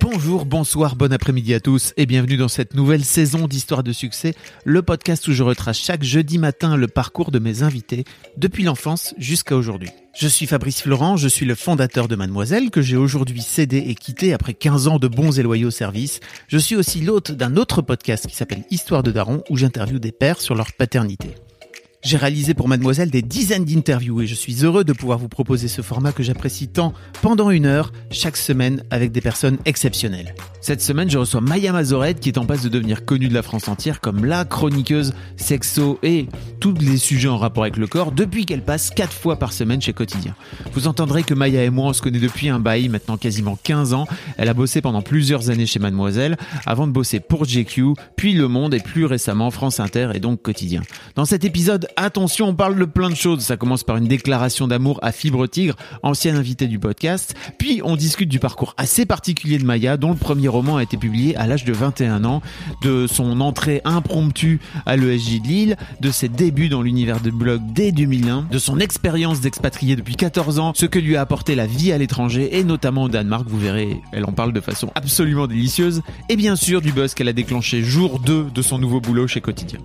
[0.00, 4.34] Bonjour, bonsoir, bon après-midi à tous et bienvenue dans cette nouvelle saison d'Histoire de succès,
[4.64, 8.04] le podcast où je retrace chaque jeudi matin le parcours de mes invités
[8.38, 9.90] depuis l'enfance jusqu'à aujourd'hui.
[10.18, 13.94] Je suis Fabrice Florent, je suis le fondateur de Mademoiselle que j'ai aujourd'hui cédé et
[13.94, 16.20] quitté après 15 ans de bons et loyaux services.
[16.48, 20.12] Je suis aussi l'hôte d'un autre podcast qui s'appelle Histoire de Daron où j'interviewe des
[20.12, 21.34] pères sur leur paternité.
[22.04, 25.68] J'ai réalisé pour Mademoiselle des dizaines d'interviews et je suis heureux de pouvoir vous proposer
[25.68, 30.34] ce format que j'apprécie tant pendant une heure chaque semaine avec des personnes exceptionnelles.
[30.60, 33.42] Cette semaine, je reçois Maya Mazoret qui est en passe de devenir connue de la
[33.42, 36.26] France entière comme la chroniqueuse sexo et
[36.58, 39.80] tous les sujets en rapport avec le corps depuis qu'elle passe 4 fois par semaine
[39.80, 40.34] chez Quotidien.
[40.72, 43.94] Vous entendrez que Maya et moi on se connaît depuis un bail, maintenant quasiment 15
[43.94, 44.08] ans.
[44.38, 48.48] Elle a bossé pendant plusieurs années chez Mademoiselle avant de bosser pour GQ, puis Le
[48.48, 50.82] Monde et plus récemment France Inter et donc Quotidien.
[51.14, 53.40] Dans cet épisode, attention, on parle de plein de choses.
[53.40, 57.34] Ça commence par une déclaration d'amour à Fibre Tigre, ancienne invitée du podcast.
[57.58, 60.96] Puis on discute du parcours assez particulier de Maya, dont le premier roman a été
[60.96, 62.42] publié à l'âge de 21 ans,
[62.82, 67.60] de son entrée impromptue à l'ESJ de Lille, de ses débuts dans l'univers de blog
[67.72, 71.66] dès 2001, de son expérience d'expatrié depuis 14 ans, ce que lui a apporté la
[71.66, 73.46] vie à l'étranger et notamment au Danemark.
[73.48, 76.02] Vous verrez, elle en parle de façon absolument délicieuse.
[76.28, 79.40] Et bien sûr du buzz qu'elle a déclenché jour 2 de son nouveau boulot chez
[79.40, 79.78] Quotidien.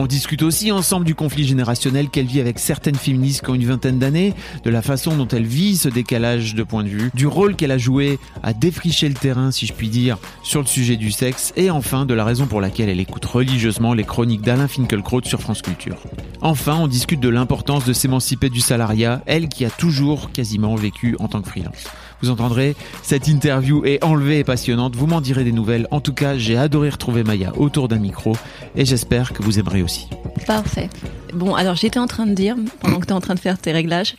[0.00, 3.66] On discute aussi ensemble du conflit générationnel qu'elle vit avec certaines féministes qui ont une
[3.66, 4.32] vingtaine d'années,
[4.64, 7.70] de la façon dont elle vit ce décalage de point de vue, du rôle qu'elle
[7.70, 11.52] a joué à défricher le terrain, si je puis dire, sur le sujet du sexe,
[11.54, 15.42] et enfin de la raison pour laquelle elle écoute religieusement les chroniques d'Alain Finkielkraut sur
[15.42, 15.98] France Culture.
[16.40, 21.14] Enfin, on discute de l'importance de s'émanciper du salariat, elle qui a toujours quasiment vécu
[21.18, 21.84] en tant que freelance.
[22.22, 25.86] Vous entendrez, cette interview est enlevée et passionnante, vous m'en direz des nouvelles.
[25.90, 28.36] En tout cas, j'ai adoré retrouver Maya autour d'un micro
[28.76, 30.06] et j'espère que vous aimerez aussi.
[30.46, 30.90] Parfait.
[31.32, 33.58] Bon, alors j'étais en train de dire, pendant que tu es en train de faire
[33.58, 34.16] tes réglages,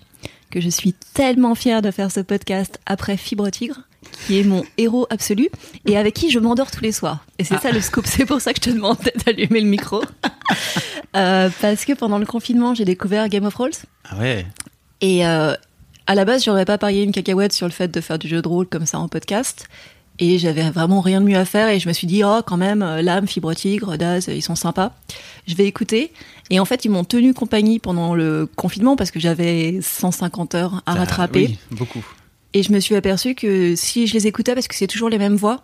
[0.50, 3.82] que je suis tellement fière de faire ce podcast après Fibre Tigre,
[4.26, 5.50] qui est mon héros absolu
[5.86, 7.26] et avec qui je m'endors tous les soirs.
[7.40, 10.02] Et c'est ça le scoop, c'est pour ça que je te demande d'allumer le micro.
[11.14, 13.72] Euh, parce que pendant le confinement, j'ai découvert Game of Thrones.
[14.10, 14.46] Ah ouais
[15.02, 15.54] Et euh,
[16.12, 18.42] à la base, j'aurais pas parié une cacahuète sur le fait de faire du jeu
[18.42, 19.68] de rôle comme ça en podcast.
[20.20, 22.58] Et j'avais vraiment rien de mieux à faire et je me suis dit, oh, quand
[22.58, 24.94] même, euh, l'âme, Fibre Tigre, Daz, ils sont sympas.
[25.48, 26.12] Je vais écouter.
[26.50, 30.76] Et en fait, ils m'ont tenu compagnie pendant le confinement parce que j'avais 150 heures
[30.86, 31.48] à Ah, rattraper.
[31.48, 32.06] oui, beaucoup.
[32.54, 35.18] Et je me suis aperçue que si je les écoutais, parce que c'est toujours les
[35.18, 35.64] mêmes voix,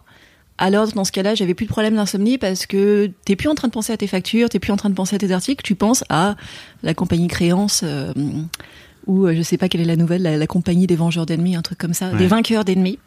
[0.57, 3.67] alors dans ce cas-là, j'avais plus de problème d'insomnie parce que t'es plus en train
[3.67, 5.75] de penser à tes factures, t'es plus en train de penser à tes articles, tu
[5.75, 6.35] penses à
[6.83, 8.13] la compagnie créance euh,
[9.07, 11.55] ou euh, je sais pas quelle est la nouvelle, la, la compagnie des vengeurs d'ennemis,
[11.55, 12.17] un truc comme ça, Ouais.
[12.17, 12.99] des vainqueurs d'ennemis.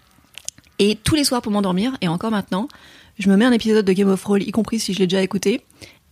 [0.78, 2.66] Et tous les soirs pour m'endormir, et encore maintenant,
[3.18, 5.22] je me mets un épisode de Game of Thrones, y compris si je l'ai déjà
[5.22, 5.60] écouté,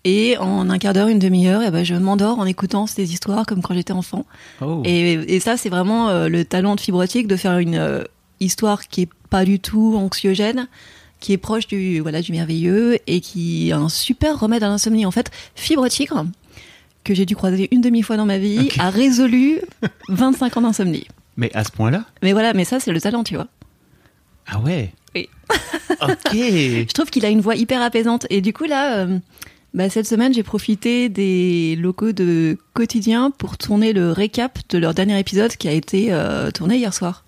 [0.04, 3.46] et en un quart d'heure, une demi-heure, et ben je m'endors en écoutant ces histoires
[3.46, 4.26] comme quand j'étais enfant.
[4.60, 4.82] Oh.
[4.84, 8.04] Et, et ça, c'est vraiment euh, le talent de Fibrotique de faire une euh,
[8.40, 10.68] histoire qui est pas du tout anxiogène,
[11.20, 15.04] qui est proche du voilà du merveilleux et qui a un super remède à l'insomnie.
[15.04, 16.24] En fait, Fibre Tigre,
[17.08, 19.60] que j'ai dû croiser une demi-fois dans ma vie, a résolu
[20.08, 21.08] 25 ans d'insomnie.
[21.38, 23.46] Mais à ce point-là Mais voilà, mais ça, c'est le talent, tu vois.
[24.46, 25.30] Ah ouais Oui.
[26.02, 28.26] ok Je trouve qu'il a une voix hyper apaisante.
[28.28, 29.18] Et du coup, là, euh,
[29.72, 34.92] bah, cette semaine, j'ai profité des locaux de Quotidien pour tourner le récap de leur
[34.92, 37.24] dernier épisode qui a été euh, tourné hier soir.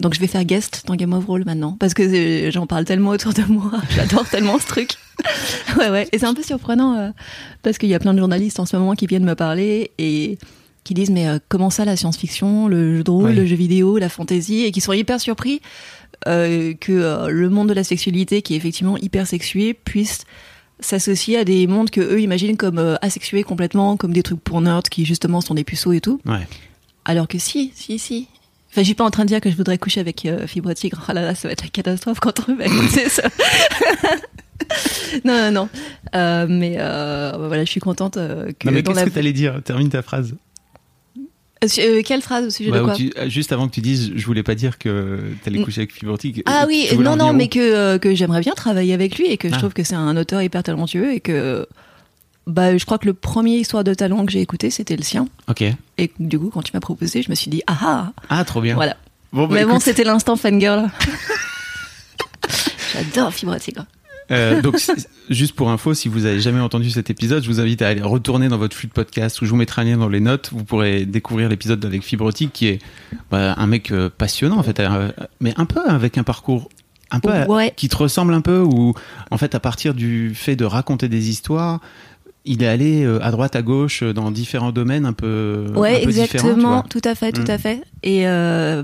[0.00, 1.76] Donc, je vais faire guest dans Game of Thrones maintenant.
[1.80, 3.72] Parce que euh, j'en parle tellement autour de moi.
[3.90, 4.90] J'adore tellement ce truc.
[5.78, 6.08] ouais, ouais.
[6.12, 7.10] Et c'est un peu surprenant euh,
[7.62, 10.38] parce qu'il y a plein de journalistes en ce moment qui viennent me parler et
[10.84, 13.34] qui disent mais euh, comment ça la science-fiction, le jeu de rôle, Oui.
[13.36, 15.62] le jeu vidéo, la fantasy et qui sont hyper surpris
[16.28, 20.24] euh, que le monde de la sexualité qui est effectivement hyper sexué puisse
[20.80, 24.82] s'associer à des mondes que eux imaginent comme asexués complètement, comme des trucs pour nerds
[24.90, 26.20] qui justement sont des puceaux et tout.
[26.26, 26.46] Ouais.
[27.06, 28.28] Alors que si, si, si.
[28.76, 30.70] Enfin, je suis pas en train de dire que je voudrais coucher avec euh, Fibre
[30.74, 31.02] Tigre.
[31.08, 33.22] Oh là là, ça va être la catastrophe quand on va écouter ça.
[35.24, 35.68] non, non, non.
[36.14, 39.04] Euh, mais euh, bah voilà, je suis contente euh, que Non mais qu'est-ce la...
[39.06, 39.62] que t'allais dire?
[39.64, 40.34] Termine ta phrase.
[41.78, 42.94] Euh, quelle phrase au sujet Bah, de quoi?
[42.94, 45.64] tu- juste avant que tu dises, je voulais pas dire que t'allais Mm.
[45.64, 46.42] coucher avec Fibortic.
[46.44, 49.54] Ah oui, non, non, mais que, que j'aimerais bien travailler avec lui et que je
[49.54, 49.58] Ah.
[49.58, 51.66] trouve que c'est un auteur hyper talentueux et que
[52.46, 55.28] bah, je crois que le premier histoire de talent que j'ai écouté, c'était le sien.
[55.48, 55.62] Ok.
[55.98, 58.60] Et du coup, quand tu m'as proposé, je me suis dit, ah ah Ah, trop
[58.60, 58.74] bien.
[58.74, 58.96] Voilà.
[59.32, 60.88] Bon, bah, Mais bon, écoute, c'était l'instant fangirl.
[62.92, 63.84] J'adore Fibre Tigre.
[64.30, 64.92] euh, donc, si-
[65.28, 68.00] juste pour info, si vous avez jamais entendu cet épisode, je vous invite à aller
[68.02, 70.50] retourner dans votre flux de podcast où je vous mettrai un lien dans les notes.
[70.52, 72.78] Vous pourrez découvrir l'épisode avec Fibrotique qui est
[73.30, 75.10] bah, un mec euh, passionnant en fait, euh,
[75.40, 76.68] mais un peu avec un parcours
[77.10, 77.72] un peu à- Ouais.
[77.76, 78.94] qui te ressemble un peu où
[79.30, 81.80] en fait à partir du fait de raconter des histoires,
[82.46, 85.96] il est allé euh, à droite à gauche euh, dans différents domaines un peu Ouais,
[85.96, 87.50] un peu exactement, tout à fait, tout Mm.
[87.50, 87.80] à fait.
[88.02, 88.82] Et euh,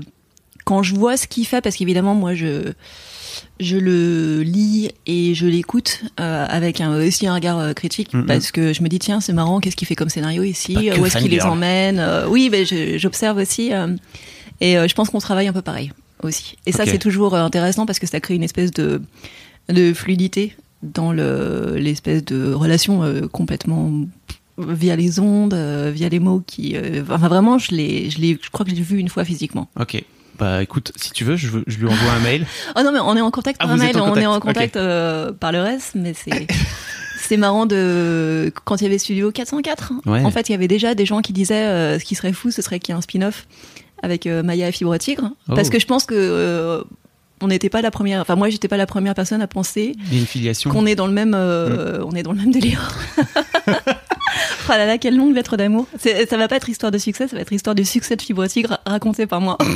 [0.65, 2.73] quand je vois ce qu'il fait, parce qu'évidemment, moi, je
[3.59, 8.25] je le lis et je l'écoute euh, avec un, aussi un regard euh, critique, Mhm.
[8.27, 11.05] parce que je me dis tiens, c'est marrant, qu'est-ce qu'il fait comme scénario ici, où
[11.05, 13.71] est-ce qu'il les emmène Euh, Oui, mais je- j'observe aussi,
[14.61, 16.57] et je pense qu'on travaille un peu pareil aussi.
[16.65, 19.01] Et ça, c'est toujours intéressant parce que ça crée une espèce de
[19.69, 23.91] de fluidité dans le l'espèce de relation euh, complètement
[24.57, 26.75] via les ondes, euh, via les mots qui.
[26.75, 29.67] euh, enfin, vraiment, je je je crois que je l'ai vu une fois physiquement.
[29.79, 30.03] Ok.
[30.39, 32.45] Bah écoute, si tu veux, je, je lui envoie un mail.
[32.75, 35.31] Oh non, mais on est en contact Ah, par mail, on est en contact, euh,
[35.31, 36.47] par le reste, mais c'est.
[37.25, 39.93] C'est marrant de quand il y avait Studio 404.
[40.05, 40.23] Ouais.
[40.25, 42.51] En fait, il y avait déjà des gens qui disaient euh, ce qui serait fou,
[42.51, 43.47] ce serait qu'il y ait un spin-off
[44.03, 45.53] avec euh, Maya et Fibre Tigre, Oh.
[45.55, 46.83] parce que je pense que
[47.43, 48.21] on n'était pas la première.
[48.21, 49.95] Enfin, moi, j'étais pas la première personne à penser
[50.71, 52.97] qu'on est dans le même euh, on est dans le même délire.
[53.77, 55.87] oh là là, quelle longue lettre d'amour.
[55.99, 58.47] Ça va pas être histoire de succès, ça va être histoire du succès de Fibre
[58.47, 59.57] Tigre raconté par moi.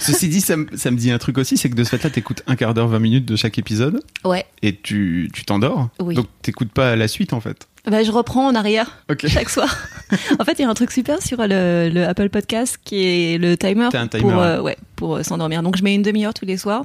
[0.00, 2.10] Ceci dit, ça, me- ça me dit un truc aussi, c'est que de ce fait-là,
[2.10, 4.44] t'écoutes un quart d'heure, 20 minutes de chaque épisode Ouais.
[4.62, 5.88] et tu tu t'endors.
[6.00, 6.14] Oui.
[6.14, 7.66] Donc t'écoutes pas la suite en fait.
[7.88, 9.74] Bah, je reprends en arrière chaque soir.
[10.38, 13.38] en fait, il y a un truc super sur le, le Apple Podcast qui est
[13.38, 15.62] le timer, T'as un timer, pour, euh, ouais, pour euh, s'endormir.
[15.62, 16.84] Donc, je mets une demi-heure tous les soirs.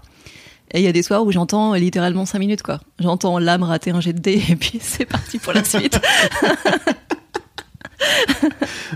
[0.72, 2.80] Et il y a des soirs où j'entends littéralement 5 minutes, quoi.
[3.00, 6.00] J'entends l'âme rater un jet de dés et puis c'est parti pour la suite.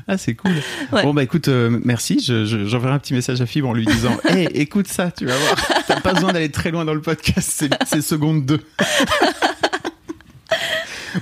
[0.08, 0.52] Ah, c'est cool.
[0.92, 1.04] Ouais.
[1.04, 2.20] Bon, bah écoute, euh, merci.
[2.20, 5.26] Je- je- J'enverrai un petit message à Fibre en lui disant Hey, écoute ça, tu
[5.26, 5.56] vas voir.
[5.88, 8.60] T'as pas besoin d'aller très loin dans le podcast, c'est seconde 2.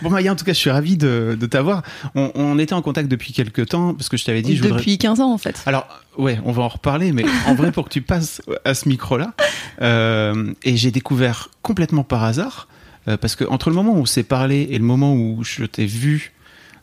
[0.01, 1.83] Bon, Maya, en tout cas, je suis ravi de, de t'avoir.
[2.15, 4.79] On, on était en contact depuis quelques temps, parce que je t'avais dit, je voudrais.
[4.79, 5.61] Depuis 15 ans, en fait.
[5.65, 5.87] Alors,
[6.17, 9.33] ouais, on va en reparler, mais en vrai, pour que tu passes à ce micro-là,
[9.81, 12.67] euh, et j'ai découvert complètement par hasard,
[13.07, 15.65] euh, parce que entre le moment où on s'est parlé et le moment où je
[15.65, 16.33] t'ai vu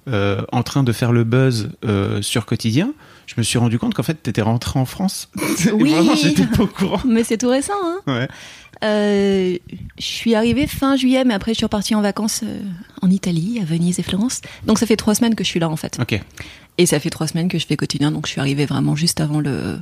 [0.08, 1.70] euh, en train de faire le buzz
[2.20, 2.92] sur Quotidien,
[3.26, 5.30] je me suis rendu compte qu'en fait, t'étais rentré en France.
[5.72, 5.90] Oui.
[5.90, 7.00] Vraiment, j'étais pas au courant.
[7.06, 8.00] Mais c'est tout récent, hein.
[8.06, 8.28] Ouais.
[8.82, 9.56] Euh,
[9.98, 12.60] je suis arrivée fin juillet, mais après je suis repartie en vacances euh,
[13.02, 14.40] en Italie, à Venise et Florence.
[14.66, 15.96] Donc ça fait trois semaines que je suis là en fait.
[16.00, 16.20] Ok.
[16.76, 19.20] Et ça fait trois semaines que je fais quotidien, donc je suis arrivée vraiment juste
[19.20, 19.78] avant le,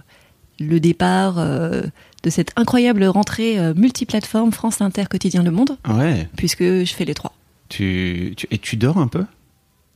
[0.61, 1.83] le départ euh,
[2.23, 6.29] de cette incroyable rentrée multiplateforme France Inter Quotidien Le Monde, Ouais.
[6.37, 7.33] puisque je fais les trois.
[7.71, 9.25] Tu, tu, et tu dors un peu?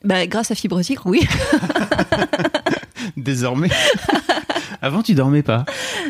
[0.04, 1.20] Bah, grâce à Fibre Tigre, oui.
[3.17, 3.69] Désormais.
[4.82, 5.64] Avant, tu dormais pas.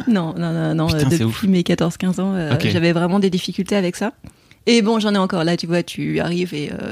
[0.08, 0.86] non, non, non, non.
[0.88, 1.42] Putain, depuis ouf.
[1.44, 4.12] mes 14-15 ans, euh, j'avais vraiment des difficultés avec ça.
[4.66, 6.90] Et bon, j'en ai encore là, tu vois, tu arrives et euh,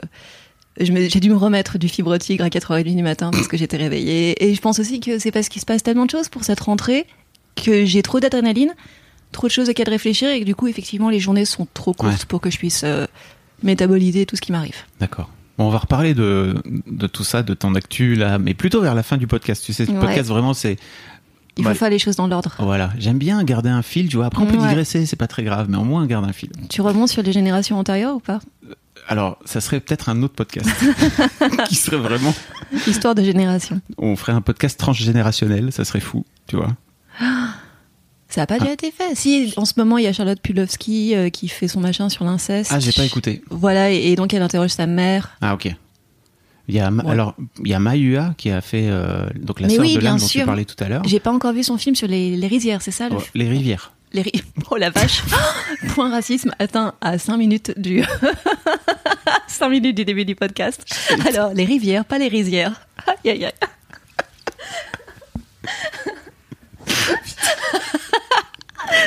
[0.81, 4.45] j'ai dû me remettre du Fibre Tigre à 4h30 du matin parce que j'étais réveillée.
[4.45, 6.61] Et je pense aussi que c'est parce qu'il se passe tellement de choses pour cette
[6.61, 7.07] rentrée
[7.57, 8.73] que j'ai trop d'adrénaline,
[9.33, 12.13] trop de choses auxquelles réfléchir et que du coup, effectivement, les journées sont trop courtes
[12.13, 12.27] Ouais.
[12.29, 13.07] pour que je puisse euh,
[13.65, 14.77] métaboliser tout ce qui m'arrive.
[15.01, 15.29] D'accord.
[15.59, 16.55] Bon, on va reparler de,
[16.87, 19.63] de tout ça, de ton actu là, mais plutôt vers la fin du podcast.
[19.65, 20.01] Tu sais, ce Ouais.
[20.01, 20.77] podcast vraiment, c'est
[21.57, 21.73] Il Ouais.
[21.73, 22.53] faut faire les choses dans l'ordre.
[22.59, 24.27] Voilà, j'aime bien garder un fil, tu vois.
[24.27, 24.67] Après, on peut Ouais.
[24.67, 26.51] digresser, c'est pas très grave, mais au moins on garde un fil.
[26.69, 28.41] Tu remontes sur les générations antérieures ou pas?
[29.07, 30.69] Alors, ça serait peut-être un autre podcast
[31.69, 32.35] qui serait vraiment.
[32.89, 33.81] Histoire de génération.
[33.99, 36.73] On ferait un podcast transgénérationnel, ça serait fou, tu vois.
[38.29, 39.15] Ça n'a pas déjà été fait.
[39.15, 42.25] Si, en ce moment, il y a Charlotte Pulowski euh, qui fait son machin sur
[42.25, 42.71] l'inceste.
[42.75, 43.43] Ah, j'ai pas écouté.
[43.51, 45.37] Voilà, et, et donc elle interroge sa mère.
[45.41, 45.69] Ah, ok.
[46.67, 47.11] Il y a, Ouais.
[47.11, 50.01] alors, il y a Mayua qui a fait euh, donc la Mais sœur oui, de
[50.01, 50.47] l'âme dont tu sûr.
[50.47, 51.03] parlais tout à l'heure.
[51.05, 53.47] J'ai pas encore vu son film sur les, les rizières, c'est ça le Oh, les
[53.49, 53.93] rivières.
[54.15, 55.23] les ri- Oh la vache
[55.95, 58.03] Point racisme atteint à 5 minutes du
[59.49, 60.83] 5 minutes du début du podcast.
[61.29, 62.81] Alors, les rivières, pas les rizières.
[63.07, 63.53] Aïe aïe aïe.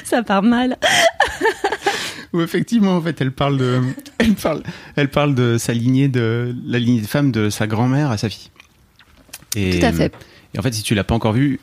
[0.07, 0.77] Ça part mal.
[2.31, 3.81] Où effectivement, en fait, elle parle de,
[4.19, 4.63] elle parle,
[4.95, 8.29] elle parle de sa lignée de la lignée de femme de sa grand-mère à sa
[8.29, 8.49] fille.
[9.57, 10.13] Et, Tout à fait.
[10.53, 11.59] Et en fait, si tu l'as pas encore vu,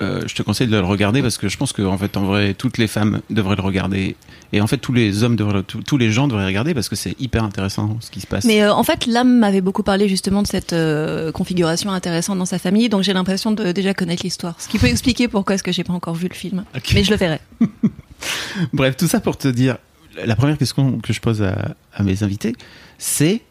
[0.00, 2.24] euh, je te conseille de le regarder parce que je pense que en fait, en
[2.24, 4.14] vrai, toutes les femmes devraient le regarder
[4.52, 6.94] et en fait, tous les hommes devraient, tous- tous les gens devraient regarder parce que
[6.96, 8.44] c'est hyper intéressant ce qui se passe.
[8.44, 12.44] Mais euh, en fait, l'âme m'avait beaucoup parlé justement de cette euh, configuration intéressante dans
[12.46, 14.54] sa famille, donc j'ai l'impression de déjà connaître l'histoire.
[14.60, 16.64] Ce qui peut expliquer pourquoi est-ce que j'ai pas encore vu le film.
[16.94, 17.40] Mais je le verrai.
[18.72, 19.78] Bref, tout ça pour te dire,
[20.24, 22.54] la première question que je pose à, à mes invités,
[22.98, 23.42] c'est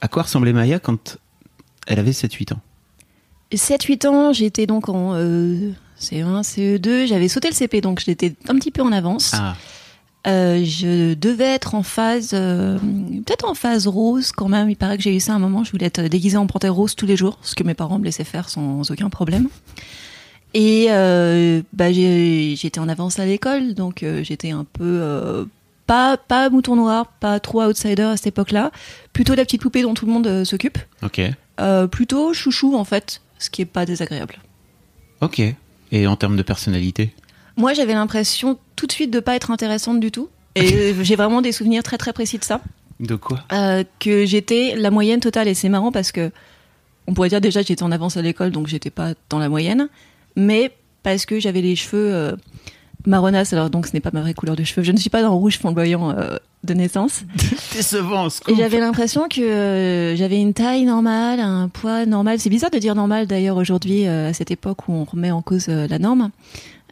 [0.00, 1.18] à quoi ressemblait Maya quand
[1.86, 2.60] elle avait 7-8 ans?
[3.52, 8.54] 7-8 ans, j'étais donc en euh, CE1, CE2, j'avais sauté le CP, donc j'étais un
[8.56, 9.32] petit peu en avance.
[9.34, 9.56] Ah,
[10.26, 12.78] Euh, je devais être en phase, euh,
[13.24, 14.68] peut-être en phase rose quand même.
[14.68, 15.62] Il paraît que j'ai eu ça à un moment.
[15.62, 18.04] Je voulais être déguisée en panthère rose tous les jours, ce que mes parents me
[18.04, 19.48] laissaient faire sans aucun problème.
[20.52, 25.46] Et euh, bah, j'étais en avance à l'école, donc j'étais un peu
[25.86, 28.72] pas pas mouton noir, pas trop outsider à cette époque-là.
[29.12, 30.78] Plutôt la petite poupée dont tout le monde s'occupe.
[31.04, 31.20] ok.
[31.92, 34.36] Plutôt chouchou en fait, ce qui est pas désagréable.
[35.20, 35.40] Ok.
[35.92, 37.12] Et en termes de personnalité
[37.56, 40.28] Moi, j'avais l'impression tout de suite de pas être intéressante du tout.
[40.54, 42.60] Et j'ai vraiment des souvenirs très très précis de ça.
[42.98, 45.48] De quoi Euh, que j'étais la moyenne totale.
[45.48, 46.30] Et c'est marrant parce que
[47.06, 49.48] on pourrait dire déjà que j'étais en avance à l'école, donc j'étais pas dans la
[49.48, 49.88] moyenne.
[50.34, 52.36] Mais parce que j'avais les cheveux euh,
[53.06, 54.82] marronasses, alors donc ce n'est pas ma vraie couleur de cheveux.
[54.82, 57.22] Je ne suis pas dans rouge flamboyant euh, de naissance.
[57.72, 62.38] Décevant, Et j'avais l'impression que euh, j'avais une taille normale, un poids normal.
[62.40, 65.42] C'est bizarre de dire normal d'ailleurs aujourd'hui, euh, à cette époque où on remet en
[65.42, 66.30] cause la norme.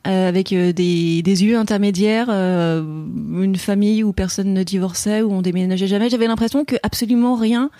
[0.06, 6.10] Avec des, des yeux intermédiaires, une famille où personne ne divorçait, où on déménageait jamais.
[6.10, 7.70] J'avais l'impression que absolument rien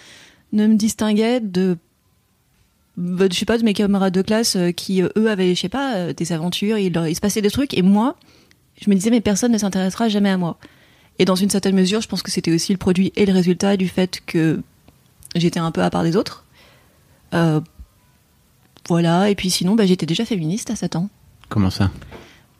[0.54, 1.76] ne me distinguait de,
[2.96, 5.60] bah, je sais pas, de mes camarades de classe euh, qui euh, eux avaient, je
[5.60, 8.16] sais pas, euh, des aventures, il, se passait des trucs, et moi,
[8.80, 10.58] je me disais mais personne ne s'intéressera jamais à moi.
[11.18, 13.76] Et dans une certaine mesure, je pense que c'était aussi le produit et le résultat
[13.76, 14.60] du fait que
[15.36, 16.44] j'étais un peu à part des autres.
[17.34, 17.60] Euh,
[18.88, 21.08] voilà, et puis sinon, bah, j'étais déjà féministe à 7 ans.
[21.48, 21.90] Comment ça?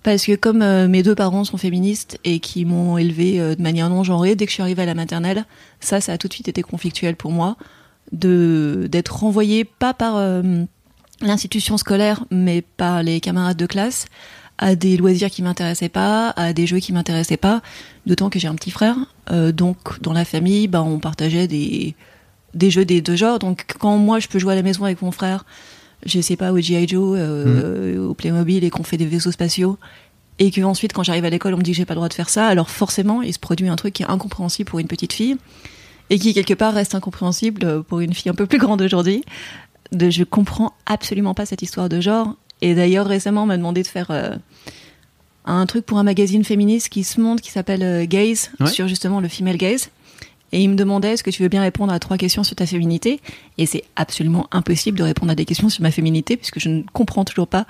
[0.03, 3.63] Parce que comme euh, mes deux parents sont féministes et qui m'ont élevée euh, de
[3.63, 5.47] manière non genrée, dès que je suis arrivée à la maternelle,
[5.81, 7.57] ça, ça a tout de suite été conflictuel pour moi
[8.15, 10.65] de d'être renvoyée pas par euh,
[11.21, 14.07] l'institution scolaire, mais par les camarades de classe
[14.57, 17.61] à des loisirs qui m'intéressaient pas, à des jeux qui m'intéressaient pas.
[18.07, 18.97] D'autant que j'ai un petit frère,
[19.33, 21.95] euh, donc dans la famille, bah, on partageait des
[22.55, 23.41] des jeux des deux genres.
[23.41, 25.45] Donc quand moi je peux jouer à la maison avec mon frère,
[26.07, 29.77] je sais pas au GI Joe, euh, au Playmobil et qu'on fait des vaisseaux spatiaux,
[30.39, 32.09] et que ensuite quand j'arrive à l'école on me dit que j'ai pas le droit
[32.09, 34.87] de faire ça, alors forcément il se produit un truc qui est incompréhensible pour une
[34.87, 35.37] petite fille
[36.11, 39.25] et qui quelque part reste incompréhensible pour une fille un peu plus grande aujourd'hui.
[39.93, 42.35] De je comprends absolument pas cette histoire de genre.
[42.63, 44.35] Et d'ailleurs récemment on m'a demandé de faire euh,
[45.45, 48.67] un truc pour un magazine féministe qui se monte qui s'appelle euh, Gaze Ouais.
[48.67, 49.91] sur justement le female gaze.
[50.53, 52.65] Et il me demandait est-ce que tu veux bien répondre à trois questions sur ta
[52.65, 53.21] féminité?
[53.59, 56.83] Et c'est absolument impossible de répondre à des questions sur ma féminité puisque je ne
[56.93, 57.67] comprends toujours pas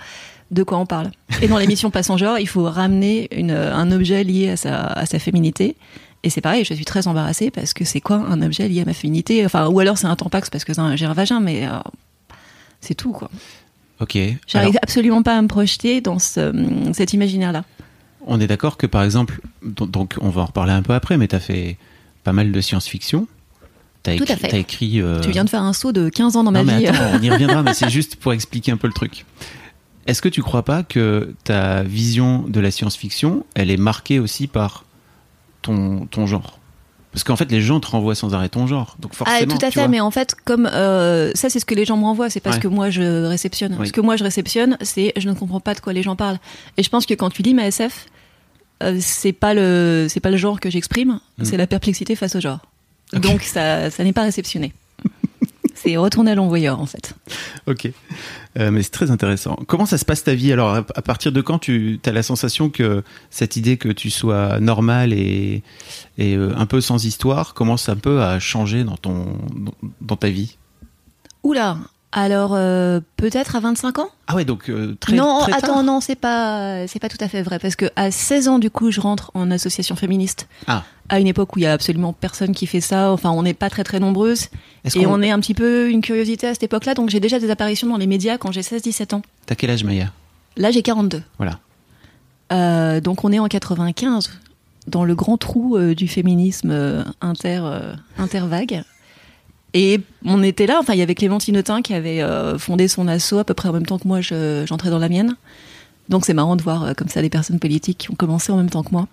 [0.51, 1.11] de quoi on parle.
[1.41, 5.07] Et dans l'émission Passant genre, il faut ramener une, un objet lié à sa, à
[5.07, 5.77] sa féminité.
[6.25, 8.85] Et c'est pareil, je suis très embarrassée parce que c'est quoi un objet lié à
[8.87, 9.45] ma féminité?
[9.45, 11.79] Enfin, ou alors c'est un tampax parce que j'ai un vagin, mais euh,
[12.81, 13.31] c'est tout quoi.
[14.01, 14.15] Ok.
[14.47, 16.51] J'arrive Alors, absolument pas à me projeter dans ce,
[16.95, 17.65] cet imaginaire-là.
[18.27, 21.29] on est d'accord que par exemple, donc, on va en reparler un peu après, mais
[21.29, 21.77] tu as fait
[22.25, 23.29] pas mal de science-fiction.
[24.03, 24.49] T'as Tout à fait.
[24.49, 25.01] t'as écrit.
[25.01, 26.87] euh, Tu viens de faire un saut de 15 ans dans non, ma mais vie.
[26.89, 29.25] attends, on y reviendra, mais c'est juste pour expliquer un peu le truc.
[30.07, 34.47] Est-ce que tu crois pas que ta vision de la science-fiction, elle est marquée aussi
[34.47, 34.85] par
[35.65, 36.59] ton, ton genre
[37.13, 38.97] Parce qu'en fait, les gens te renvoient sans arrêt ton genre.
[39.01, 39.57] Donc Ah, forcément.
[39.59, 39.89] tout à fait, vois.
[39.89, 42.57] mais en fait, comme euh, ça, c'est ce que les gens me renvoient, c'est parce
[42.57, 42.63] Ouais.
[42.63, 43.77] que moi je réceptionne.
[43.79, 43.89] Oui.
[43.89, 46.39] Ce que moi je réceptionne, c'est je ne comprends pas de quoi les gens parlent.
[46.77, 48.07] Et je pense que quand tu lis ma SF,
[48.83, 51.45] euh, c'est pas le c'est pas le genre que j'exprime, Mm.
[51.45, 52.59] c'est la perplexité face au genre.
[53.13, 54.73] Donc ça ça n'est pas réceptionné.
[55.85, 57.15] C'est retourner à l'envoyeur en fait.
[57.67, 57.91] Ok.
[58.59, 59.59] Euh, mais c'est très intéressant.
[59.67, 62.71] Comment ça se passe ta vie Alors, à, partir de quand tu as la sensation
[62.71, 65.63] que cette idée que tu sois normal et,
[66.19, 70.17] et euh, un peu sans histoire commence un peu à changer dans, ton, dans, dans
[70.17, 70.57] ta vie?
[71.43, 71.77] Oula.
[72.17, 74.09] Alors euh, peut-être à 25 ans?
[74.29, 75.83] Ah ouais, donc euh, très, non, très attends, tard.
[75.83, 78.71] non, c'est pas, c'est pas tout à fait vrai parce que à 16 ans du
[78.71, 80.47] coup, je rentre en association féministe.
[80.69, 80.85] Ah.
[81.11, 83.13] À une époque où il y a absolument personne qui fait ça.
[83.13, 84.49] Enfin, on n'est pas très très nombreuses
[85.03, 86.95] et on est un petit peu une curiosité à cette époque-là.
[86.95, 89.23] Donc j'ai déjà des apparitions dans les médias quand j'ai 16-17 ans.
[89.47, 90.11] T'as quel âge, Maya?
[90.57, 91.23] Là, j'ai 42.
[91.37, 91.59] Voilà.
[92.53, 94.31] Euh, donc on est en 95
[94.87, 98.83] dans le grand trou euh, du féminisme euh, inter euh, intervague.
[99.73, 102.23] Et on était là, enfin il y avait Clémentine Autain qui avait
[102.59, 105.09] fondé son asso à peu près en même temps que moi je- j'entrais dans la
[105.09, 105.37] mienne.
[106.09, 108.71] Donc c'est marrant de voir comme ça des personnes politiques qui ont commencé en même
[108.71, 109.09] temps que moi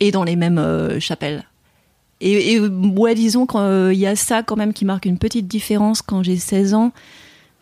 [0.00, 1.44] et dans les mêmes euh, chapelles.
[2.20, 6.02] Et, et ouais, disons qu'il y a ça quand même qui marque une petite différence
[6.02, 6.92] quand j'ai 16 ans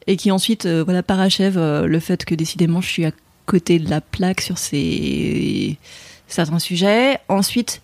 [0.07, 3.13] et qui ensuite euh, voilà parachève euh, le fait que décidément je suis à
[3.47, 5.79] côté de la plaque sur ces
[6.27, 7.19] certains sujets.
[7.29, 7.81] Ensuite,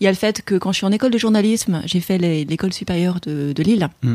[0.00, 2.18] il y a le fait que quand je suis en école de journalisme, j'ai fait
[2.18, 3.88] l'école supérieure de, de Lille.
[4.02, 4.14] Mm.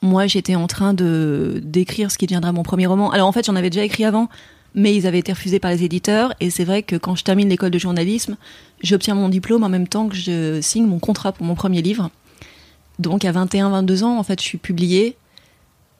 [0.00, 3.10] Moi, j'étais en train de d'écrire ce qui deviendra mon premier roman.
[3.10, 4.28] Alors en fait, j'en avais déjà écrit avant,
[4.74, 6.34] mais ils avaient été refusés par les éditeurs.
[6.40, 8.36] Et c'est vrai que quand je termine l'école de journalisme,
[8.82, 12.10] j'obtiens mon diplôme en même temps que je signe mon contrat pour mon premier livre.
[12.98, 15.16] Donc à 21-22 ans, en fait, je suis publiée.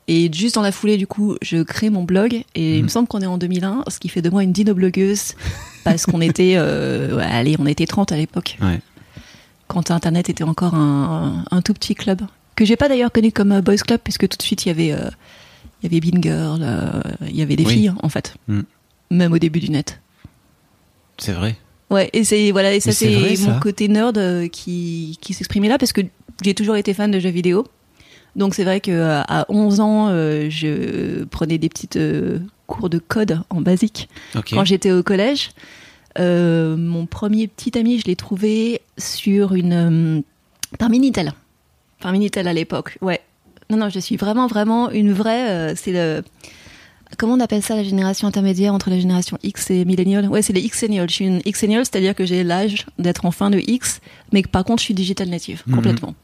[0.06, 2.88] Et juste dans la foulée, du coup, je crée mon blog et il me Mhm.
[2.90, 5.32] semble qu'on est en 2001, ce qui fait de moi une dino-blogueuse
[5.84, 8.58] parce qu'on était, euh, ouais, allez, on était 30 à l'époque.
[8.60, 8.80] Ouais.
[9.66, 12.20] Quand Internet était encore un, un tout petit club.
[12.54, 14.70] Que j'ai pas d'ailleurs connu comme euh, Boys Club puisque tout de suite il y
[14.70, 15.08] avait, euh,
[15.84, 17.72] il y avait Bean Girl, euh, il y avait des Oui.
[17.74, 18.34] filles en fait.
[18.48, 18.64] Mhm.
[19.10, 20.00] Même au début du net.
[21.18, 21.56] C'est vrai.
[21.90, 25.76] Ouais, et c'est voilà, et ça c'est mon côté nerd euh, qui qui s'exprimait là
[25.78, 26.00] parce que
[26.42, 27.66] j'ai toujours été fan de jeux vidéo.
[28.34, 31.98] Donc c'est vrai que euh, à 11 ans, euh, je prenais des petites
[32.66, 34.08] cours de code en basique.
[34.50, 35.50] Quand j'étais au collège,
[36.18, 40.22] mon premier petit ami, je l'ai trouvé sur une
[40.78, 41.32] par Minitel.
[42.00, 42.96] Par Minitel à l'époque.
[43.02, 43.20] Ouais.
[43.70, 46.22] Non non, je suis vraiment vraiment une vraie euh, c'est le
[47.16, 50.52] Comment on appelle ça la génération intermédiaire entre la génération X et millennial Ouais, c'est
[50.52, 51.08] les Xennials.
[51.08, 54.00] Je suis une Xennial, c'est-à-dire que j'ai l'âge d'être en fin de X,
[54.32, 55.74] mais que par contre je suis digital native, Mhm.
[55.76, 56.14] complètement.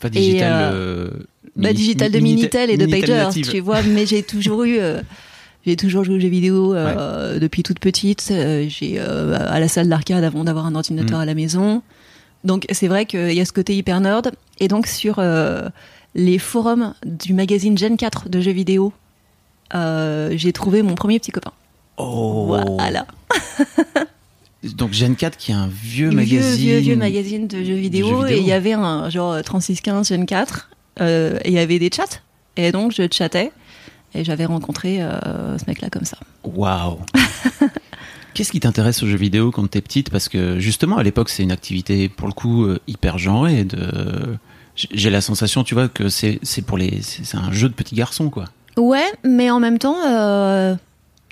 [0.00, 0.52] Pas digital.
[0.52, 1.10] euh, euh,
[1.56, 4.78] Bah, digital de Minitel- Minitel et de Pager, tu vois, mais j'ai toujours eu.
[4.78, 5.00] euh,
[5.64, 8.32] j'ai toujours joué aux jeux vidéo euh, depuis toute petite.
[8.68, 11.22] J'ai à la salle d'arcade avant d'avoir un ordinateur Mm.
[11.22, 11.82] à la maison.
[12.44, 14.30] Donc c'est vrai qu'il y a ce côté hyper nerd.
[14.60, 15.20] Et donc sur
[16.14, 18.92] les forums du magazine Gen 4 de jeux vidéo,
[19.74, 21.52] euh, j'ai trouvé mon premier petit copain.
[21.96, 22.56] Oh.
[22.78, 23.06] Voilà.
[24.76, 26.56] Donc Gen 4 qui est un vieux vieux, magazine.
[26.56, 28.36] vieux, vieux magazine de jeux vidéo, jeux vidéo.
[28.36, 31.90] et il y avait un genre 3615 Gen 4 euh, et il y avait des
[31.92, 32.20] chats
[32.56, 33.50] et donc je chattais
[34.14, 36.18] et j'avais rencontré euh, ce mec là comme ça.
[36.44, 36.98] Waouh.
[38.34, 40.10] Qu'est-ce qui t'intéresse aux jeux vidéo quand t'es petite?
[40.10, 43.64] Parce que justement, à l'époque, c'est une activité pour le coup hyper genrée.
[43.64, 44.38] De...
[44.76, 48.30] J'ai- la sensation, tu vois, que c'est pour les, c'est un jeu de petits garçons,
[48.30, 48.46] quoi.
[48.76, 50.74] Ouais, mais en même temps euh,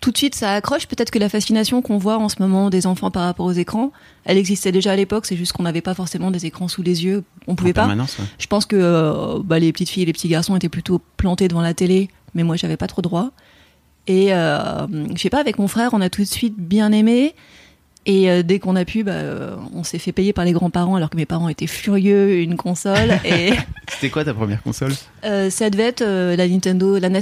[0.03, 0.87] tout de suite ça accroche.
[0.87, 3.93] Peut-être que la fascination qu'on voit en ce moment des enfants par rapport aux écrans,
[4.25, 5.25] elle existait déjà à l'époque.
[5.25, 7.25] C'est juste qu'on n'avait pas forcément des écrans sous les yeux.
[7.47, 7.87] On pouvait en pas.
[7.87, 7.95] ouais.
[8.39, 11.49] Je pense que euh, bah, les petites filles et les petits garçons étaient plutôt plantés
[11.49, 13.31] devant la télé, mais moi j'avais pas trop droit.
[14.07, 17.35] Et euh, je sais pas, avec mon frère, on a tout de suite bien aimé.
[18.07, 20.95] Et euh, dès qu'on a pu, bah, euh, on s'est fait payer par les grands-parents
[20.97, 23.11] alors que mes parents étaient furieux, une console.
[23.25, 23.53] et
[23.91, 24.93] C'était quoi ta première console?
[25.25, 27.21] Euh, ça devait être euh, la Nintendo, la NES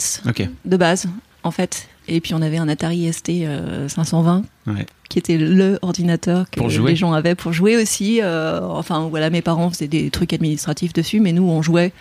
[0.64, 1.06] de base,
[1.42, 1.88] en fait.
[2.06, 4.86] Et puis on avait un Atari ST euh, 520 Ouais.
[5.10, 8.20] qui était le ordinateur que les gens avaient pour jouer aussi.
[8.22, 11.92] euh, enfin voilà, mes parents faisaient des trucs administratifs dessus, mais nous on jouait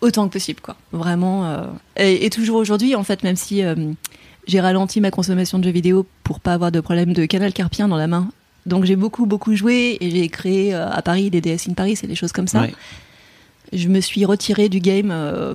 [0.00, 0.76] autant que possible, quoi.
[0.92, 1.44] Vraiment.
[1.46, 1.64] euh,
[1.96, 3.74] et, et toujours aujourd'hui, en fait, même si euh,
[4.48, 7.86] j'ai ralenti ma consommation de jeux vidéo pour pas avoir de problème de canal carpien
[7.86, 8.28] dans la main.
[8.66, 11.98] Donc j'ai beaucoup beaucoup joué et j'ai créé euh, à Paris des DS in Paris
[12.02, 12.62] et des choses comme ça.
[12.62, 12.74] Ouais.
[13.72, 15.54] Je me suis retirée du game euh,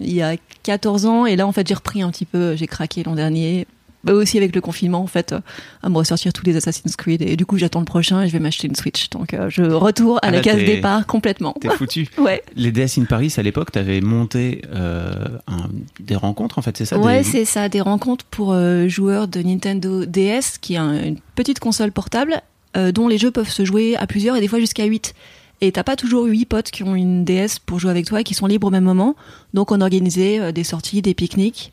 [0.00, 2.66] il y a 14 ans et là en fait j'ai repris un petit peu, j'ai
[2.66, 3.66] craqué l'an dernier.
[4.02, 5.40] Bah, aussi avec le confinement en fait, euh,
[5.82, 8.32] à me ressortir tous les Assassin's Creed et du coup j'attends le prochain et je
[8.32, 9.10] vais m'acheter une Switch.
[9.10, 11.54] Donc euh, je retourne à Ah, la là, case départ complètement.
[11.60, 12.08] T'es foutu.
[12.18, 15.12] Ouais, Les DS in Paris, à l'époque, t'avais monté euh,
[15.46, 15.68] un-
[16.00, 19.28] des rencontres, en fait, c'est ça ouais des- c'est ça, des rencontres pour euh, joueurs
[19.28, 22.40] de Nintendo DS qui est un- une petite console portable
[22.78, 25.12] euh, dont les jeux peuvent se jouer à plusieurs et des fois jusqu'à 8.
[25.60, 28.24] Et t'as pas toujours 8 potes qui ont une DS pour jouer avec toi et
[28.24, 29.14] qui sont libres au même moment.
[29.52, 31.70] Donc on organisait des sorties, des pique-niques.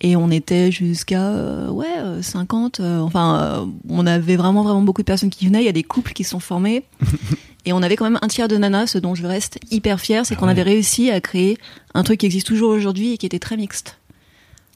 [0.00, 2.78] Et on était jusqu'à euh, ouais euh, 50.
[2.80, 5.60] euh, enfin, euh, on avait vraiment vraiment beaucoup de personnes qui venaient.
[5.62, 6.84] Il y a des couples qui se sont formés.
[7.64, 10.24] et on avait quand même un tiers de nanas, ce dont je reste hyper fière,
[10.24, 10.52] c'est Ah qu'on ouais.
[10.52, 11.58] avait réussi à créer
[11.94, 13.98] un truc qui existe toujours aujourd'hui et qui était très mixte.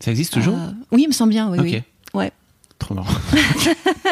[0.01, 0.59] Ça existe toujours?
[0.91, 1.49] Oui, il me semble bien.
[1.51, 1.81] Oui.
[2.15, 2.33] Ouais.
[2.81, 3.15] Trop marrant.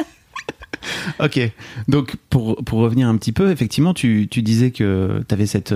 [1.18, 1.40] ok,
[1.88, 5.74] donc pour, pour revenir un petit peu, effectivement, tu, tu disais que tu avais cette,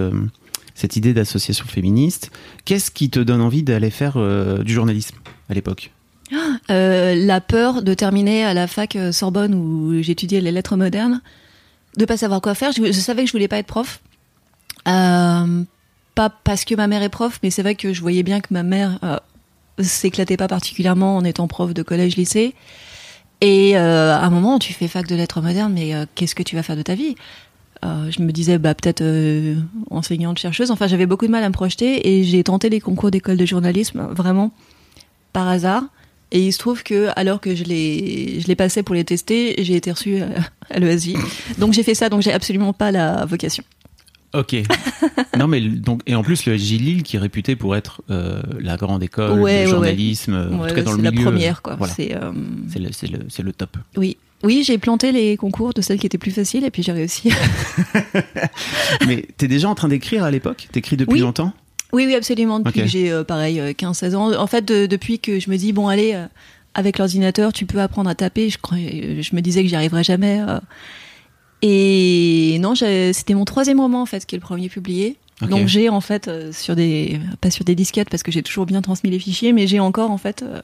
[0.74, 2.30] cette idée d'association féministe.
[2.64, 5.16] Qu'est-ce qui te donne envie d'aller faire euh, du journalisme
[5.48, 5.92] à l'époque?
[6.70, 11.20] Euh, la peur de terminer à la fac euh, Sorbonne où j'étudiais les lettres modernes,
[11.96, 12.72] de pas savoir quoi faire.
[12.72, 14.00] Je, savais que je voulais pas être prof.
[14.84, 18.52] Pas parce que ma mère est prof, mais c'est vrai que je voyais bien que
[18.52, 19.20] ma mère
[19.80, 22.54] s'éclatait pas particulièrement en étant prof de collège-lycée.
[23.40, 26.62] Et à un moment, tu fais fac de lettres modernes, mais qu'est-ce que tu vas
[26.62, 27.16] faire de ta vie?
[27.84, 29.56] Euh, Je me disais, bah peut-être euh,
[29.90, 30.70] enseignante, chercheuse.
[30.70, 33.44] Enfin, j'avais beaucoup de mal à me projeter et j'ai tenté les concours d'école de
[33.46, 34.52] journalisme vraiment
[35.32, 35.84] par hasard.
[36.32, 39.54] Et il se trouve que, alors que je les, je les passais pour les tester,
[39.62, 40.28] j'ai été reçue euh,
[40.70, 41.14] à l'ESJ.
[41.58, 43.62] Donc j'ai fait ça, donc j'ai absolument pas la vocation.
[44.32, 44.56] Ok.
[45.38, 48.42] non, mais donc, et en plus, le SJ Lille qui est réputé pour être euh,
[48.60, 49.66] la grande école Ouais, ouais.
[49.66, 51.24] journalisme, en tout cas dans le c'est milieu.
[51.24, 51.76] la première, quoi.
[51.76, 51.92] Voilà.
[51.94, 52.16] C'est,
[52.68, 53.76] C'est le, c'est le, c'est le top.
[53.96, 54.16] Oui.
[54.44, 57.30] Oui, j'ai planté les concours de celles qui étaient plus faciles et puis j'ai réussi.
[59.06, 60.68] mais t'es déjà en train d'écrire à l'époque?
[60.72, 61.20] T'écris depuis Oui.
[61.20, 61.52] longtemps?
[61.92, 62.58] Oui, oui, absolument.
[62.60, 64.32] Depuis que j'ai, euh, pareil, euh, 15-16 ans.
[64.36, 66.26] En fait, de- depuis que je me dis, bon, allez, euh,
[66.74, 70.02] avec l'ordinateur, tu peux apprendre à taper, je, croyais- je me disais que j'y arriverais
[70.04, 70.40] jamais.
[70.46, 70.58] euh.
[71.62, 75.16] Et non, c'était mon troisième roman, en fait, qui est le premier publié.
[75.42, 78.66] Donc j'ai en fait euh, sur des pas sur des disquettes parce que j'ai toujours
[78.66, 80.62] bien transmis les fichiers, mais j'ai encore en fait euh,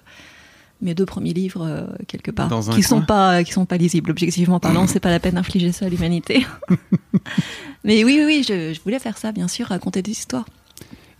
[0.83, 3.05] mes deux premiers livres euh, quelque part Dans qui sont coin.
[3.07, 4.87] pas qui sont pas lisibles objectivement parlant.
[4.89, 6.47] c'est pas la peine d'infliger ça à l'humanité.
[7.85, 10.47] mais oui oui oui, je, je voulais faire ça bien sûr, raconter des histoires.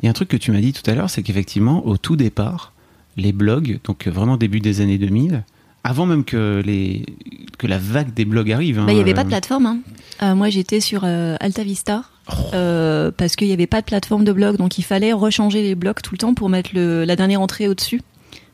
[0.03, 1.97] Il y a un truc que tu m'as dit tout à l'heure, c'est qu'effectivement, au
[1.99, 2.73] tout départ,
[3.17, 5.45] les blogs, donc euh, vraiment début des années 2000,
[5.85, 7.05] avant même que, les,
[7.59, 8.79] que la vague des blogs arrive.
[8.79, 9.67] hein, Bah, il n'y avait euh, pas de plateforme.
[9.67, 9.79] hein.
[10.23, 12.33] Euh, moi, j'étais sur euh, Alta Vista Oh.
[12.55, 15.75] euh, parce qu'il n'y avait pas de plateforme de blog, donc il fallait rechanger les
[15.75, 18.03] blogs tout le temps pour mettre le, la dernière entrée au-dessus.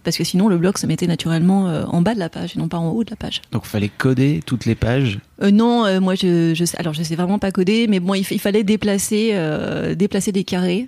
[0.07, 2.59] Parce que sinon, le blog se mettait naturellement euh, en bas de la page et
[2.59, 3.42] non pas en haut de la page.
[3.53, 5.19] Donc il fallait coder toutes les pages.
[5.42, 8.14] Euh, non, euh, moi, je, je sais, alors je sais vraiment pas coder, mais bon,
[8.14, 10.87] il, fa- il fallait déplacer, euh, déplacer des carrés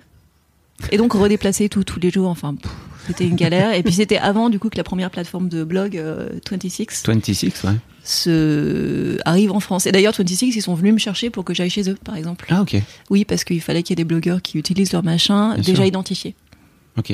[0.91, 2.29] et donc redéplacer tout tous les jours.
[2.29, 2.55] Enfin,
[3.07, 3.73] c'était une galère.
[3.73, 7.43] et puis c'était avant, du coup, que la première plateforme de blog, euh, 26, 26,
[7.65, 7.71] ouais.
[8.05, 9.85] se arrive en France.
[9.85, 12.45] Et d'ailleurs, 26, ils sont venus me chercher pour que j'aille chez eux, par exemple.
[12.49, 12.77] Ah, ok.
[13.09, 15.75] Oui, parce qu'il fallait qu'il y ait des blogueurs qui utilisent leur machin Bien déjà
[15.75, 15.85] sûr.
[15.85, 16.35] identifiés.
[16.97, 17.13] Ok.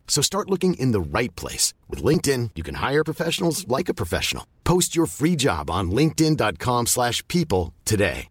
[0.11, 1.73] So start looking in the right place.
[1.89, 4.43] With LinkedIn, you can hire professionals like a professional.
[4.65, 8.27] Post your free job on linkedin.com/people slash people today.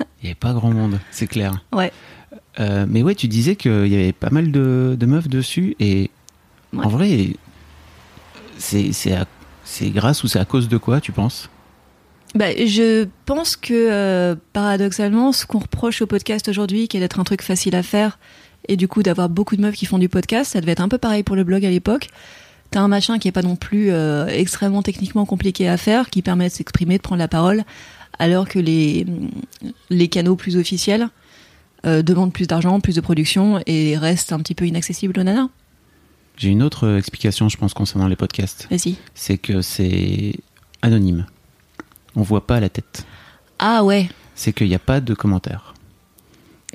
[0.00, 1.62] Il n'y avait pas grand monde, c'est clair.
[1.72, 1.92] Ouais.
[2.58, 6.10] Euh, mais ouais, tu disais qu'il y avait pas mal de, de meufs dessus et
[6.72, 6.84] Ouais.
[6.84, 7.34] en vrai,
[8.58, 11.48] c'est grâce ou c'est à cause de quoi, tu penses?
[12.34, 17.18] Bah, je pense que euh, paradoxalement, ce qu'on reproche au podcast aujourd'hui, qui est d'être
[17.20, 18.18] un truc facile à faire,
[18.70, 20.88] et du coup d'avoir beaucoup de meufs qui font du podcast, ça devait être un
[20.88, 22.08] peu pareil pour le blog à l'époque.
[22.70, 26.22] T'as un machin qui est pas non plus euh, extrêmement techniquement compliqué à faire, qui
[26.22, 27.64] permet de s'exprimer, de prendre la parole,
[28.20, 29.06] alors que les,
[29.90, 31.08] les canaux plus officiels
[31.84, 35.48] euh, demandent plus d'argent, plus de production, et restent un petit peu inaccessibles aux nanas.
[36.36, 38.68] J'ai une autre explication, je pense, concernant les podcasts.
[38.70, 38.94] Vas-y.
[39.14, 40.34] C'est que c'est
[40.80, 41.26] anonyme.
[42.14, 43.04] On voit pas la tête.
[43.58, 45.74] Ah ouais, C'est qu'il n'y a pas de commentaires.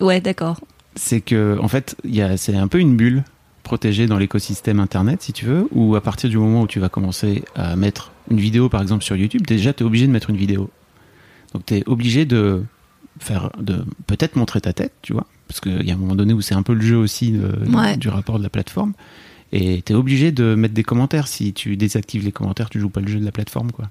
[0.02, 0.60] ouais, d'accord.
[0.96, 3.24] C'est que en fait, il y a- c'est un peu une bulle
[3.64, 6.90] protégée dans l'écosystème internet, si tu veux, où à partir du moment où tu vas
[6.90, 10.30] commencer à mettre une vidéo, par exemple sur YouTube, déjà tu es obligé de mettre
[10.30, 10.70] une vidéo.
[11.54, 12.64] Donc tu es obligé de
[13.20, 16.34] faire, de peut-être montrer ta tête, tu vois, parce qu'il y a un moment donné
[16.34, 17.98] où c'est un peu le jeu aussi de- Ouais.
[17.98, 18.94] du rapport de la plateforme.
[19.52, 21.28] Et tu es obligé de mettre des commentaires.
[21.28, 23.90] Si tu désactives les commentaires, tu joues pas le jeu de la plateforme, quoi.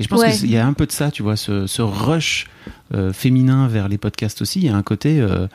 [0.00, 0.32] Et je pense Ouais.
[0.32, 2.46] qu'il y a un peu de ça, tu vois, ce, ce rush
[2.94, 4.58] euh, féminin vers les podcasts aussi.
[4.60, 5.46] Il y a un côté, euh,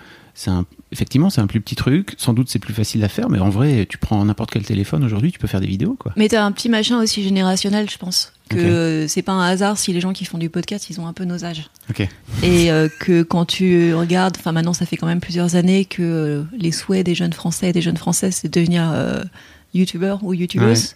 [0.45, 2.13] un, effectivement, c'est un plus petit truc.
[2.17, 5.03] Sans doute, c'est plus facile à faire, mais en vrai, tu prends n'importe quel téléphone
[5.03, 6.13] aujourd'hui, tu peux faire des vidéos, quoi.
[6.15, 8.33] Mais t'as un petit machin aussi générationnel, je pense.
[8.49, 11.11] Que c'est pas un hasard si les gens qui font du podcast, ils ont un
[11.11, 11.69] peu nos âges.
[12.43, 16.01] Et euh, que quand tu regardes, enfin maintenant ça fait quand même plusieurs années que
[16.01, 19.21] euh, les souhaits des jeunes Français et des jeunes Françaises, c'est de devenir euh,
[19.73, 20.95] youtubeur ou youtubeuse.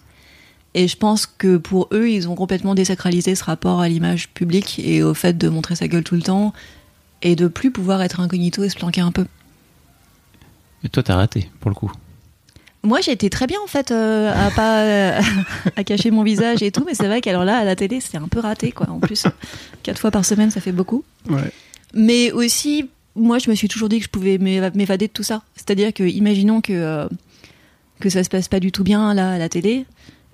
[0.76, 4.80] Et je pense que pour eux, ils ont complètement désacralisé ce rapport à l'image publique
[4.80, 6.54] et au fait de montrer sa gueule tout le temps
[7.22, 9.26] et de plus pouvoir être incognito et se planquer un peu.
[10.84, 11.92] Et toi, t'as raté, pour le coup.
[12.84, 15.20] Moi, j'ai été très bien en fait euh, à pas
[15.76, 18.18] à cacher mon visage et tout, mais c'est vrai qu'alors là, à la télé, c'est
[18.18, 18.90] un peu raté quoi.
[18.90, 19.26] En plus,
[19.84, 21.04] quatre fois par semaine, ça fait beaucoup.
[21.30, 21.52] Ouais.
[21.94, 25.22] Mais aussi, moi, je me suis toujours dit que je pouvais m'éva- m'évader de tout
[25.22, 25.44] ça.
[25.56, 27.08] C'est-à-dire que, imaginons que euh,
[28.00, 29.86] que ça se passe pas du tout bien là à la télé,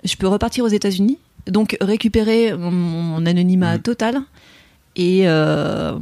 [0.04, 3.82] je peux repartir aux États-Unis, donc récupérer mon, mon anonymat Mhm.
[3.82, 4.20] total
[4.96, 5.98] et euh,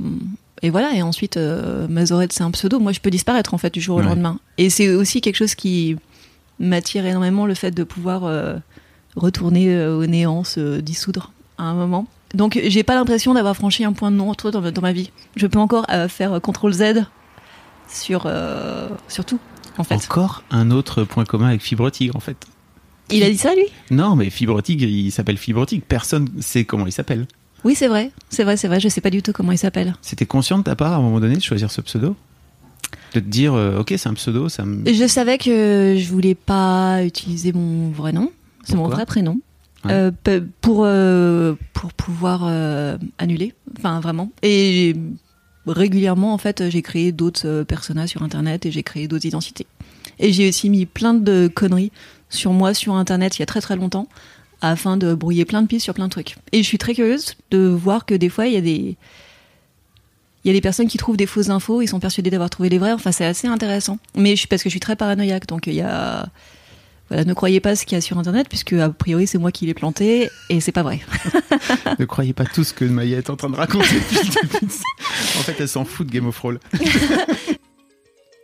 [0.67, 0.93] et voilà.
[0.95, 2.79] Et ensuite, euh, Mazorette, c'est un pseudo.
[2.81, 4.07] Moi, je peux disparaître en fait du jour au Ouais.
[4.07, 4.39] lendemain.
[4.59, 5.97] Et c'est aussi quelque chose qui
[6.59, 8.57] m'attire énormément le fait de pouvoir euh,
[9.17, 12.07] retourner euh, au néant, se dissoudre à un moment.
[12.35, 15.11] Donc j'ai pas l'impression d'avoir franchi un point de non-retour dans, ma- dans ma vie.
[15.37, 17.05] Je peux encore euh, faire euh, CTRL Z
[17.89, 19.39] sur, euh, sur tout,
[19.79, 19.95] en fait.
[19.95, 22.37] Encore un autre point commun avec Fibre Tigre, en fait.
[23.11, 23.67] Il a dit ça, lui?
[23.93, 25.85] Non, mais Fibre Tigre, il s'appelle Fibre Tigre.
[25.89, 27.27] Personne sait comment il s'appelle.
[27.67, 28.13] Oui, c'est vrai.
[28.29, 28.79] C'est vrai, c'est vrai.
[28.79, 29.97] Je sais pas du tout comment il s'appelle.
[30.01, 32.15] C'était conscient de ta part, à un moment donné, de choisir ce pseudo?
[33.13, 34.93] De te dire, euh, ok, c'est un pseudo, ça me...
[34.93, 38.31] Je savais que je voulais pas utiliser mon vrai nom.
[38.63, 39.41] C'est mon vrai prénom.
[39.87, 40.13] Euh,
[40.61, 43.53] pour, euh, pour pouvoir euh, annuler.
[43.77, 44.31] Enfin, vraiment.
[44.45, 44.95] Et
[45.67, 49.67] régulièrement, en fait, j'ai créé d'autres personnages sur Internet et j'ai créé d'autres identités.
[50.21, 51.91] Et j'ai aussi mis plein de conneries
[52.29, 54.09] sur moi sur Internet il y a très très longtemps
[54.61, 56.37] afin de brouiller plein de pistes sur plein de trucs.
[56.53, 58.97] Et je suis très curieuse de voir que des fois, il y a des...
[60.45, 62.69] il y a des personnes qui trouvent des fausses infos, ils sont persuadés d'avoir trouvé
[62.69, 62.93] les vraies.
[62.93, 63.99] Enfin, c'est assez intéressant.
[64.15, 66.29] Mais je suis parce que je suis très paranoïaque, donc il y a
[67.09, 69.53] voilà, ne croyez pas ce qu'il y a sur Internet, puisque a priori c'est moi
[69.53, 71.01] qui l'ai planté, et c'est pas vrai.
[71.99, 73.97] ne croyez pas tout ce que Maya est en train de raconter.
[75.39, 76.59] en fait, elle s'en fout de Game of Thrones.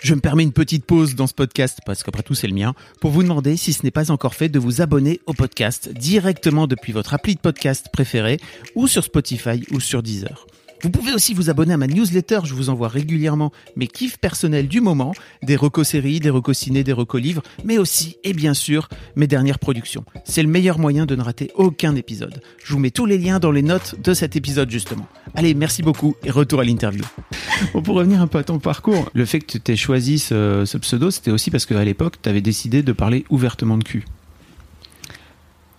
[0.02, 2.74] Je me permets une petite pause dans ce podcast, parce qu'après tout c'est le mien,
[3.00, 6.66] pour vous demander, si ce n'est pas encore fait, de vous abonner au podcast directement
[6.66, 8.40] depuis votre appli de podcast préféré,
[8.74, 10.44] ou sur Spotify ou sur Deezer.
[10.82, 14.66] Vous pouvez aussi vous abonner à ma newsletter, je vous envoie régulièrement mes kiffs personnels
[14.66, 15.12] du moment,
[15.44, 19.28] des recos séries, des recos ciné, des recos livres, mais aussi, et bien sûr, mes
[19.28, 20.04] dernières productions.
[20.24, 22.42] C'est le meilleur moyen de ne rater aucun épisode.
[22.64, 25.06] Je vous mets tous les liens dans les notes de cet épisode justement.
[25.36, 27.04] Allez, merci beaucoup et retour à l'interview.
[27.84, 30.78] pour revenir un peu à ton parcours, le fait que tu aies choisi ce, ce
[30.78, 34.04] pseudo, c'était aussi parce qu'à l'époque, tu avais décidé de parler ouvertement de cul.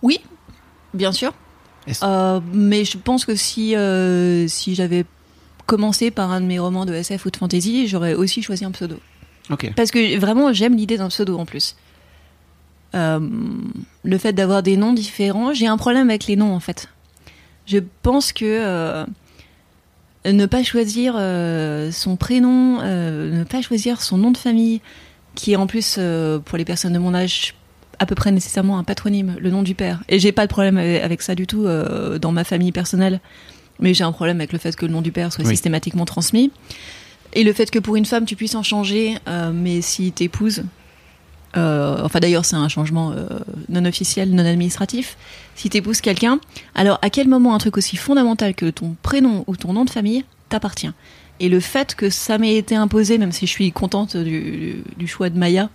[0.00, 0.20] Oui,
[0.94, 1.34] bien sûr.
[2.02, 5.04] Euh, mais je pense que si, euh, si j'avais
[5.66, 8.70] commencé par un de mes romans de SF ou de fantasy, j'aurais aussi choisi un
[8.70, 8.98] pseudo.
[9.76, 11.76] Parce que vraiment, j'aime l'idée d'un pseudo en plus.
[12.94, 13.20] Euh,
[14.02, 16.88] le fait d'avoir des noms différents, j'ai un problème avec les noms en fait.
[17.66, 19.04] Je pense que
[20.24, 21.14] ne pas choisir
[21.92, 24.80] son prénom, ne pas choisir son nom de famille,
[25.34, 25.98] qui est en plus
[26.44, 27.54] pour les personnes de mon âge
[27.98, 30.02] à peu près nécessairement un patronyme, le nom du père.
[30.08, 33.20] Et j'ai pas de problème avec ça du tout euh, dans ma famille personnelle,
[33.80, 36.50] mais j'ai un problème avec le fait que le nom du père soit systématiquement transmis.
[37.32, 40.64] Et le fait que pour une femme tu puisses en changer, euh, mais si t'épouses,
[41.56, 43.14] euh, enfin d'ailleurs c'est un changement
[43.68, 45.16] non officiel, non administratif,
[45.54, 46.38] si t'épouses quelqu'un,
[46.74, 49.90] alors à quel moment un truc aussi fondamental que ton prénom ou ton nom de
[49.90, 50.90] famille t'appartient?
[51.40, 55.08] Et le fait que ça m'ait été imposé, même si je suis contente du, du
[55.08, 55.68] choix de Maya,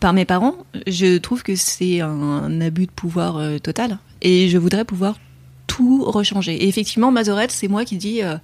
[0.00, 0.56] par mes parents,
[0.86, 3.98] je trouve que c'est un, abus de pouvoir euh, total.
[4.22, 5.18] Et je voudrais pouvoir
[5.66, 6.54] tout rechanger.
[6.54, 8.36] Et effectivement, Mazorette, c'est moi qui dis, euh,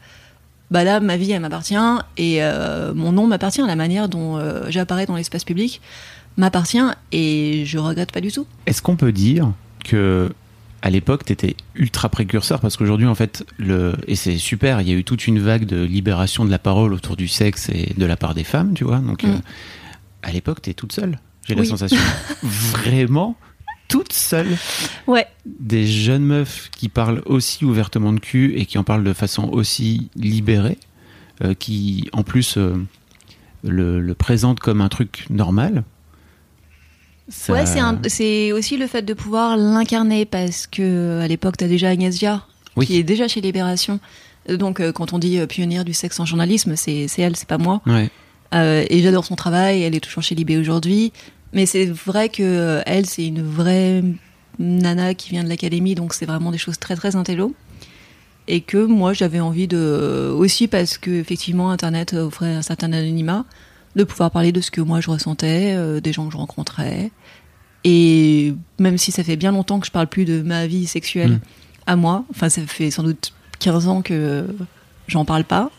[0.71, 1.75] bah là, ma vie, elle m'appartient,
[2.17, 5.81] et euh, mon nom m'appartient, la manière dont j'apparais dans l'espace public
[6.37, 8.47] m'appartient, et je regrette pas du tout.
[8.67, 9.53] Est-ce qu'on peut dire
[9.85, 10.33] que
[10.81, 12.61] à l'époque, tu étais ultra précurseur?
[12.61, 15.67] Parce qu'aujourd'hui, en fait, le et c'est super, il y a eu toute une vague
[15.67, 18.85] de libération de la parole autour du sexe et de la part des femmes, tu
[18.85, 18.99] vois?
[18.99, 19.43] Donc, mm.
[20.23, 21.99] à l'époque, tu es toute seule j'ai la sensation.
[22.43, 23.37] Vraiment
[23.93, 24.57] toute seule.
[25.07, 25.27] Ouais.
[25.45, 29.51] Des jeunes meufs qui parlent aussi ouvertement de cul et qui en parlent de façon
[29.51, 30.79] aussi libérée,
[31.45, 32.75] euh, qui en plus euh,
[33.63, 35.85] le, le présentent comme un truc normal.
[37.51, 37.65] Ouais,
[38.09, 42.19] c'est aussi le fait de pouvoir l'incarner parce que à l'époque, tu as déjà Agnès
[42.19, 42.49] Viard,
[42.81, 44.01] qui est déjà chez Libération.
[44.49, 47.83] Donc, euh, quand on dit pionnière du sexe en journalisme, c'est elle, c'est pas moi.
[47.87, 48.11] Ouais.
[48.55, 49.83] Euh, et j'adore son travail.
[49.83, 51.13] Elle est toujours chez Libé aujourd'hui.
[51.53, 54.03] Mais c'est vrai que euh, elle, c'est une vraie
[54.59, 57.55] nana qui vient de l'académie, donc c'est vraiment des choses très très intello.
[58.49, 63.45] Et que moi, j'avais envie de aussi parce que effectivement, Internet offrait un certain anonymat,
[63.97, 67.11] de pouvoir parler de ce que moi je ressentais, euh, des gens que je rencontrais.
[67.85, 71.33] Et même si ça fait bien longtemps que je parle plus de ma vie sexuelle
[71.33, 71.41] mm.
[71.87, 74.47] à moi, enfin ça fait sans doute 15 ans que
[75.09, 75.71] j'en parle pas,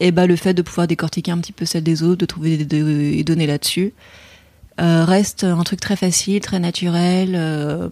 [0.00, 2.56] et bah, le fait de pouvoir décortiquer un petit peu celle des autres, de trouver
[2.56, 3.92] des, données là-dessus,
[4.80, 7.34] euh, reste un truc très facile, très naturel.
[7.34, 7.88] Euh,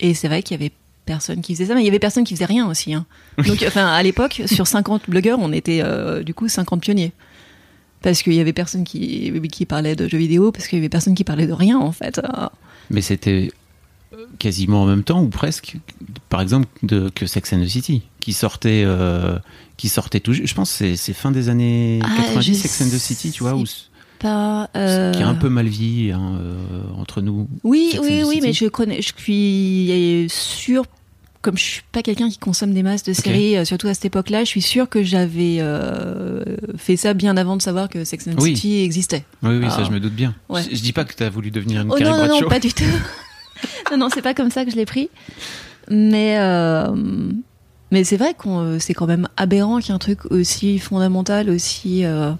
[0.00, 0.72] et c'est vrai qu'il y avait
[1.04, 2.94] personne qui faisait ça, mais il y avait personne qui faisait rien aussi.
[2.94, 3.04] Hein.
[3.46, 7.12] Donc, enfin, à l'époque, sur 50 blogueurs, on était euh, du coup 50 pionniers.
[8.00, 10.88] Parce qu'il y avait personne qui, qui parlait de jeux vidéo, parce qu'il y avait
[10.88, 12.20] personne qui parlait de rien en fait.
[12.90, 13.50] Mais c'était
[14.38, 15.76] quasiment en même temps ou presque,
[16.28, 19.38] par exemple, de, que Sex and the City, qui sortait, euh,
[19.76, 20.32] qui sortait tout.
[20.32, 23.54] Je pense que c'est fin des années 90, ah, Sex and the City, tu vois,
[24.18, 27.48] pas, qui est un euh, peu mal vie hein, euh, entre nous.
[27.62, 30.84] Oui, oui, oui, mais je connais, je suis sûre,
[31.40, 34.40] comme je suis pas quelqu'un qui consomme des masses de séries, surtout à cette époque-là,
[34.40, 35.62] je suis sûre que j'avais
[36.76, 39.24] fait ça bien avant de savoir que Sex and the City existait.
[39.42, 40.34] Oui, oui, ça je me doute bien.
[40.50, 42.58] Je, je, dis pas que tu as voulu devenir une oh, non, non, non, pas
[42.58, 42.84] du tout.
[43.90, 45.10] non, non, c'est pas comme ça que je l'ai pris.
[45.90, 46.94] Mais, euh,
[47.90, 52.32] mais c'est vrai que euh, c'est quand même aberrant qu'il truc aussi fondamental, aussi euh,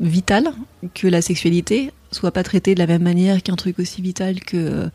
[0.00, 0.52] vital
[0.94, 4.88] que la sexualité soit pas traitée de la même manière qu'un truc aussi vital que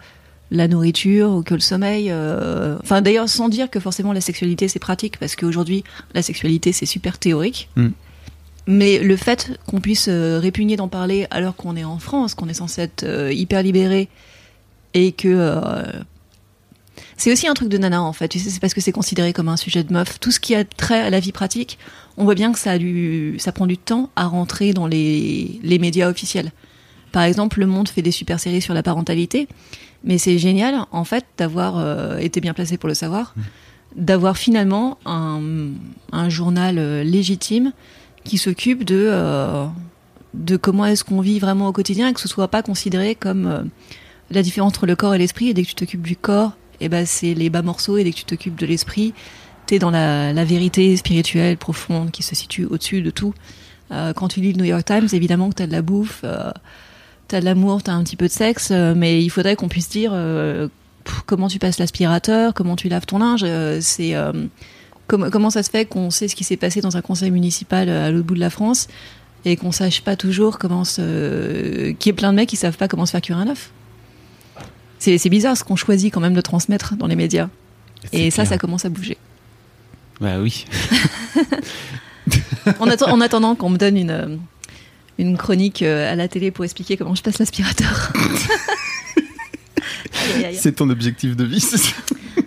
[0.50, 2.12] la nourriture ou que le sommeil.
[2.82, 6.86] Enfin, d'ailleurs, sans dire que forcément la sexualité c'est pratique, parce qu'aujourd'hui la sexualité c'est
[6.86, 7.70] super théorique.
[7.76, 7.90] Mm.
[8.68, 12.48] Mais le fait qu'on puisse euh, répugner d'en parler alors qu'on est en France, qu'on
[12.48, 14.08] est censé être euh, hyper libéré,
[14.94, 15.84] et que euh,
[17.18, 18.28] c'est aussi un truc de nana en fait.
[18.28, 20.20] Tu sais, c'est parce que c'est considéré comme un sujet de meuf.
[20.20, 21.80] Tout ce qui a trait à la vie pratique,
[22.18, 25.60] on voit bien que ça a du, ça prend du temps à rentrer dans les,
[25.64, 26.52] les médias officiels.
[27.12, 29.48] Par exemple, Le Monde fait des super séries sur la parentalité,
[30.04, 33.34] mais c'est génial en fait d'avoir été bien placé pour le savoir.
[33.36, 33.42] Mmh
[33.94, 35.42] d'avoir finalement un,
[36.14, 37.74] un journal légitime
[38.24, 39.66] qui s'occupe de, euh,
[40.34, 43.48] de comment est-ce qu'on vit vraiment au quotidien et que ce soit pas considéré comme
[43.48, 43.64] euh,
[44.30, 45.50] la différence entre le corps et l'esprit.
[45.50, 47.98] Et dès que tu t'occupes du corps, et ben c'est les bas morceaux.
[47.98, 49.14] Et dès que tu t'occupes de l'esprit,
[49.66, 53.34] t'es dans la, la vérité spirituelle profonde qui se situe au-dessus de tout.
[53.92, 56.24] Euh, quand tu lis le New York Times, évidemment que t'as de la bouffe,
[57.28, 60.14] t'as de l'amour, t'as un petit peu de sexe, mais il faudrait qu'on puisse dire
[61.26, 63.46] comment tu passes l'aspirateur, comment tu laves ton linge.
[63.82, 64.16] c'est
[65.12, 67.90] comment- comment ça se fait qu'on sait ce qui s'est passé dans un conseil municipal
[67.90, 68.88] euh, à l'autre bout de la France
[69.44, 71.92] et qu'on sache pas toujours comment se...
[71.92, 73.72] qu'il y ait plein de mecs qui savent pas comment se faire cuire un œuf?
[75.00, 77.50] C'est bizarre ce qu'on choisit quand même de transmettre dans les médias.
[78.14, 78.50] Et ça, clair.
[78.50, 79.18] ça commence à bouger.
[80.20, 80.66] Bah oui.
[82.80, 84.36] En, atten- en attendant qu'on me donne une, euh,
[85.18, 88.14] une chronique euh, à la télé pour expliquer comment je passe l'aspirateur.
[90.54, 91.94] C'est ton objectif de vie, c'est ça?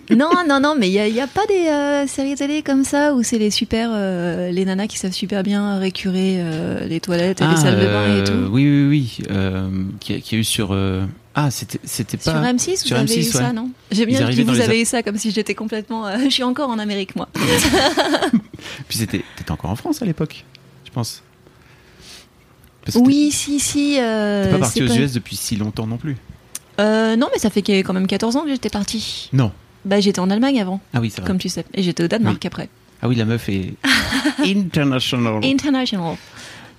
[0.15, 3.13] non, non, non, mais il n'y a, a pas des euh, séries télé comme ça
[3.13, 7.41] où c'est les super, euh, les nanas qui savent super bien récurer euh, les toilettes
[7.41, 8.51] et les salles de bain et tout.
[8.51, 9.17] Oui, oui, oui.
[9.99, 10.77] Qui, a, qui a eu sur.
[11.33, 12.31] Ah, c'était c'était pas.
[12.31, 13.69] Sur M6, vous sur avez M6, eu ça, non?
[13.91, 16.05] J'aime Ils bien arrivaient que vous avez eu ça comme si j'étais complètement.
[16.23, 17.27] je suis encore en Amérique, moi.
[18.87, 19.23] Puis c'était.
[19.35, 20.45] T'étais encore en France à l'époque,
[20.85, 21.23] je pense.
[22.85, 23.95] Parce Oui, si, si.
[23.95, 26.15] T'es pas parti aux pas- US depuis si longtemps non plus.
[26.79, 29.29] Euh, non, mais ça fait quand même 14 ans que j'étais partie.
[29.33, 29.51] Non.
[29.85, 31.27] Bah, j'étais en Allemagne avant, Ah oui, c'est vrai.
[31.27, 31.63] comme tu sais.
[31.73, 32.69] Et j'étais au Danemark après.
[33.01, 33.73] Ah oui, la meuf est
[34.45, 35.43] international.
[35.45, 36.15] International.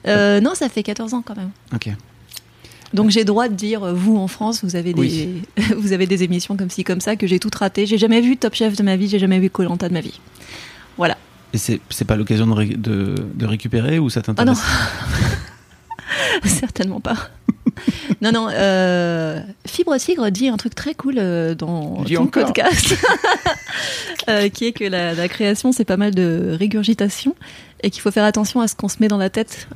[0.09, 1.51] Euh, non, ça fait 14 ans quand même.
[1.75, 1.89] Ok.
[2.95, 5.43] Donc j'ai droit de dire, euh, vous en France, vous avez des, Oui.
[5.77, 7.85] vous avez des émissions comme ci, comme ça, que j'ai tout raté.
[7.87, 10.19] J'ai jamais vu Top Chef de ma vie, j'ai jamais vu Colanta de ma vie.
[10.97, 11.17] Voilà.
[11.53, 14.63] Et c'est c'est pas l'occasion de, ré- de, de récupérer ou ça Ah non, t'intéresse?
[16.45, 17.17] Certainement pas.
[18.21, 18.49] non, non.
[18.53, 22.47] Euh, Fibre Tigre dit un truc très cool euh, dans ton encore.
[22.47, 22.97] podcast,
[24.29, 27.35] euh, qui est que la, la création, c'est pas mal de régurgitation
[27.83, 29.69] et qu'il faut faire attention à ce qu'on se met dans la tête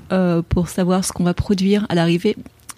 [0.48, 2.36] pour savoir ce qu'on va produire à l'arrivée.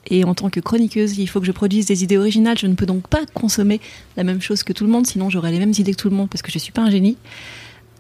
[0.08, 2.58] Et en tant que chroniqueuse, il faut que je produise des idées originales.
[2.58, 3.80] Je ne peux donc pas consommer
[4.16, 6.16] la même chose que tout le monde, sinon j'aurais les mêmes idées que tout le
[6.16, 7.16] monde parce que je suis pas un génie.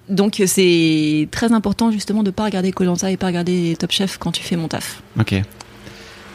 [0.08, 4.32] Donc c'est très important justement de pas regarder Colanta et pas regarder Top Chef quand
[4.32, 5.02] tu fais mon taf.
[5.18, 5.40] Ok.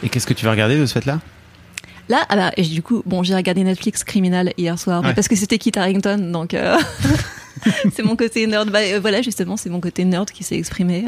[0.04, 1.20] Et qu'est-ce que tu vas regarder de ce fait-là?
[2.10, 5.28] Là, ah bah, et du coup, bon, j'ai regardé Netflix Criminal hier soir, mais parce
[5.28, 6.78] que c'était Kit Harington, donc euh,
[7.94, 8.70] c'est mon côté nerd.
[8.70, 11.06] Bah, euh, voilà, justement, c'est mon côté nerd qui s'est exprimé.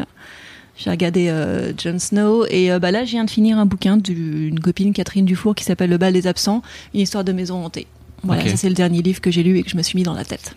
[0.78, 4.60] J'ai regardé euh, Jon Snow et bah là, je viens de finir un bouquin d'une
[4.60, 6.62] copine Catherine Dufour qui s'appelle Le bal des absents,
[6.94, 7.88] une histoire de maison hantée.
[8.24, 10.04] Voilà, ça c'est le dernier livre que j'ai lu et que je me suis mis
[10.04, 10.56] dans la tête.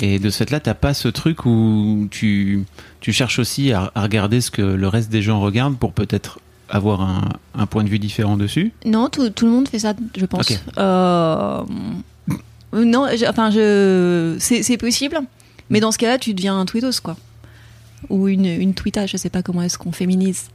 [0.00, 2.64] Et de ce fait-là, t'as pas ce truc où tu,
[3.00, 6.40] tu cherches aussi à, à regarder ce que le reste des gens regardent pour peut-être
[6.68, 9.94] avoir un, un point de vue différent dessus Non, tout, tout le monde fait ça,
[10.16, 10.50] je pense.
[10.50, 10.58] Ok.
[10.78, 11.62] Euh,
[12.72, 15.18] non, je- enfin, je, c'est possible,
[15.70, 17.16] mais dans ce cas-là, tu deviens un tweetos, quoi.
[18.10, 20.46] Ou une, une tweeta, je sais pas comment est-ce qu'on féminise.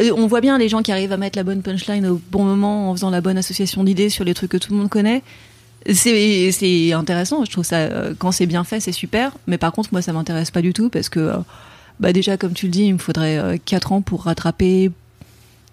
[0.00, 2.44] Euh, On voit bien les gens qui arrivent à mettre la bonne punchline au bon
[2.44, 5.22] moment en faisant la bonne association d'idées sur les trucs que tout le monde connaît.
[5.92, 9.90] C'est intéressant, je trouve ça, euh, quand c'est bien fait, c'est super, mais par contre,
[9.92, 11.30] moi, ça m'intéresse pas du tout parce que,
[12.00, 14.90] bah, déjà, comme tu le dis, il me faudrait 4 ans pour rattraper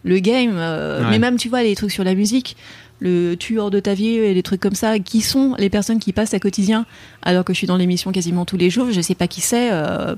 [0.03, 0.53] le game.
[0.55, 1.09] euh, Ouais.
[1.11, 2.55] Mais même, tu vois, les trucs sur la musique,
[2.99, 6.13] le tueur de ta vie et les trucs comme ça, qui sont les personnes qui
[6.13, 6.85] passent à quotidien
[7.21, 9.69] alors que je suis dans l'émission quasiment tous les jours, je sais pas qui c'est.
[9.71, 10.15] euh,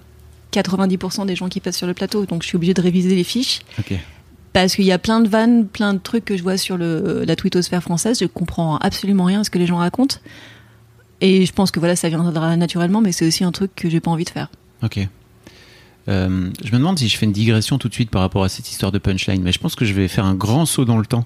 [0.53, 3.23] 90% des gens qui passent sur le plateau, donc je suis obligée de réviser les
[3.25, 3.59] fiches
[4.53, 7.25] parce qu'il y a plein de vannes, plein de trucs que je vois sur le,
[7.27, 10.15] la twittosphère française, je comprends absolument rien à ce que les gens racontent.
[11.21, 13.99] Et je pense que voilà, ça viendra naturellement, mais c'est aussi un truc que j'ai
[13.99, 14.49] pas envie de faire.
[14.83, 14.99] Ok.
[16.07, 18.49] Euh, je me demande si je fais une digression tout de suite par rapport à
[18.49, 20.97] cette histoire de punchline, mais je pense que je vais faire un grand saut dans
[20.99, 21.25] le temps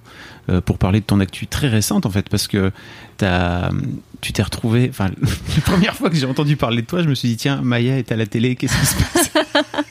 [0.49, 2.71] euh, pour parler de ton actu très récente en fait, parce que
[3.17, 3.71] t'as,
[4.21, 4.87] tu t'es retrouvé.
[4.89, 5.09] Enfin,
[5.55, 7.97] la première fois que j'ai entendu parler de toi, je me suis dit tiens, Maya
[7.97, 9.31] est à la télé, qu'est-ce qui se passe?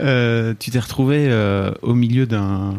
[0.00, 2.74] Euh, Tu t'es retrouvé euh, au milieu d'un,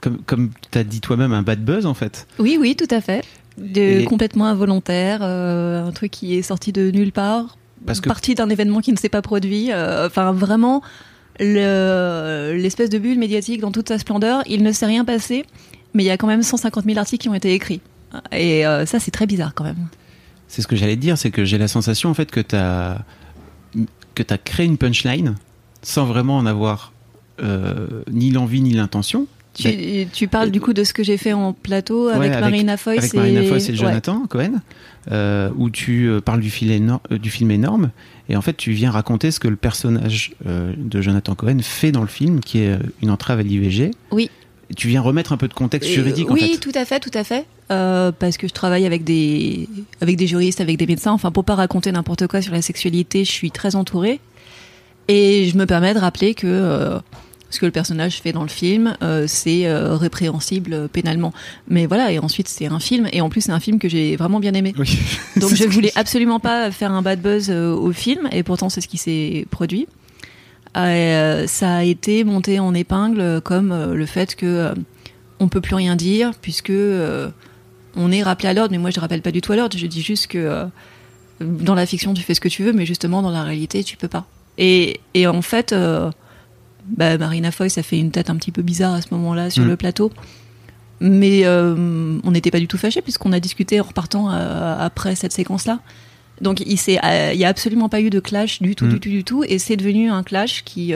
[0.00, 2.26] comme, comme tu as dit toi-même, un bad buzz en fait.
[2.38, 3.24] Oui, oui, tout à fait.
[3.58, 8.08] De, Et- Complètement involontaire, euh, un truc qui est sorti de nulle part, Parce que-
[8.08, 9.72] parti d'un événement qui ne s'est pas produit.
[9.72, 10.82] euh, Enfin, vraiment,
[11.40, 15.44] le- l'espèce de bulle médiatique dans toute sa splendeur, il ne s'est rien passé,
[15.94, 17.80] mais il y a quand même 150 000 articles qui ont été écrits.
[18.30, 19.88] Et euh, ça, c'est très bizarre quand même.
[20.48, 22.54] C'est ce que j'allais te dire, c'est que j'ai la sensation en fait que tu
[22.56, 22.98] as
[24.14, 25.34] que tu créé une punchline
[25.80, 26.92] sans vraiment en avoir
[27.42, 29.26] euh, ni l'envie ni l'intention.
[29.54, 32.76] Tu, tu parles du coup de ce que j'ai fait en plateau Ouais, avec, Marina
[32.86, 33.16] avec et...
[33.16, 33.76] Marina Foïs et ouais.
[33.76, 34.60] Jonathan Cohen,
[35.10, 37.90] euh, où tu euh, parles du film, éno- euh, du film énorme,
[38.30, 41.92] et en fait tu viens raconter ce que le personnage euh, de Jonathan Cohen fait
[41.92, 43.90] dans le film, qui est une entrave à l'IVG.
[44.10, 44.30] Oui.
[44.74, 46.58] tu viens remettre un peu de contexte Euh, juridique en oui, fait.
[46.58, 47.44] tout à fait, tout à fait.
[47.70, 49.68] Euh, parce que je travaille avec des,
[50.00, 51.12] avec des juristes, avec des médecins.
[51.12, 54.18] Enfin, pour pas raconter n'importe quoi sur la sexualité, je suis très entourée.
[55.08, 56.98] Et je me permets de rappeler que euh,
[57.52, 61.32] ce que le personnage fait dans le film, euh, c'est euh, répréhensible euh, pénalement.
[61.68, 63.08] Mais voilà, et ensuite c'est un film.
[63.12, 64.74] Et en plus, c'est un film que j'ai vraiment bien aimé.
[64.78, 64.98] Oui.
[65.36, 68.88] Donc je voulais absolument pas faire un bad buzz au film, et pourtant c'est ce
[68.88, 69.86] qui s'est produit.
[70.74, 74.72] Ça a été monté en épingle comme le fait que
[75.38, 76.72] on peut plus rien dire puisque
[77.94, 78.72] on est rappelé à l'ordre.
[78.72, 79.76] Mais moi je rappelle pas du tout à l'ordre.
[79.76, 80.66] Je dis juste que
[81.40, 83.98] dans la fiction tu fais ce que tu veux, mais justement dans la réalité tu
[83.98, 84.26] peux pas.
[84.58, 86.10] Et, et en fait, euh,
[86.88, 89.64] bah, Marina Foy, ça fait une tête un petit peu bizarre à ce moment-là sur
[89.64, 89.68] Mm.
[89.68, 90.10] le plateau.
[91.00, 95.14] Mais euh, on n'était pas du tout fâchés puisqu'on a discuté en repartant euh, après
[95.16, 95.80] cette séquence-là.
[96.40, 98.88] Donc il s'est, euh, a absolument pas eu de clash du tout, Mm.
[98.90, 100.94] du tout, du tout, et c'est devenu un clash qui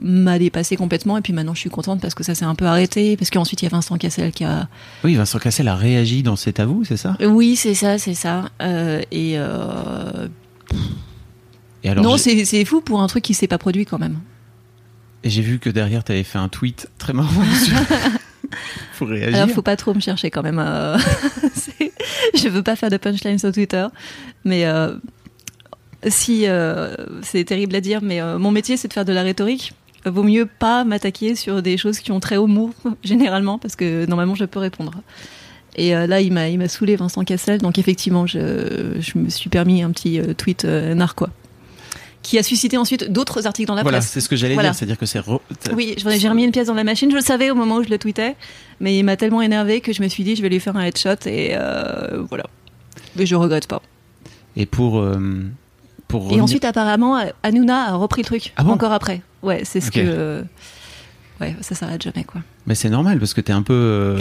[0.00, 1.16] m'a dépassé complètement.
[1.18, 3.62] Et puis maintenant je suis contente parce que ça s'est un peu arrêté, parce qu'ensuite
[3.62, 4.68] il y a Vincent Cassel qui a,
[5.02, 7.16] Oui, Vincent Cassel a réagi dans cet avou, c'est ça?
[7.20, 10.28] Oui c'est ça, c'est ça, Euh, et euh,
[11.82, 14.18] Et alors, non c'est fou pour un truc qui s'est pas produit quand même.
[15.28, 17.74] Et j'ai vu que derrière, tu avais fait un tweet très marrant dessus.
[18.94, 19.36] Faut réagir.
[19.36, 20.58] Alors, faut pas trop me chercher quand même.
[20.58, 20.96] euh,
[22.34, 23.86] je veux pas faire de punchline sur Twitter,
[24.46, 24.96] mais euh,
[26.06, 29.22] si euh, c'est terrible à dire, mais euh, mon métier c'est de faire de la
[29.22, 29.74] rhétorique.
[30.06, 32.72] Vaut mieux pas m'attaquer sur des choses qui ont très haut mot
[33.04, 34.92] généralement, parce que normalement je peux répondre.
[35.76, 39.50] Et là, il m'a, il m'a saoulé Vincent Cassel, donc effectivement, je, je me suis
[39.50, 41.30] permis un petit tweet narquois,
[42.22, 44.10] qui a suscité ensuite d'autres articles dans la voilà, presse.
[44.10, 44.70] c'est ce que j'allais Voilà.
[44.70, 45.20] dire, c'est-à-dire que c'est.
[45.20, 45.40] re-
[45.74, 47.10] Oui, j'ai remis une pièce dans la machine.
[47.10, 48.36] Je le savais au moment où je le tweetais,
[48.80, 50.82] mais il m'a tellement énervé que je me suis dit je vais lui faire un
[50.82, 52.44] headshot et euh, voilà.
[53.16, 53.82] Mais je regrette pas.
[54.56, 54.98] Et pour.
[54.98, 55.44] euh,
[56.08, 58.52] pour Et ensuite, apparemment, Hanouna a repris le truc.
[58.56, 59.20] Ah bon encore après.
[59.42, 60.42] Ouais, c'est ce que.
[61.40, 62.40] Ouais, ça s'arrête jamais quoi.
[62.66, 64.18] Mais c'est normal parce que t'es un peu.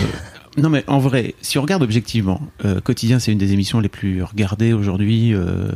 [0.57, 3.89] Non, mais en vrai, si on regarde objectivement, euh, Quotidien, c'est une des émissions les
[3.89, 5.69] plus regardées aujourd'hui euh,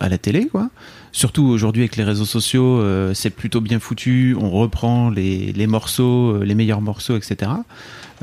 [0.00, 0.70] à la télé, quoi.
[1.10, 4.36] Surtout aujourd'hui avec les réseaux sociaux, euh, c'est plutôt bien foutu.
[4.40, 7.50] On reprend les, les morceaux, euh, les meilleurs morceaux, etc.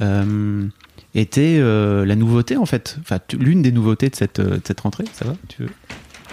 [0.01, 0.65] Euh,
[1.15, 5.05] était euh, la nouveauté en fait, enfin l'une des nouveautés de cette, de cette rentrée,
[5.11, 5.69] ça va Tu veux?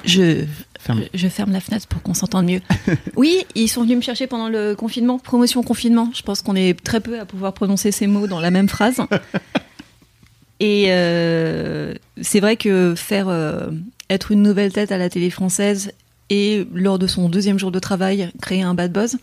[0.05, 0.45] Je,
[0.87, 1.03] Ferme.
[1.13, 2.61] je ferme la fenêtre pour qu'on s'entende mieux.
[3.17, 6.11] oui, ils sont venus me chercher pendant le confinement, promotion confinement.
[6.15, 9.01] Je pense qu'on est très peu à pouvoir prononcer ces mots dans la même phrase.
[10.61, 13.67] Et euh, c'est vrai que faire euh,
[14.09, 15.93] être une nouvelle tête à la télé française
[16.31, 19.19] et lors de son deuxième jour de travail créer un bad buzz,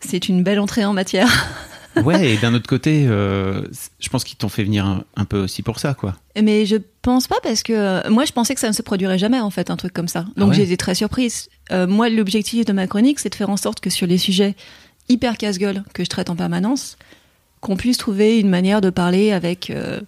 [0.00, 1.28] c'est une belle entrée en matière.
[2.02, 3.62] Ouais, et d'un autre côté, euh,
[4.00, 6.16] je pense qu'ils t'ont fait venir un, un peu aussi pour ça, quoi.
[6.40, 9.18] Mais je pense pas parce que euh, moi je pensais que ça ne se produirait
[9.18, 10.22] jamais en fait un truc comme ça.
[10.36, 11.48] Donc Ah ouais j'ai été très surprise.
[11.70, 14.56] Euh, moi l'objectif de ma chronique c'est de faire en sorte que sur les sujets
[15.08, 16.96] hyper casse-gueule que je traite en permanence,
[17.60, 20.00] qu'on puisse trouver une manière de parler avec euh,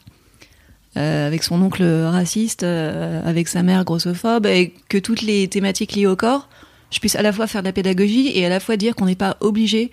[0.97, 5.93] euh, avec son oncle raciste, euh, avec sa mère grossophobe et que toutes les thématiques
[5.93, 6.49] liées au corps,
[6.91, 9.05] je puisse à la fois faire de la pédagogie et à la fois dire qu'on
[9.05, 9.91] n'est pas obligé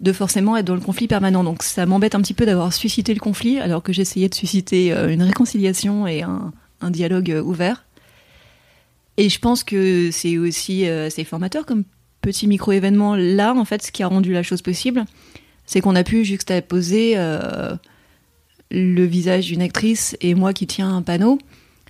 [0.00, 1.44] de forcément être dans le conflit permanent.
[1.44, 4.92] Donc ça m'embête un petit peu d'avoir suscité le conflit alors que j'essayais de susciter
[4.92, 7.84] euh, une réconciliation et un, un dialogue euh, ouvert.
[9.16, 11.84] Et je pense que c'est aussi euh, assez formateur comme
[12.20, 13.14] petit micro-événement.
[13.14, 15.04] Là, en fait, ce qui a rendu la chose possible,
[15.66, 17.74] c'est qu'on a pu juxtaposer euh,
[18.70, 21.38] le visage d'une actrice et moi qui tiens un panneau,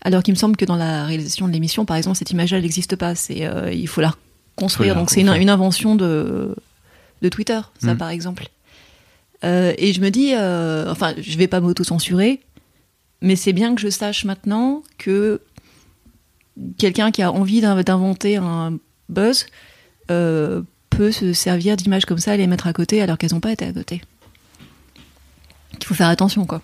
[0.03, 2.97] alors qu'il me semble que dans la réalisation de l'émission, par exemple, cette image-là, n'existe
[2.97, 3.15] pas.
[3.15, 4.15] C'est, euh, il faut la
[4.57, 4.95] construire.
[4.95, 6.55] Donc c'est une invention de,
[7.25, 7.99] de Twitter, ça Mm.
[7.99, 8.49] par exemple.
[9.43, 12.41] Euh, et je me dis, euh, enfin, je vais pas m'auto-censurer,
[13.21, 15.41] mais c'est bien que je sache maintenant que
[16.79, 19.47] quelqu'un qui a envie d'in- d'inventer un buzz
[20.11, 23.41] euh, peut se servir d'images comme ça et les mettre à côté alors qu'elles n'ont
[23.41, 24.03] pas été à côté.
[25.81, 26.63] Il faut faire attention, quoi.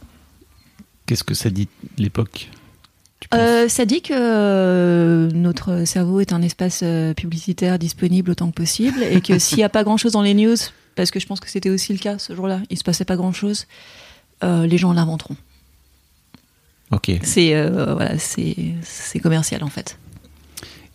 [1.06, 2.48] Qu'est-ce que ça dit l'époque?
[3.34, 8.54] Euh, ça dit que euh, notre cerveau est un espace euh, publicitaire disponible autant que
[8.54, 10.56] possible et que s'il n'y a pas grand-chose dans les news,
[10.96, 13.16] parce que je pense que c'était aussi le cas ce jour-là, il se passait pas
[13.16, 13.66] grand-chose,
[14.42, 15.36] les gens l'inventeront.
[16.92, 17.12] Ok.
[17.22, 19.98] C'est voilà, c'est c'est commercial en fait.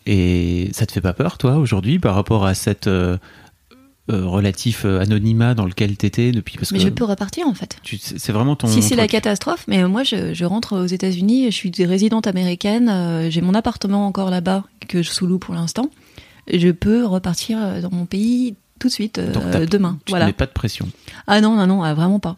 [0.04, 2.88] Et ça te fait pas peur, toi, aujourd'hui, par rapport à cette
[4.08, 7.76] relatif euh, anonymat dans lequel t'étais depuis parce Mais que je peux repartir en fait.
[8.00, 8.66] c'est vraiment ton.
[8.68, 12.88] Si c'est la catastrophe, mais moi je, je rentre aux États-Unis, je suis résidente américaine,
[12.88, 15.90] euh, j'ai mon appartement encore là-bas que je sous-loue pour l'instant.
[16.52, 19.98] Je peux repartir euh, dans mon pays tout de suite euh, demain.
[20.04, 20.32] Tu Voilà.
[20.32, 20.88] pas de pression.
[21.26, 22.36] Ah non non non, ah, vraiment pas.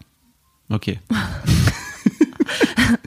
[0.70, 0.96] Ok.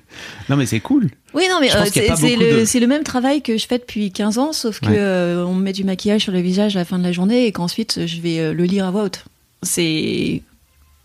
[0.51, 1.09] non, mais c'est cool.
[1.33, 4.11] Oui, non, mais euh, c'est le, de- c'est le même travail que je fais depuis
[4.11, 4.95] 15 ans, sauf que Ouais.
[4.99, 7.45] euh, on me met du maquillage sur le visage à la fin de la journée
[7.47, 9.23] et qu'ensuite je vais euh, le lire à voix haute.
[9.63, 10.41] C'est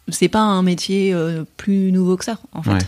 [0.08, 2.70] c'est pas un métier euh, plus nouveau que ça, en fait.
[2.72, 2.78] Ouais.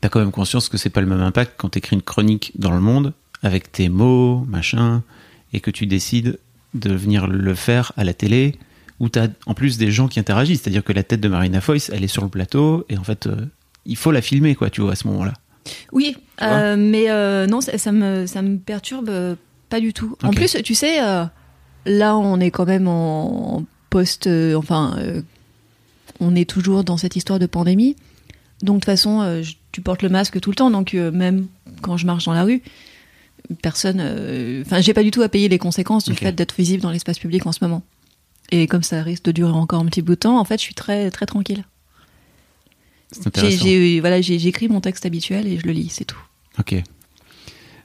[0.00, 2.70] T'as quand même conscience que c'est pas le même impact quand t'écris une chronique dans
[2.72, 5.02] le monde avec tes mots, machin,
[5.52, 6.38] et que tu décides
[6.74, 8.54] de venir le faire à la télé
[9.00, 10.62] où t'as en plus des gens qui interagissent.
[10.62, 13.26] C'est-à-dire que la tête de Marina Foïs, elle est sur le plateau et en fait,
[13.26, 13.34] euh,
[13.84, 15.34] il faut la filmer, quoi, tu vois, à ce moment-là.
[15.92, 19.34] Oui, euh, mais euh, non, ça, ça me, ça me perturbe euh,
[19.68, 20.16] pas du tout.
[20.22, 21.24] En plus, tu sais, euh,
[21.86, 24.26] là, on est quand même en post.
[24.26, 25.22] euh, enfin, euh,
[26.20, 27.96] on est toujours dans cette histoire de pandémie.
[28.62, 30.70] Donc, de toute façon, euh, je- tu portes le masque tout le temps.
[30.70, 31.46] Donc, euh, même
[31.80, 32.62] quand je marche dans la rue,
[33.62, 33.98] personne.
[34.00, 36.18] euh, Enfin, j'ai pas du tout à payer les conséquences du Ok.
[36.18, 37.82] fait d'être visible dans l'espace public en ce moment.
[38.50, 40.62] Et comme ça risque de durer encore un petit bout de temps, en fait, je
[40.62, 41.64] suis très, très tranquille.
[43.36, 46.18] J'ai, j'ai- voilà, j'ai, j'écris mon texte habituel et je le lis, c'est tout.
[46.58, 46.74] Ok.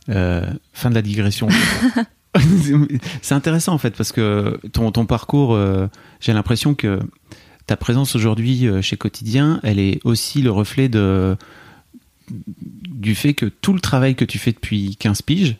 [0.09, 1.47] Euh, fin de la digression.
[3.21, 5.88] c'est intéressant en fait parce que ton, ton parcours, euh,
[6.19, 6.99] j'ai l'impression que
[7.65, 11.36] ta présence aujourd'hui euh, chez Quotidien, elle est aussi le reflet de,
[12.30, 15.55] du fait que tout le travail que tu fais depuis 15 piges,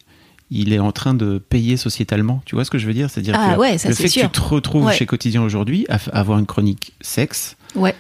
[0.50, 2.42] il est en train de payer sociétalement.
[2.46, 3.10] Tu vois ce que je veux dire?
[3.10, 4.96] C'est-à-dire Ah que ouais, ça, le fait que tu te retrouves Ouais.
[4.96, 7.94] chez Quotidien aujourd'hui à avoir une chronique sexe Ouais.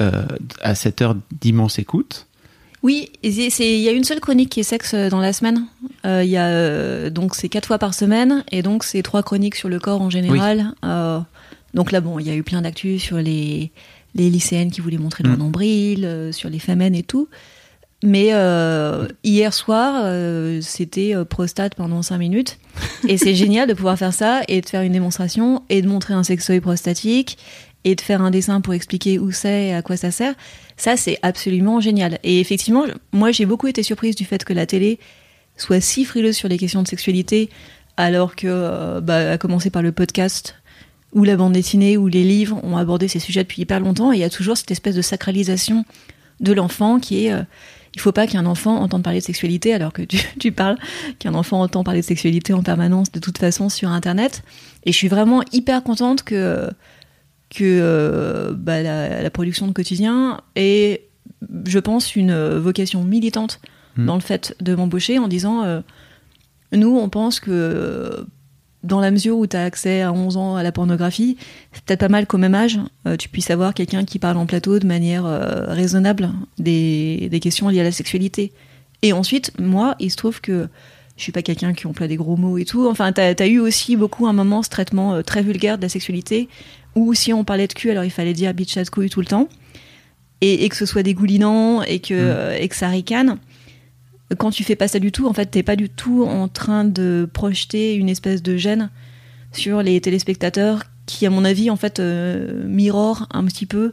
[0.00, 0.24] Euh,
[0.62, 2.26] à cette heure d'immense écoute.
[2.82, 5.66] Oui, il y a une seule chronique qui est sexe dans la semaine.
[6.04, 9.54] Euh, y a euh, donc c'est quatre fois par semaine et donc c'est trois chroniques
[9.54, 10.74] sur le corps en général.
[10.84, 11.20] Euh,
[11.74, 13.70] donc là bon, il y a eu plein d'actus sur les
[14.14, 15.38] les lycéennes qui voulaient montrer leur Mm.
[15.38, 17.28] nombril, sur les femmes et tout.
[18.02, 18.32] Mais
[19.22, 20.04] hier soir,
[20.60, 22.58] c'était prostate pendant cinq minutes.
[23.08, 26.14] Et c'est génial de pouvoir faire ça et de faire une démonstration et de montrer
[26.14, 27.38] un sextoy prostatique
[27.84, 30.34] et de faire un dessin pour expliquer où c'est et à quoi ça sert.
[30.76, 32.18] Ça, c'est absolument génial.
[32.22, 34.98] Et effectivement, moi, j'ai beaucoup été surprise du fait que la télé
[35.56, 37.50] soit si frileuse sur les questions de sexualité,
[37.96, 40.56] alors que, euh, bah, à commencer par le podcast,
[41.12, 44.16] ou la bande dessinée, ou les livres ont abordé ces sujets depuis hyper longtemps, et
[44.16, 45.84] il y a toujours cette espèce de sacralisation
[46.40, 47.32] de l'enfant qui est...
[47.32, 47.42] euh,
[47.94, 50.78] il faut pas qu'un enfant entende parler de sexualité alors que tu, tu parles
[51.18, 54.42] qu'un enfant entend parler de sexualité en permanence de toute façon sur Internet.
[54.86, 56.70] Et je suis vraiment hyper contente que,
[57.54, 61.08] que euh, bah, la, la production de quotidien ait,
[61.66, 63.60] je pense, une vocation militante
[63.96, 64.06] Mm.
[64.06, 65.80] dans le fait de m'embaucher en disant euh,
[66.72, 68.24] nous, on pense que euh,
[68.82, 71.36] dans la mesure où tu as accès à 11 ans à la pornographie,
[71.72, 74.46] c'est peut-être pas mal qu'au même âge, euh, tu puisses avoir quelqu'un qui parle en
[74.46, 78.52] plateau de manière euh, raisonnable des, des questions liées à la sexualité.
[79.02, 80.68] Et ensuite, moi, il se trouve que
[81.16, 82.88] je suis pas quelqu'un qui emploie des gros mots et tout.
[82.88, 85.88] Enfin, t'as as eu aussi beaucoup un moment ce traitement euh, très vulgaire de la
[85.88, 86.48] sexualité
[86.94, 89.26] où si on parlait de cul, alors il fallait dire bitch ass couille tout le
[89.26, 89.48] temps.
[90.40, 93.38] Et, et que ce soit dégoulinant et que, euh, et que ça ricane.
[94.38, 96.84] Quand tu fais pas ça du tout, en fait, t'es pas du tout en train
[96.84, 98.90] de projeter une espèce de gêne
[99.52, 102.64] sur les téléspectateurs qui, à mon avis, en fait, euh,
[103.30, 103.92] un petit peu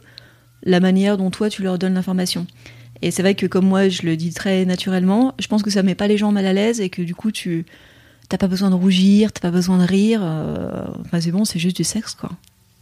[0.62, 2.46] la manière dont toi tu leur donnes l'information.
[3.02, 5.82] Et c'est vrai que comme moi je le dis très naturellement, je pense que ça
[5.82, 7.64] met pas les gens mal à l'aise et que du coup tu
[8.28, 10.20] t'as pas besoin de rougir, t'as pas besoin de rire.
[10.22, 12.30] euh, Enfin c'est bon, c'est juste du sexe quoi.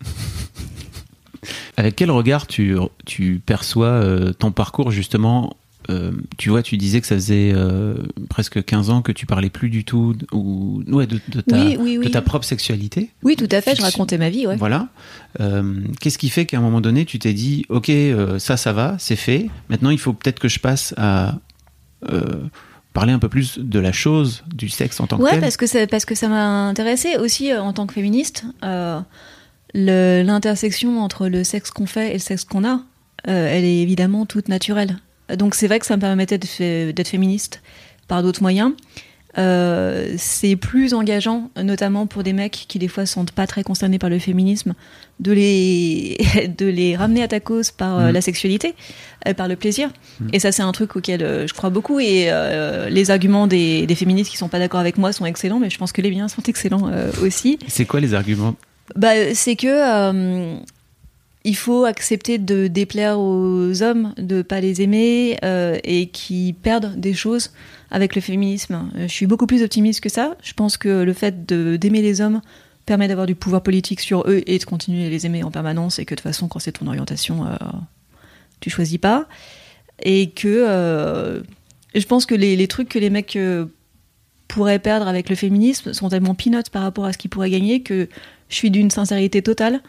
[1.76, 2.76] Avec quel regard tu,
[3.06, 5.56] tu perçois euh, ton parcours justement
[5.90, 7.94] euh, Tu vois, tu disais que ça faisait euh,
[8.28, 11.56] presque 15 ans que tu parlais plus du tout de- ou, ouais, de, de ta,
[11.56, 12.10] Oui, oui, de oui.
[12.10, 13.10] ta propre sexualité.
[13.22, 13.76] Oui, tout à fait.
[13.76, 14.56] Je racontais ma vie, ouais.
[14.56, 14.88] Voilà.
[15.40, 17.92] Euh, Qu'est-ce qui fait qu'à un moment donné, tu t'es dit, ok,
[18.38, 19.48] ça, ça va, c'est fait.
[19.68, 21.36] Maintenant, il faut peut-être que je passe à
[22.92, 25.40] parler un peu plus de la chose, du sexe en tant que tel.
[25.40, 28.44] parce que ça, parce que ça m'a intéressé aussi en tant que féministe.
[29.74, 32.80] L'intersection entre le sexe qu'on fait et le sexe qu'on a,
[33.28, 34.98] euh, elle est évidemment toute naturelle.
[35.36, 37.60] Donc c'est vrai que ça me permettait d'être fé- d'être féministe
[38.06, 38.72] par d'autres moyens.
[39.36, 43.62] Euh, c'est plus engageant, notamment pour des mecs qui des fois se sentent pas très
[43.62, 44.74] concernés par le féminisme,
[45.20, 46.16] de les
[46.58, 48.14] de les ramener à ta cause par euh, Mhm.
[48.14, 48.74] la sexualité,
[49.28, 49.90] euh, par le plaisir.
[50.32, 52.00] Et ça, c'est un truc auquel je crois beaucoup.
[52.00, 52.30] Et
[52.90, 55.78] les arguments des, des féministes qui sont pas d'accord avec moi sont excellents, mais je
[55.78, 56.90] pense que les miens sont excellents
[57.22, 57.58] aussi.
[57.68, 58.56] C'est quoi les arguments
[58.96, 60.58] Bah, c'est que euh,
[61.44, 66.98] il faut accepter de déplaire aux hommes, de pas les aimer euh, et qui perdent
[66.98, 67.52] des choses
[67.90, 68.90] avec le féminisme.
[68.96, 70.36] Euh, Je suis beaucoup plus optimiste que ça.
[70.42, 72.40] Je pense que le fait d'aimer les hommes
[72.86, 75.98] permet d'avoir du pouvoir politique sur eux et de continuer à les aimer en permanence
[75.98, 77.56] et que de toute façon, quand c'est ton orientation, euh,
[78.60, 79.26] tu choisis pas.
[80.02, 81.42] Et que
[81.94, 83.36] je pense que les, les trucs que les mecs
[84.46, 87.82] pourraient perdre avec le féminisme sont tellement peanuts par rapport à ce qu'ils pourraient gagner
[87.82, 88.08] que
[88.48, 89.80] je suis d'une sincérité totale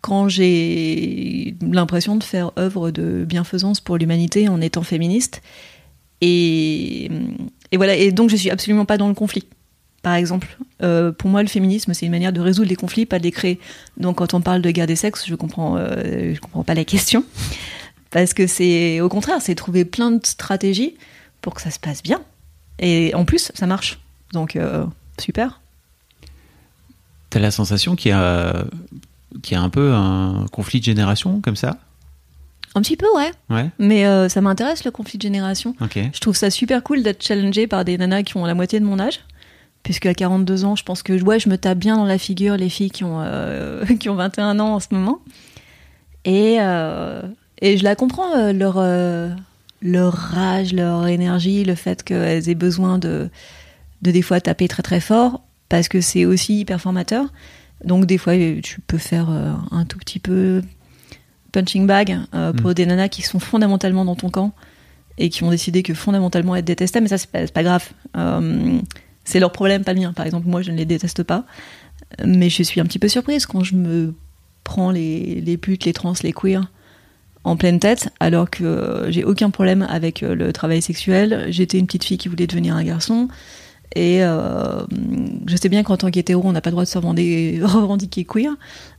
[0.00, 5.42] quand j'ai l'impression de faire œuvre de bienfaisance pour l'humanité en étant féministe.
[6.20, 7.10] Et,
[7.74, 9.44] voilà, et donc je suis absolument pas dans le conflit.
[10.02, 10.56] par exemple.
[10.82, 13.32] Euh, pour moi, le féminisme, c'est une manière de résoudre les conflits, pas de les
[13.32, 13.58] créer.
[13.96, 16.84] Donc, quand on parle de guerre des sexes, je comprends, euh, je comprends pas la
[16.84, 17.24] question.
[18.10, 20.94] Parce que c'est, au contraire, c'est trouver plein de stratégies
[21.40, 22.22] pour que ça se passe bien.
[22.78, 23.98] Et en plus, ça marche.
[24.32, 24.84] Donc, euh,
[25.18, 25.60] super.
[27.30, 28.64] T'as la sensation qu'il y a,
[29.42, 31.78] qu'il y a un peu un conflit de génération comme ça?
[32.74, 33.30] Un petit peu, ouais.
[33.48, 33.70] Ouais.
[33.78, 35.74] Mais euh, ça m'intéresse le conflit de génération.
[35.94, 38.84] Je trouve ça super cool d'être challengé par des nanas qui ont la moitié de
[38.84, 39.20] mon âge.
[39.82, 42.56] Puisque à 42 ans, je pense que ouais, je me tape bien dans la figure
[42.56, 45.20] les filles qui ont, euh, qui ont 21 ans en ce moment.
[46.24, 47.22] Et, euh,
[47.62, 48.82] et je la comprends, leur,
[49.80, 53.30] leur rage, leur énergie, le fait qu'elles aient besoin de,
[54.02, 57.26] de des fois taper très très fort, parce que c'est aussi hyper formateur.
[57.84, 60.62] Donc des fois, tu peux faire euh, un tout petit peu
[61.52, 62.74] punching bag euh, pour Mm.
[62.74, 64.52] des nanas qui sont fondamentalement dans ton camp
[65.18, 67.88] et qui ont décidé que fondamentalement elles te détestaient, mais ça c'est pas, pas grave.
[68.16, 68.78] Euh,
[69.24, 70.12] c'est leur problème, pas le mien.
[70.12, 71.44] Par exemple, moi je ne les déteste pas,
[72.24, 74.14] mais je suis un petit peu surprise quand je me
[74.64, 76.70] prends les, les putes, les trans, les queers
[77.44, 81.46] en pleine tête, alors que j'ai aucun problème avec le travail sexuel.
[81.48, 83.28] J'étais une petite fille qui voulait devenir un garçon.
[83.96, 84.82] Et euh,
[85.46, 86.98] je sais bien qu'en tant qu'hétéro, on n'a pas le droit de se
[87.64, 88.54] revendiquer, queer,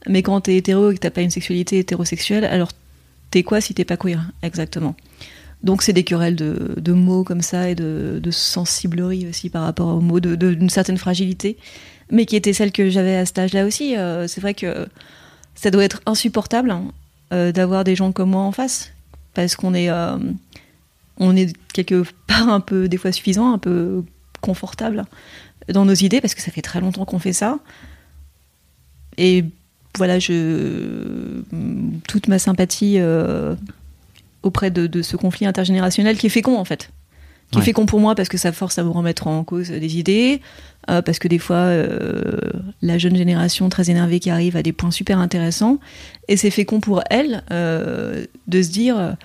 [0.07, 2.71] mais quand t'es hétéro et que t'as pas une sexualité hétérosexuelle, alors
[3.29, 4.31] t'es quoi si t'es pas queer?
[4.41, 4.95] Exactement.
[5.63, 10.01] Donc c'est des querelles de, mots comme ça et de, sensiblerie aussi par rapport aux
[10.01, 11.57] mots, d'une certaine fragilité,
[12.09, 13.95] mais qui était celle que j'avais à cet âge-là aussi.
[13.97, 14.87] Euh, c'est vrai que
[15.53, 16.85] ça doit être insupportable hein,
[17.33, 18.91] euh, d'avoir des gens comme moi en face,
[19.35, 24.03] parce qu'on est, est quelque part un peu des fois suffisant, un peu
[24.47, 24.99] confortable
[25.75, 27.59] dans nos idées, parce que ça fait très longtemps qu'on fait ça.
[29.17, 29.43] Et
[29.97, 31.41] voilà, je
[32.07, 33.55] toute ma sympathie euh,
[34.43, 36.89] auprès de, de ce conflit intergénérationnel qui est fécond en fait.
[37.51, 37.63] Qui Ouais.
[37.63, 40.41] est fécond pour moi parce que ça force à me remettre en cause des idées,
[40.89, 42.39] euh, parce que des fois euh,
[42.81, 45.79] la jeune génération très énervée qui arrive a des points super intéressants,
[46.27, 49.15] et c'est fécond pour elle de se dire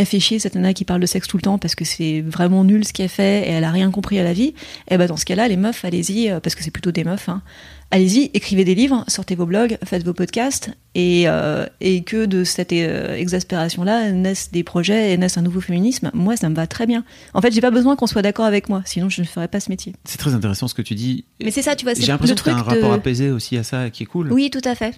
[0.00, 2.22] elle fait chier cette nana qui parle de sexe tout le temps parce que c'est
[2.22, 4.54] vraiment nul ce qu'elle fait et elle a rien compris à la vie.
[4.90, 7.28] Et ben dans ce cas-là, les meufs, allez-y, euh, parce que c'est plutôt des meufs,
[7.28, 7.42] hein,
[7.90, 12.44] allez-y, écrivez des livres, sortez vos blogs, faites vos podcasts, et, euh, et que de
[12.44, 16.10] cette euh, exaspération-là naissent des projets et naissent un nouveau féminisme.
[16.14, 17.04] Moi, ça me va très bien.
[17.34, 19.60] En fait, j'ai pas besoin qu'on soit d'accord avec moi, sinon je ne ferais pas
[19.60, 19.92] ce métier.
[20.06, 21.26] C'est très intéressant ce que tu dis.
[21.44, 23.30] Mais c'est ça, tu vois, c'est J'ai l'impression que tu as un rapport de- apaisé
[23.30, 24.32] aussi à ça qui est cool.
[24.32, 24.94] Oui, tout à fait.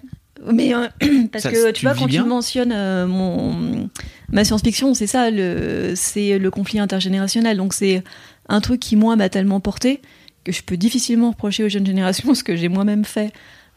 [0.51, 0.87] Mais euh,
[1.31, 3.89] parce Ça, que tu tu vois, quand bien tu mentionnes euh, mon
[4.31, 7.57] ma science-fiction, c'est ça, le c'est le conflit intergénérationnel.
[7.57, 8.03] Donc c'est
[8.49, 10.01] un truc qui moi m'a tellement porté
[10.43, 13.31] que je peux difficilement reprocher aux jeunes générations ce que j'ai moi-même fait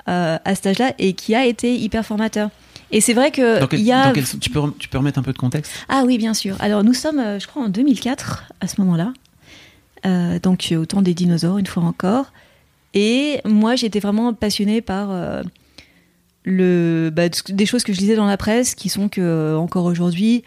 [0.09, 2.51] euh, à cet âge-là et qui a été hyper formateur.
[2.91, 4.99] Et c'est vrai que Dans quel- il y a dans quel- tu, peux, tu peux
[4.99, 5.73] remettre un peu de contexte?
[5.89, 6.57] Ah oui, bien sûr.
[6.61, 9.13] Alors nous sommes, je crois, en 2004 à ce moment-là.
[10.43, 12.33] Donc au temps des dinosaures, une fois encore.
[12.95, 15.09] Et moi, j'étais vraiment passionnée par
[16.47, 20.45] bah, des choses que je lisais dans la presse, qui sont que euh, encore aujourd'hui,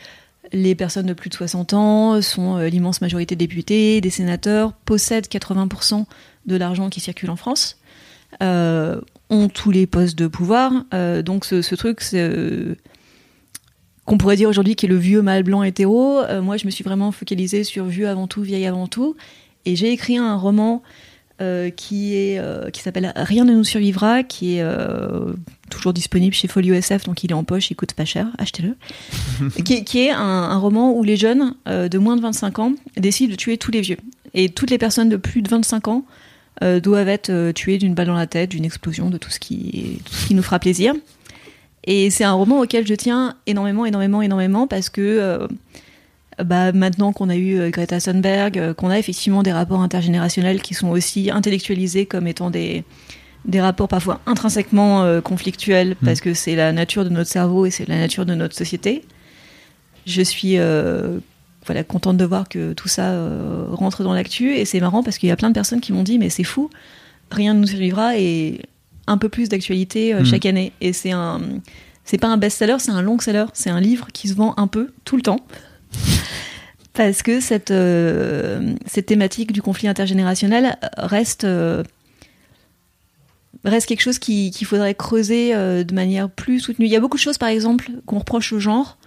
[0.53, 4.73] les personnes de plus de 60 ans sont euh, l'immense majorité des députés, des sénateurs,
[4.73, 6.05] possèdent 80%
[6.45, 7.77] de l'argent qui circule en France,
[8.41, 10.71] euh, ont tous les postes de pouvoir.
[11.23, 12.01] Donc ce, truc,
[14.05, 16.21] qu'on pourrait dire aujourd'hui qui est le vieux mâle blanc hétéro.
[16.41, 19.15] Moi, je me suis vraiment focalisée sur vieux avant tout, vieille avant tout.
[19.65, 20.81] Et j'ai écrit un roman
[21.41, 25.33] euh, qui est euh, qui s'appelle Rien ne nous survivra, qui est euh,
[25.69, 28.75] toujours disponible chez Folio SF, donc il est en poche, il coûte pas cher, achetez-le.
[29.63, 32.73] qui, est- qui est un, un roman où les jeunes de moins de 25 ans
[32.97, 33.97] décident de tuer tous les vieux.
[34.33, 36.05] Et toutes les personnes de plus de 25 ans
[36.83, 40.13] doivent être tuées d'une balle dans la tête, d'une explosion, de tout ce qui, tout
[40.13, 40.93] ce qui nous fera plaisir.
[41.85, 45.47] Et c'est un roman auquel je tiens énormément, énormément, énormément parce que
[46.43, 50.61] bah, maintenant qu'on a eu euh, Greta Thunberg, euh, qu'on a effectivement des rapports intergénérationnels
[50.61, 52.83] qui sont aussi intellectualisés comme étant des,
[53.45, 57.71] des rapports parfois intrinsèquement euh, conflictuels parce que c'est la nature de notre cerveau et
[57.71, 59.03] c'est la nature de notre société.
[60.05, 61.19] Je suis euh,
[61.65, 65.17] voilà, contente de voir que tout ça euh, rentre dans l'actu et c'est marrant parce
[65.17, 66.69] qu'il y a plein de personnes qui m'ont dit mais c'est fou,
[67.31, 68.61] rien ne nous survivra et
[69.07, 70.25] un peu plus d'actualité euh, Mm.
[70.25, 70.71] chaque année.
[70.81, 71.41] Et c'est un,
[72.05, 73.45] c'est pas un best-seller, c'est un long-seller.
[73.53, 75.39] C'est un livre qui se vend un peu tout le temps.
[76.93, 81.83] Parce que cette, euh, cette thématique du conflit intergénérationnel reste, euh,
[83.63, 86.87] reste quelque chose qui- qu'il faudrait creuser euh, de manière plus soutenue.
[86.87, 88.97] Il y a beaucoup de choses, par exemple, qu'on reproche au genre,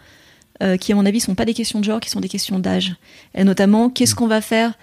[0.81, 2.95] qui, à mon avis, sont pas des questions de genre, qui sont des questions d'âge.
[3.35, 4.75] Et notamment, qu'est-ce qu'on va faire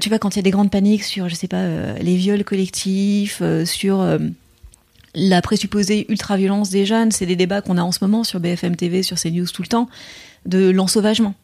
[0.00, 2.44] Tu vois, quand il y a des grandes paniques sur, je sais pas, les viols
[2.44, 4.06] collectifs, sur
[5.16, 8.76] la présupposée ultra-violence des jeunes, c'est des débats qu'on a en ce moment sur BFM
[8.76, 9.88] TV, sur CNews tout le temps,
[10.46, 11.34] de l'ensauvagement.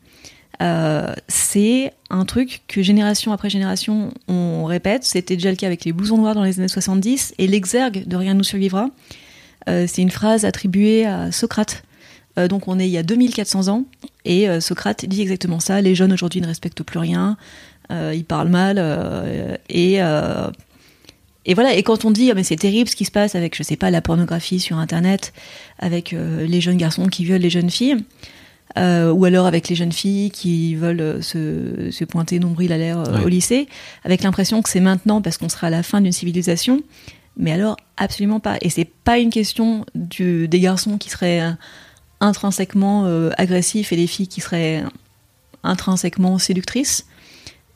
[0.63, 5.05] Euh, c'est un truc que génération après génération on répète.
[5.05, 8.17] C'était déjà le cas avec les blousons noirs dans les années 70 et l'exergue de
[8.17, 8.89] Rien ne nous survivra.
[9.69, 11.85] Euh, c'est une phrase attribuée à Socrate.
[12.39, 13.85] Euh, donc on est il y a 2400 ans
[14.25, 15.81] et Socrate dit exactement ça.
[15.81, 17.37] Les jeunes aujourd'hui ne respectent plus rien,
[17.91, 18.79] ils parlent mal
[19.69, 20.01] et
[21.49, 23.57] et voilà, et quand on dit, ah, mais c'est terrible ce qui se passe avec,
[23.57, 25.33] je sais pas, la pornographie sur Internet,
[25.79, 27.99] avec les jeunes garçons qui violent les jeunes filles,
[28.79, 32.77] euh, ou alors avec les jeunes filles qui veulent euh, se, se pointer nombril à
[32.77, 33.69] l'air euh, au lycée,
[34.05, 36.83] avec l'impression que c'est maintenant parce qu'on sera à la fin d'une civilisation.
[37.39, 38.57] Mais alors, absolument pas.
[38.61, 41.43] Et c'est pas une question du, des garçons qui seraient
[42.21, 43.05] intrinsèquement
[43.37, 44.83] agressifs et des filles qui seraient
[45.63, 47.05] intrinsèquement séductrices.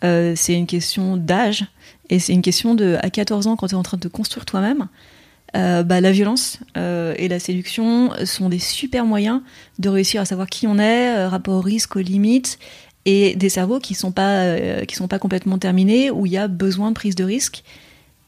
[0.01, 1.67] c'est une question d'âge.
[2.09, 4.09] Et c'est une question de, à 14 ans, quand tu es en train de te
[4.09, 4.89] construire toi-même,
[5.57, 9.41] euh, bah, la violence euh, et la séduction sont des super moyens
[9.79, 12.59] de réussir à savoir qui on est, euh, rapport au risque, aux limites,
[13.05, 16.49] et des cerveaux qui sont pas qui sont pas complètement terminés où il y a
[16.49, 17.65] besoin de prise de risque.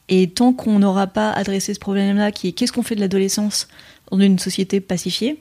[0.08, 3.68] Et tant qu'on n'aura pas adressé ce problème-là, qui est qu'est-ce qu'on fait de l'adolescence
[4.10, 5.38] dans une société pacifiée,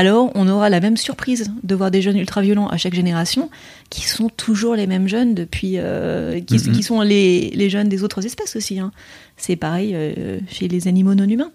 [0.00, 3.50] alors on aura la même surprise de voir des jeunes ultra-violents à chaque génération,
[3.90, 8.02] qui sont toujours les mêmes jeunes depuis, euh, qui, qui, sont les, les, jeunes des
[8.02, 8.78] autres espèces aussi.
[8.78, 8.92] Hein.
[9.36, 11.52] C'est pareil euh, chez les animaux non humains.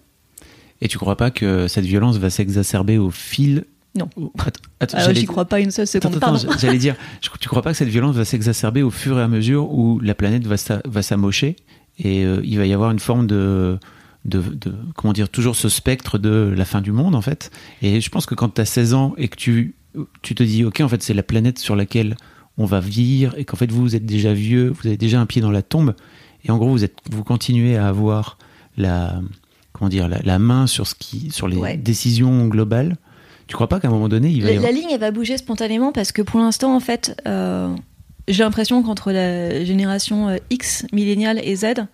[0.80, 3.64] Et tu crois pas que cette violence va s'exacerber au fil
[3.96, 4.10] non.
[4.80, 6.16] Attends, j'y crois pas une seule seconde.
[6.16, 6.94] Attends, j'allais dire,
[7.40, 10.14] tu crois pas que cette violence va s'exacerber au fur et à mesure où la
[10.14, 11.56] planète va s'amocher
[11.98, 13.78] et euh, il va y avoir une forme de
[14.26, 14.42] de,
[14.94, 17.50] comment dire, toujours ce spectre de la fin du monde, en fait.
[17.82, 19.74] Et je pense que quand tu as 16 ans et que tu,
[20.22, 22.16] tu te dis, OK, en fait, c'est la planète sur laquelle
[22.58, 25.26] on va vivre et qu'en fait, vous, vous êtes déjà vieux, vous avez déjà un
[25.26, 25.94] pied dans la tombe,
[26.44, 28.38] et en gros, vous, êtes, vous continuez à avoir
[28.76, 29.20] la,
[29.72, 32.96] comment dire, la, main sur, ce qui, sur les décisions globales.
[33.46, 35.92] Tu crois pas qu'à un moment donné, il va la, ligne, elle va bouger spontanément
[35.92, 37.74] parce que pour l'instant, en fait, euh,
[38.26, 41.86] j'ai l'impression qu'entre la génération euh, X, milléniale et Z,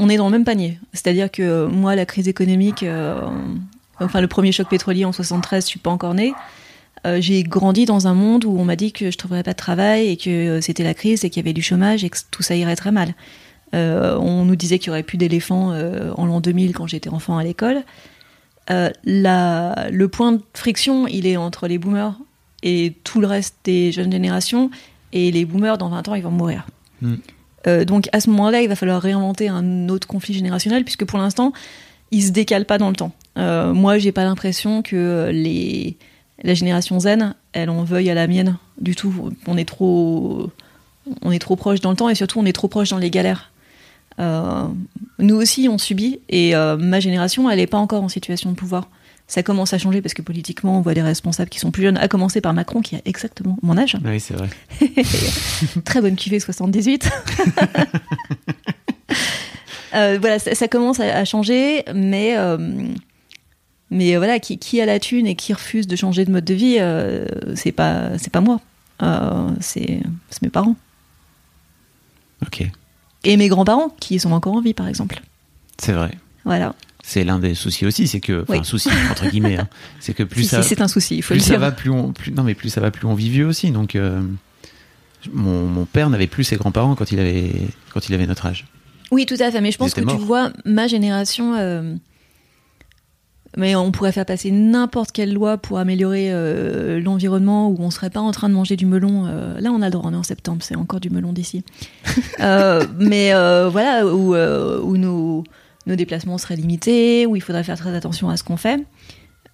[0.00, 0.78] on est dans le même panier.
[0.92, 3.20] C'est-à-dire que euh, moi, la crise économique, euh,
[4.00, 6.32] enfin le premier choc pétrolier en 73, je suis pas encore née.
[7.06, 9.56] Euh, j'ai grandi dans un monde où on m'a dit que je trouverais pas de
[9.56, 12.42] travail et que c'était la crise et qu'il y avait du chômage et que tout
[12.42, 13.14] ça irait très mal.
[13.72, 15.72] on nous disait qu'il y aurait plus d'éléphants
[16.16, 17.84] en l'an 2000 quand j'étais enfant à l'école.
[18.68, 22.18] le point de friction, il est entre les boomers
[22.62, 24.70] et tout le reste des jeunes générations.
[25.12, 26.66] Et les boomers, dans 20 ans, ils vont mourir.
[27.00, 27.16] Hmm.
[27.66, 31.18] Euh, donc à ce moment-là, il va falloir réinventer un autre conflit générationnel, puisque pour
[31.18, 31.52] l'instant,
[32.10, 33.12] il se décale pas dans le temps.
[33.38, 35.96] Euh, moi, j'ai pas l'impression que les
[36.42, 39.30] la génération zen, en veuille à la mienne du tout.
[39.46, 40.50] On est trop,
[41.22, 43.10] on est trop proche dans le temps et surtout on est trop proche dans les
[43.10, 43.50] galères.
[44.18, 44.66] Euh,
[45.18, 48.56] nous aussi, on subit et euh, ma génération, elle n'est pas encore en situation de
[48.56, 48.88] pouvoir
[49.30, 51.96] ça commence à changer parce que politiquement, on voit des responsables qui sont plus jeunes,
[51.98, 53.96] à commencer par Macron qui a exactement mon âge.
[54.04, 54.48] Oui, c'est vrai.
[55.84, 57.08] Très bonne cuvée 78.
[59.94, 62.58] euh, voilà, ça, commence à, changer, mais euh,
[63.90, 66.54] mais voilà, qui, qui, a la thune et qui refuse de changer de mode de
[66.54, 67.24] vie, euh,
[67.54, 68.60] c'est pas c'est pas moi,
[69.60, 70.00] c'est
[70.42, 70.74] mes parents.
[72.44, 72.68] Ok.
[73.22, 75.20] Et mes grands-parents qui sont encore en vie, par exemple.
[75.78, 76.10] C'est vrai.
[76.44, 79.68] Voilà c'est l'un des soucis aussi, c'est que, enfin, un souci entre guillemets, hein.
[80.00, 82.12] c'est que plus ça, c'est un souci, il faut plus le ça va, plus on,
[82.12, 83.70] plus, non mais plus ça va, plus on vit vieux aussi.
[83.70, 84.20] Donc, euh,
[85.32, 87.52] mon, mon, père n'avait plus ses grands-parents quand il avait,
[87.92, 88.66] quand il avait notre âge.
[89.10, 89.60] Oui, tout à fait.
[89.60, 91.94] Mais je pense que tu vois, ma génération, euh,
[93.56, 98.10] mais on pourrait faire passer n'importe quelle loi pour améliorer euh, l'environnement où on serait
[98.10, 99.24] pas en train de manger du melon.
[99.58, 101.64] là, on a le droit, on est en septembre, c'est encore du melon d'ici.
[102.38, 105.44] mais voilà, où, où nous
[105.90, 108.80] nos déplacements seraient limités, où il faudrait faire très attention à ce qu'on fait.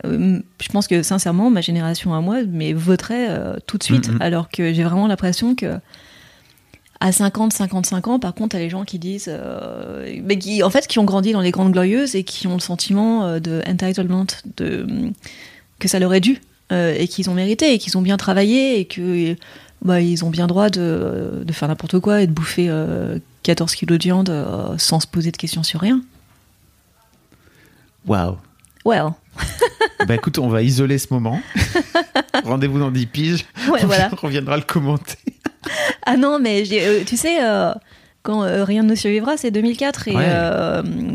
[0.04, 4.10] Euh, je pense que sincèrement, ma génération à moi, mais voterait euh, tout de suite,
[4.10, 4.22] mm-hmm.
[4.22, 5.78] alors que j'ai vraiment l'impression que
[7.00, 10.70] à 50, 55 ans, par contre, t'as les gens qui disent, euh, mais qui, en
[10.70, 14.26] fait, qui ont grandi dans les grandes glorieuses et qui ont le sentiment de entitlement,
[14.56, 14.86] de
[15.78, 18.86] que ça leur est dû et qu'ils ont mérité et qu'ils ont bien travaillé et
[18.86, 19.36] que
[19.82, 22.70] bah, ils ont bien droit de, de faire n'importe quoi et de bouffer
[23.42, 26.00] 14 kilos de viande sans se poser de questions sur rien.
[28.06, 28.36] Waouh.
[28.84, 29.12] Well.
[30.06, 31.40] bah écoute, on va isoler ce moment.
[32.44, 33.46] Rendez-vous dans 10 piges.
[33.68, 34.08] Ouais, on, voilà.
[34.08, 35.18] reviendra le commenter.
[36.06, 37.72] ah non, mais euh, tu sais, euh,
[38.22, 40.14] quand euh, Rien ne nous survivra, c'est 2004 et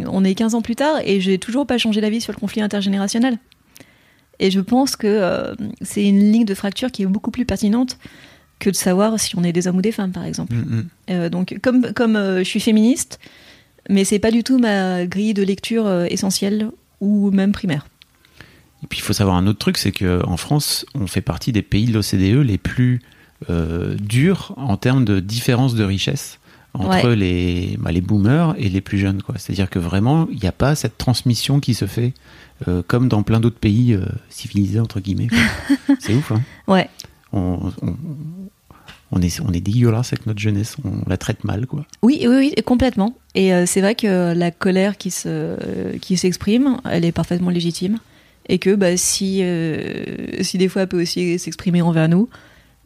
[0.08, 2.62] on est 15 ans plus tard et j'ai toujours pas changé d'avis sur le conflit
[2.62, 3.38] intergénérationnel.
[4.40, 7.98] Et je pense que c'est une ligne de fracture qui est beaucoup plus pertinente
[8.60, 10.54] que de savoir si on est des hommes ou des femmes, par exemple.
[10.54, 11.30] Mm, mm.
[11.30, 13.20] donc, comme, comme je suis féministe,
[13.90, 16.72] mais c'est pas du tout ma grille de lecture essentielle
[17.02, 17.86] ou même primaire.
[18.84, 21.62] Et puis il faut savoir un autre truc, c'est qu'en France, on fait partie des
[21.62, 23.02] pays de l'OCDE les plus
[23.50, 26.40] euh, dur en termes de différence de richesse
[26.74, 27.16] entre Ouais.
[27.16, 29.22] les, bah, les boomers et les plus jeunes.
[29.36, 32.14] C'est-à-dire que vraiment, il n'y a pas cette transmission qui se fait
[32.68, 35.28] euh, comme dans plein d'autres pays euh, civilisés, entre guillemets.
[36.00, 36.90] C'est ouf, hein Ouais.
[37.34, 37.96] on, on,
[39.12, 41.86] on est, on est dégueulasse avec notre jeunesse, on la traite mal, quoi.
[42.02, 43.16] Oui, oui, oui, complètement.
[43.36, 48.00] Et euh, c'est vrai que la colère qui se qui s'exprime, elle est parfaitement légitime,
[48.48, 52.30] et que bah, si euh, si des fois elle peut aussi s'exprimer envers nous,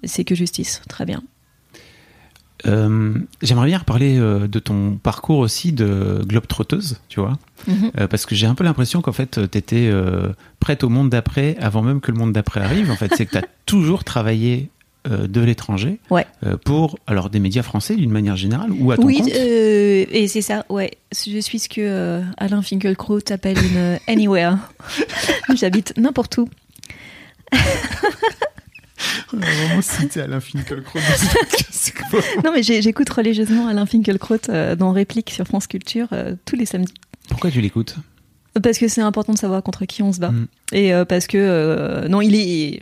[0.04, 0.82] c'est que justice.
[0.90, 1.22] Très bien.
[2.66, 3.14] Euh,
[3.44, 8.08] J'aimerais bien reparler de ton parcours aussi de globe-trotteuse, tu vois, Mhm.
[8.10, 9.92] Parce que j'ai un peu l'impression qu'en fait, tu étais
[10.60, 12.92] prête au monde d'après avant même que le monde d'après arrive.
[12.92, 14.70] En fait, c'est que tu as toujours travaillé
[15.10, 16.26] de l'étranger Ouais.
[16.46, 19.30] euh, pour alors des médias français d'une manière générale ou à ton Oui, compte.
[19.36, 20.66] euh, et c'est ça.
[20.70, 24.58] Ouais, je suis ce que euh, Alain Finkielkraut appelle une euh, anywhere.
[25.56, 26.50] J'habite n'importe où.
[29.34, 31.00] On a vraiment cité Alain Finkielkraut
[32.44, 36.66] Non, mais j'écoute religieusement Alain Finkielkraut euh, dans Réplique sur France Culture euh, tous les
[36.66, 36.94] samedis.
[37.30, 37.96] Pourquoi tu l'écoutes?
[38.64, 40.32] Parce que c'est important de savoir contre qui on se bat.
[40.32, 40.48] Mm.
[40.72, 42.80] Et euh, parce que, euh, non, il est.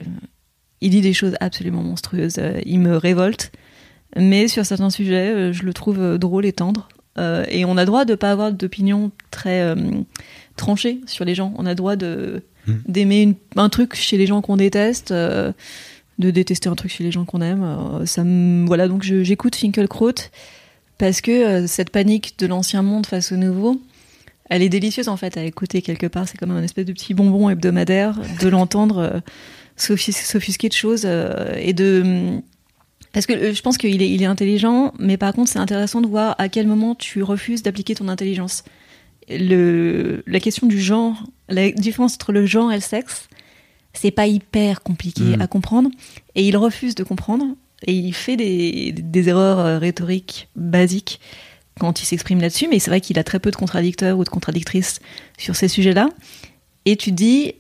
[0.84, 2.36] Il dit des choses absolument monstrueuses.
[2.38, 3.52] Euh, il me révolte.
[4.16, 6.90] Mais sur certains sujets, euh, je le trouve euh, drôle et tendre.
[7.18, 9.76] Euh, et on a droit de pas avoir d'opinion très euh,
[10.56, 11.54] tranchée sur les gens.
[11.58, 12.74] On a droit de Mm.
[12.88, 15.52] d'aimer un truc chez les gens qu'on déteste, euh,
[16.20, 18.06] de détester un truc chez les gens qu'on aime.
[18.06, 20.30] Ça me, voilà, donc j'écoute Finkelkraut
[20.98, 23.82] parce que cette panique de l'ancien monde face au nouveau,
[24.50, 26.28] elle est délicieuse en fait à écouter quelque part.
[26.28, 29.20] C'est comme un espèce de petit bonbon hebdomadaire de l'entendre euh,
[29.78, 32.40] s'offus- s'offusquer de choses euh, et de.
[33.14, 36.02] Parce que euh, je pense qu'il est, il est intelligent, mais par contre c'est intéressant
[36.02, 38.64] de voir à quel moment tu refuses d'appliquer ton intelligence.
[39.30, 43.30] Le, la question du genre, la différence entre le genre et le sexe,
[43.94, 45.42] c'est pas hyper compliqué Mm.
[45.42, 45.90] à comprendre,
[46.36, 47.46] et il refuse de comprendre,
[47.88, 51.20] et il fait des, des erreurs rhétoriques basiques
[51.80, 54.30] quand il s'exprime là-dessus, mais c'est vrai qu'il a très peu de contradicteurs ou de
[54.30, 55.00] contradictrices
[55.38, 56.10] sur ces sujets-là.
[56.86, 57.56] Et tu dis,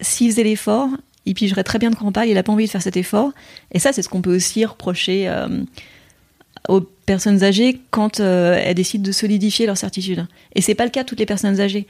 [0.00, 0.88] s'il faisait l'effort,
[1.26, 2.96] il pigerait très bien de quoi on parle, il a pas envie de faire cet
[2.96, 3.32] effort.
[3.72, 5.48] Et ça, c'est ce qu'on peut aussi reprocher euh,
[6.68, 10.26] aux personnes âgées quand euh, elles décident de solidifier leur certitude.
[10.54, 11.86] Et c'est pas le cas de toutes les personnes âgées.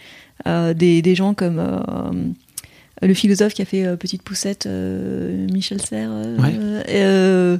[0.47, 1.63] Euh, des, des gens comme
[3.01, 7.59] le philosophe qui a fait Petite Poussette, Michel Serres, Ouais.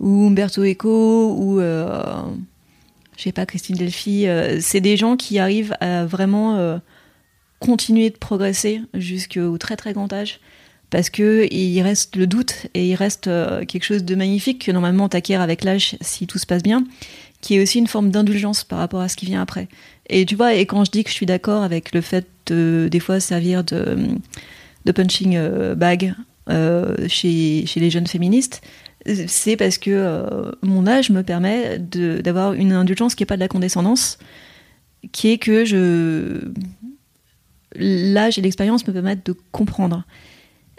[0.00, 1.60] ou Umberto Eco, ou
[3.18, 4.28] je sais pas, Christine Delphi.
[4.28, 6.78] euh, c'est des gens qui arrivent à vraiment euh,
[7.58, 10.38] continuer de progresser jusqu'au très très grand âge
[10.88, 14.72] parce que il reste le doute et il reste euh, quelque chose de magnifique que
[14.72, 16.84] normalement t'acquiers avec l'âge si tout se passe bien,
[17.40, 19.66] qui est aussi une forme d'indulgence par rapport à ce qui vient après.
[20.08, 22.88] Et tu vois, et quand je dis que je suis d'accord avec le fait de
[22.90, 23.98] des fois servir de,
[24.94, 25.38] punching
[25.74, 26.14] bag
[27.08, 28.62] chez les jeunes féministes,
[29.06, 33.40] c'est parce que euh, mon âge me permet d'avoir une indulgence qui n'est pas de
[33.40, 34.18] la condescendance,
[35.12, 36.50] qui est que je
[37.74, 40.04] l'âge et l'expérience me permettent de comprendre.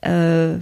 [0.05, 0.57] Euh,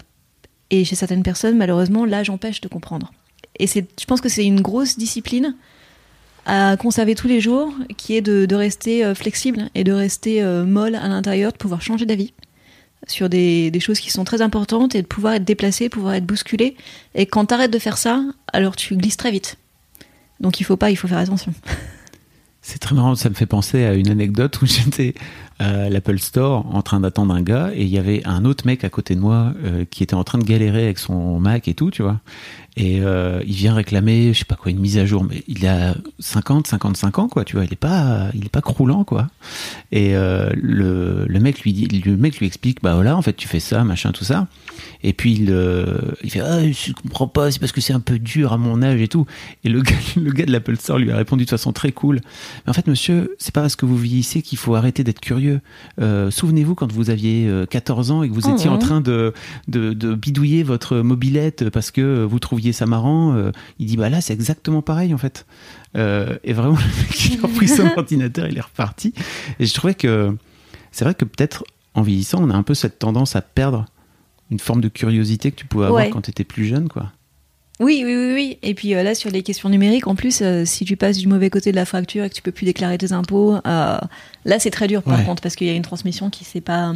[0.70, 3.12] et chez certaines personnes, malheureusement, l'âge empêche de comprendre.
[3.60, 5.56] Et je pense que c'est une grosse discipline
[6.46, 10.96] à conserver tous les jours, qui est de, rester euh, flexible et de rester molle
[10.96, 12.34] à l'intérieur, de pouvoir changer d'avis
[13.06, 16.26] sur des, des choses qui sont très importantes et de pouvoir être déplacé, pouvoir être
[16.26, 16.76] bousculé.
[17.16, 19.58] Et quand tu arrêtes de faire ça, alors tu glisses très vite.
[20.40, 21.54] Donc il faut pas, il faut faire attention.
[22.62, 25.14] C'est très marrant, ça me fait penser à une anecdote où j'étais
[25.60, 28.90] l'Apple Store en train d'attendre un gars et il y avait un autre mec à
[28.90, 31.92] côté de moi euh, qui était en train de galérer avec son Mac et tout,
[31.92, 32.20] tu vois.
[32.76, 35.66] Et euh, il vient réclamer, je sais pas quoi, une mise à jour, mais il
[35.66, 37.66] a 50, 55 ans, quoi, tu vois.
[37.66, 39.30] Il est pas, il est pas croulant, quoi.
[39.92, 43.34] Et euh, le, le mec lui dit, le mec lui explique, bah voilà, en fait,
[43.34, 44.48] tu fais ça, machin, tout ça.
[45.02, 45.56] Et puis il,
[46.24, 48.84] il fait, ah, je comprends pas, c'est parce que c'est un peu dur à mon
[48.84, 49.26] âge et tout.
[49.64, 52.22] Et le gars, le gars de l'Apple Store lui a répondu de façon très cool.
[52.66, 55.47] Mais en fait, monsieur, c'est pas parce que vous vieillissez qu'il faut arrêter d'être curieux.
[56.02, 58.74] Euh, Souvenez-vous quand vous aviez euh, 14 ans et que vous étiez Oh.
[58.74, 59.34] en train de,
[59.68, 63.34] de, de bidouiller votre mobilette parce que vous trouviez ça marrant.
[63.36, 65.46] euh, il dit, bah là, c'est exactement pareil, en fait.
[65.96, 69.14] Euh, et vraiment, le mec, il a repris son ordinateur, il est reparti.
[69.60, 70.36] Et je trouvais que
[70.92, 73.86] c'est vrai que peut-être en vieillissant, on a un peu cette tendance à perdre
[74.52, 76.10] une forme de curiosité que tu pouvais avoir Ouais.
[76.10, 77.12] quand tu étais plus jeune, quoi.
[77.80, 78.58] Oui, oui, oui, oui.
[78.64, 81.28] Et puis euh, là, sur les questions numériques, en plus, euh, si tu passes du
[81.28, 83.60] mauvais côté de la fracture et que tu peux plus déclarer tes impôts, euh,
[84.46, 85.26] là, c'est très dur par Ouais.
[85.26, 86.94] contre parce qu'il y a une transmission qui s'est pas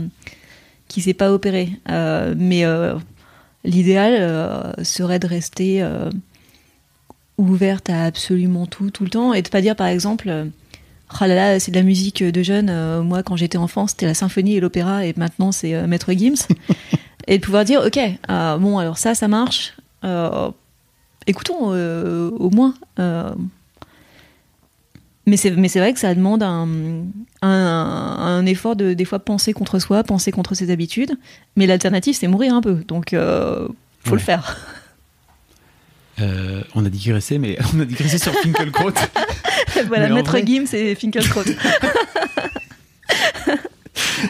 [0.87, 1.69] qui s'est pas opérée.
[1.87, 2.65] Mais
[3.63, 5.85] l'idéal serait de rester
[7.37, 10.47] ouverte à absolument tout, tout le temps, et de pas dire, par exemple.
[11.13, 13.01] Oh là là, c'est de la musique de jeunes.
[13.03, 16.45] moi, quand j'étais enfant, c'était la symphonie et l'opéra, et maintenant, c'est Maître Gims.
[17.27, 17.99] et de pouvoir dire, ok,
[18.59, 19.73] bon, alors ça, ça marche.
[20.03, 20.49] Euh,
[21.27, 22.73] écoutons au moins.
[25.27, 26.67] Mais c'est, mais c'est vrai que ça demande un,
[27.41, 31.13] un, effort de des fois penser contre soi, penser contre ses habitudes.
[31.55, 32.83] Mais l'alternative, c'est mourir un peu.
[32.87, 33.67] Donc, euh,
[34.03, 34.57] faut le faire.
[36.19, 38.91] Euh, on a digressé, mais on a digressé sur Finkelkraut.
[39.87, 41.43] voilà, Maître Gim, c'est Finkelkraut.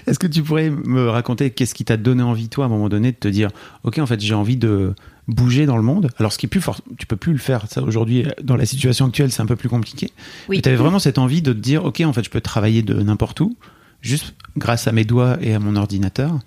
[0.08, 2.90] Est-ce que tu pourrais me raconter qu'est-ce qui t'a donné envie, toi, à un moment
[2.90, 3.50] donné, de te dire,
[3.84, 4.94] OK, en fait, j'ai envie de
[5.34, 6.10] bouger dans le monde.
[6.18, 7.66] Alors, ce qui est plus fort, tu peux plus le faire.
[7.68, 10.12] Ça, aujourd'hui, dans la situation actuelle, c'est un peu plus compliqué.
[10.50, 10.62] Oui.
[10.62, 12.94] tu avais vraiment cette envie de te dire, OK, en fait, je peux travailler de
[13.02, 13.56] n'importe où,
[14.02, 16.40] juste grâce à mes doigts et à mon ordinateur.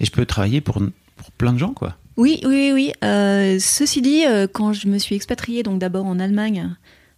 [0.00, 0.82] Et je peux travailler pour,
[1.16, 1.96] pour plein de gens, quoi.
[2.16, 2.92] Oui, oui, oui.
[3.04, 6.74] Euh, ceci dit, euh, quand je me suis expatriée, donc d'abord en Allemagne,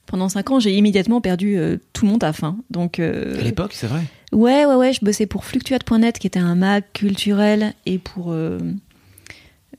[0.07, 2.45] pendant 5 ans, j'ai immédiatement perdu euh, tout mon taf.
[2.45, 2.57] Hein.
[2.71, 4.03] Donc, à l'époque, c'est vrai
[4.35, 4.93] Ouais, ouais, ouais.
[4.93, 8.59] Je bossais pour Fluctuate.net, qui était un mag culturel, et pour euh,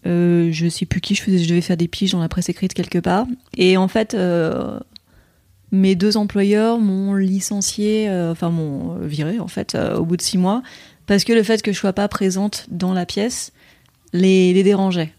[0.05, 2.73] je sais plus qui je faisais, je devais faire des piges dans la presse écrite
[2.73, 3.25] quelque part.
[3.57, 4.79] Et en fait, euh,
[5.71, 10.37] mes deux employeurs m'ont licencié, euh, enfin m'ont viré en fait au bout de six
[10.37, 10.61] mois,
[11.07, 13.51] parce que le fait que je sois pas présente dans la pièce
[14.13, 15.11] les, les dérangeait.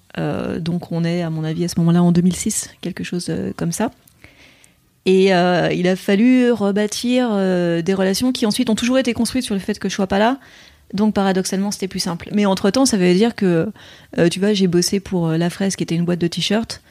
[0.60, 3.90] donc on est, à mon avis, à ce moment-là en 2006, quelque chose comme ça.
[5.04, 7.30] Et il a fallu rebâtir
[7.82, 10.18] des relations qui ensuite ont toujours été construites sur le fait que je sois pas
[10.18, 10.38] là,
[10.94, 12.28] donc paradoxalement, c'était plus simple.
[12.32, 13.72] Mais entre-temps, ça veut dire que,
[14.18, 16.82] euh, tu vois, j'ai bossé pour euh, La Fraise, qui était une boîte de t-shirts,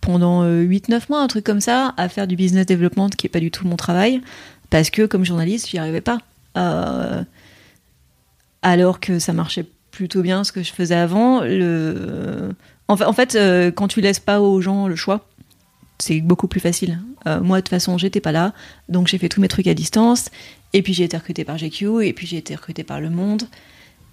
[0.00, 3.30] pendant 8-9 euh, mois, un truc comme ça, à faire du business development, qui n'est
[3.30, 4.20] pas du tout mon travail,
[4.70, 6.18] parce que comme journaliste, j'y arrivais pas.
[8.62, 11.40] alors que ça marchait plutôt bien ce que je faisais avant.
[11.42, 12.54] Le...
[12.88, 13.36] En, en fait
[13.74, 15.28] quand tu laisses pas aux gens le choix,
[15.98, 16.98] c'est beaucoup plus facile.
[17.26, 18.52] Moi, de toute façon, j'étais pas là,
[18.88, 20.30] donc j'ai fait tous mes trucs à distance.
[20.74, 23.42] Et puis j'ai été recrutée par GQ, et puis j'ai été recrutée par Le Monde.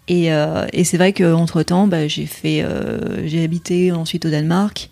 [0.08, 4.30] Et, euh, et c'est vrai qu'entre temps, bah, j'ai fait, euh, j'ai habité ensuite au
[4.30, 4.90] Danemark,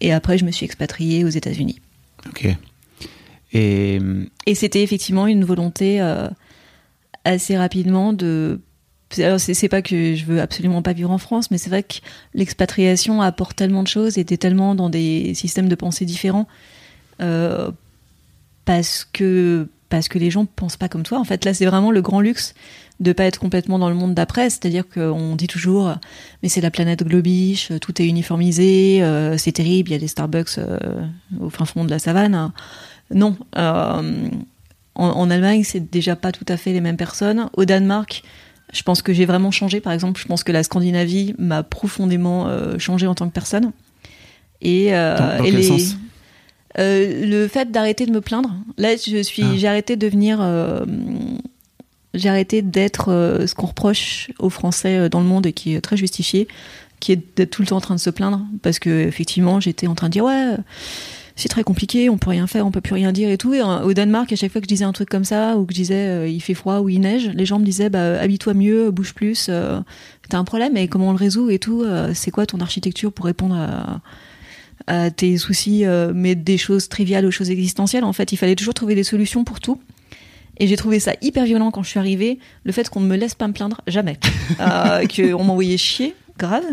[0.00, 1.80] et après je me suis expatriée aux États-Unis.
[2.26, 2.48] Ok.
[3.54, 3.98] Et,
[4.46, 6.28] et c'était effectivement une volonté euh,
[7.24, 8.60] assez rapidement de.
[9.16, 11.94] Alors c'est pas que je veux absolument pas vivre en France, mais c'est vrai que
[12.34, 16.46] l'expatriation apporte tellement de choses, et t'es tellement dans des systèmes de pensée différents,
[18.64, 21.18] parce que parce que les gens pensent pas comme toi.
[21.18, 22.54] En fait, là, c'est vraiment le grand luxe
[23.00, 24.50] de pas être complètement dans le monde d'après.
[24.50, 25.94] C'est-à-dire qu'on dit toujours,
[26.42, 30.08] mais c'est la planète globiche, tout est uniformisé, euh, c'est terrible, il y a des
[30.08, 30.78] Starbucks euh,
[31.40, 32.52] au fin fond de la savane.
[33.14, 33.36] Non.
[33.56, 34.28] Euh,
[34.94, 37.48] en, Allemagne, c'est déjà pas tout à fait les mêmes personnes.
[37.56, 38.24] Au Danemark,
[38.72, 39.80] je pense que j'ai vraiment changé.
[39.80, 43.70] Par exemple, je pense que la Scandinavie m'a profondément changé en tant que personne.
[44.60, 45.96] Et, dans, quel sens?
[46.78, 48.54] Euh, le fait d'arrêter de me plaindre.
[48.76, 49.56] Là, je suis, ah.
[49.56, 50.38] j'ai arrêté de venir.
[50.40, 50.84] Euh,
[52.14, 55.80] j'ai arrêté d'être euh, ce qu'on reproche aux Français dans le monde et qui est
[55.80, 56.48] très justifié,
[57.00, 59.86] qui est d'être tout le temps en train de se plaindre, parce que effectivement, j'étais
[59.86, 60.54] en train de dire ouais.
[61.40, 63.54] C'est très compliqué, on peut rien faire, on peut plus rien dire et tout.
[63.54, 65.72] Et au Danemark, à chaque fois que je disais un truc comme ça, ou que
[65.72, 68.90] je disais il fait froid ou il neige, les gens me disaient bah, habille-toi mieux,
[68.90, 69.48] bouge plus,
[70.28, 71.86] t'as un problème, et comment on le résout et tout.
[72.12, 74.00] c'est quoi ton architecture pour répondre à,
[74.88, 78.04] à tes soucis, euh, mais des choses triviales aux choses existentielles.
[78.04, 79.80] En fait, il fallait toujours trouver des solutions pour tout.
[80.58, 83.16] Et j'ai trouvé ça hyper violent quand je suis arrivée, le fait qu'on ne me
[83.16, 84.18] laisse pas me plaindre, jamais.
[84.60, 86.64] euh, qu'on m'envoyait chier, grave.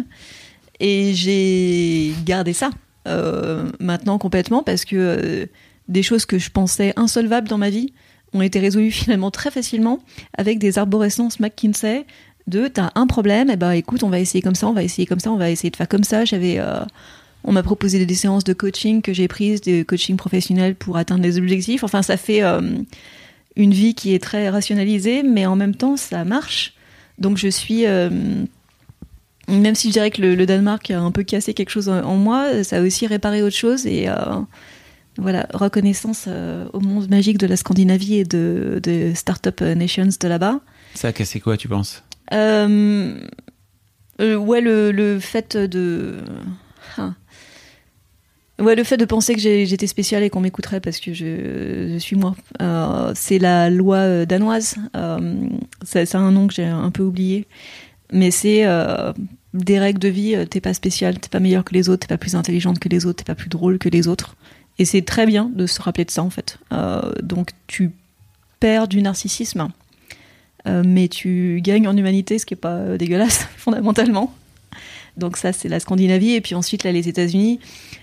[0.79, 2.71] Et j'ai gardé ça
[3.07, 5.45] euh, maintenant complètement parce que euh,
[5.87, 7.93] des choses que je pensais insolvables dans ma vie
[8.33, 9.99] ont été résolues finalement très facilement
[10.37, 12.05] avec des arborescences McKinsey
[12.47, 14.83] de t'as un problème, et eh ben écoute, on va essayer comme ça, on va
[14.83, 16.25] essayer comme ça, on va essayer de faire comme ça.
[16.25, 16.61] J'avais
[17.45, 21.21] on m'a proposé des séances de coaching que j'ai prises, des coaching professionnels pour atteindre
[21.21, 21.83] des objectifs.
[21.83, 22.61] Enfin, ça fait euh,
[23.55, 26.73] une vie qui est très rationalisée, mais en même temps, ça marche.
[27.19, 27.85] Donc, je suis.
[27.85, 28.09] Euh,
[29.47, 32.63] même si je dirais que le, Danemark a un peu cassé quelque chose en, moi,
[32.63, 33.85] ça a aussi réparé autre chose.
[33.85, 34.15] Et euh,
[35.19, 36.27] voilà, reconnaissance
[36.73, 40.61] au monde magique de la Scandinavie et de, de Startup Nations de là-bas.
[40.95, 42.03] Ça a cassé quoi, tu penses?
[42.31, 43.19] Ouais,
[44.61, 46.15] le, le, fait de.
[48.57, 52.15] Ouais, le fait de penser que j'étais spéciale et qu'on m'écouterait parce que je, suis
[52.15, 54.77] moi, euh, c'est la loi euh, danoise.
[54.95, 55.49] Euh,
[55.83, 57.47] c'est un nom que j'ai un peu oublié,
[58.13, 58.65] mais c'est
[59.53, 60.47] des règles de vie.
[60.49, 63.05] T'es pas spécial, t'es pas meilleur que les autres, t'es pas plus intelligente que les
[63.05, 64.37] autres, t'es pas plus drôle que les autres.
[64.79, 66.57] Et c'est très bien de se rappeler de ça en fait.
[67.21, 67.91] donc tu
[68.61, 69.67] perds du narcissisme,
[70.65, 74.33] mais tu gagnes en humanité, ce qui est pas dégueulasse fondamentalement.
[75.17, 76.33] Donc ça, c'est la Scandinavie.
[76.33, 77.59] Et puis ensuite, là, les États-Unis,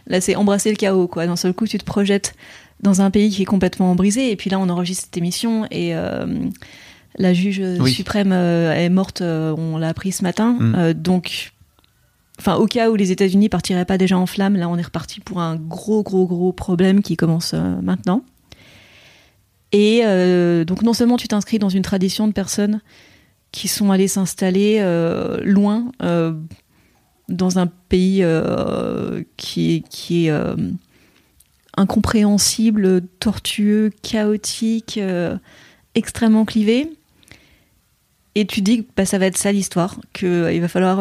[0.07, 1.27] là, c'est embrasser le chaos, quoi.
[1.27, 2.35] D'un seul coup, tu te projettes
[2.83, 4.31] dans un pays qui est complètement brisé.
[4.31, 6.27] Et puis là, on enregistre cette émission et euh,
[7.17, 9.21] la juge suprême euh, est morte.
[9.21, 10.53] Euh, on l'a appris ce matin.
[10.59, 10.93] Mm.
[10.95, 11.53] donc,
[12.39, 15.21] enfin, au cas où les États-Unis partiraient pas déjà en flammes, là, on est reparti
[15.21, 18.25] pour un gros, gros, gros problème qui commence maintenant.
[19.71, 20.03] Et
[20.67, 22.83] donc, non seulement tu t'inscris dans une tradition de personnes
[23.53, 24.83] qui sont allées s'installer
[25.43, 25.93] loin,
[27.33, 30.55] dans un pays euh, qui, est- euh,
[31.77, 35.37] incompréhensible, tortueux, chaotique, euh,
[35.95, 36.89] extrêmement clivé.
[38.35, 40.99] Et tu dis que bah, ça va être ça l'histoire, qu'il va falloir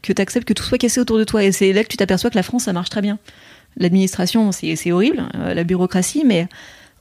[0.00, 1.44] que tu acceptes que tout soit cassé autour de toi.
[1.44, 3.18] Et c'est là que tu t'aperçois que la France, ça marche très bien.
[3.76, 6.46] L'administration, c'est horrible, la bureaucratie, mais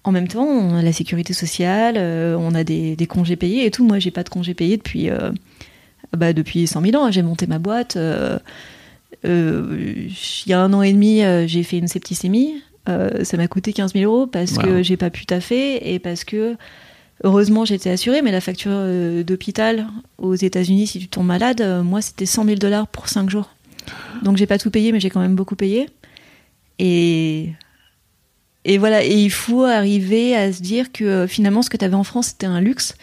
[0.03, 3.71] en même temps, on a la sécurité sociale, on a des, des congés payés et
[3.71, 3.85] tout.
[3.85, 5.09] Moi, j'ai pas de congés payés depuis,
[6.15, 7.11] bah, depuis 100 000 ans.
[7.11, 7.95] J'ai monté ma boîte.
[7.97, 8.37] euh,
[9.25, 10.07] euh,
[10.45, 12.55] il y a un an et demi, euh, j'ai fait une septicémie.
[12.85, 14.83] Ça m'a coûté 15 000 euros parce que Wow.
[14.83, 16.57] j'ai pas pu taffer et parce que
[17.23, 18.77] heureusement j'étais assurée, mais la facture
[19.25, 19.87] d'hôpital
[20.17, 23.49] aux États-Unis, si tu tombes malade, moi c'était 100 000 dollars pour 5 jours.
[24.23, 25.89] Donc j'ai pas tout payé, mais j'ai quand même beaucoup payé.
[26.79, 27.51] Et,
[28.65, 31.95] et voilà, et il faut arriver à se dire que finalement ce que tu avais
[31.95, 32.95] en France c'était un luxe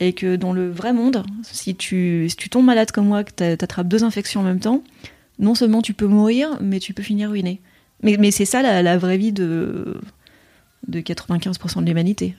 [0.00, 3.32] et que dans le vrai monde, si tu, si tu tombes malade comme moi, que
[3.36, 4.82] tu attrapes deux infections en même temps,
[5.38, 7.60] non seulement tu peux mourir, mais tu peux finir ruiné.
[8.02, 10.00] Mais, mais c'est ça la, la vraie vie de,
[10.86, 12.36] de 95% de l'humanité.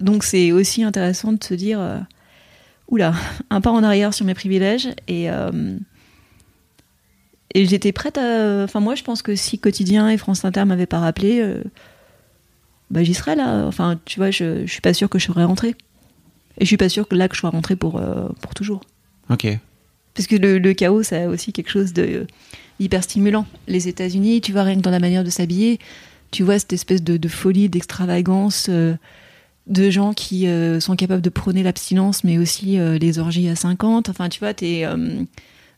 [0.00, 1.98] Donc c'est aussi intéressant de se dire, euh,
[2.88, 3.14] oula,
[3.50, 5.76] un pas en arrière sur mes privilèges et euh,
[7.54, 8.64] et j'étais prête à.
[8.64, 11.62] Enfin moi je pense que si Quotidien et France Inter m'avaient pas rappelé, euh,
[12.90, 13.66] bah j'y serais là.
[13.66, 15.74] Enfin tu vois, je, je suis pas sûre que je serais rentrée.
[16.58, 18.82] Et je suis pas sûre que là que je sois rentrée pour euh, pour toujours.
[19.30, 19.46] Ok.
[20.14, 22.26] Parce que le, le chaos, ça a aussi quelque chose de euh,
[22.78, 23.46] hyper stimulant.
[23.66, 25.78] Les États-Unis, tu vois, rien que dans la manière de s'habiller,
[26.30, 28.94] tu vois cette espèce de, de folie, d'extravagance, euh,
[29.66, 30.48] de gens qui
[30.80, 34.08] sont capables de prôner l'abstinence, mais aussi les orgies à 50.
[34.08, 34.84] Enfin, tu vois, t'es,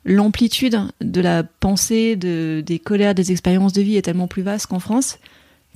[0.04, 4.66] l'amplitude de la pensée, de, des colères, des expériences de vie est tellement plus vaste
[4.66, 5.18] qu'en France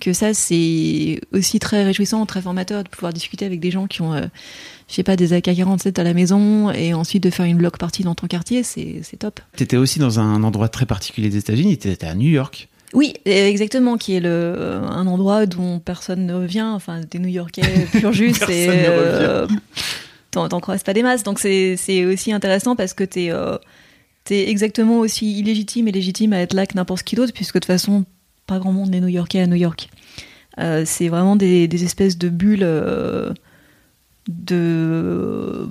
[0.00, 4.02] que ça, c'est aussi très réjouissant, très formateur de pouvoir discuter avec des gens qui
[4.02, 4.26] ont, euh,
[4.88, 8.02] je sais pas, des AK-47 à la maison et ensuite de faire une block party
[8.02, 9.40] dans ton quartier, c'est top.
[9.56, 11.78] T'étais aussi dans un endroit très particulier des États-Unis.
[11.78, 12.68] T'étais à New York.
[12.94, 17.62] Oui, exactement, qui est le, euh, un endroit dont personne ne revient, enfin des New-Yorkais
[17.92, 19.46] pur jus, ne euh,
[20.30, 23.58] T'en croises pas des masses, donc c'est c'est aussi intéressant parce que t'es euh,
[24.24, 27.60] t'es exactement aussi illégitime et légitime à être là que n'importe qui d'autre, puisque de
[27.60, 28.04] toute façon,
[28.48, 29.88] pas grand monde n'est New-Yorkais à New York.
[30.58, 33.32] Euh, c'est vraiment des, des espèces de bulles euh,
[34.26, 35.68] de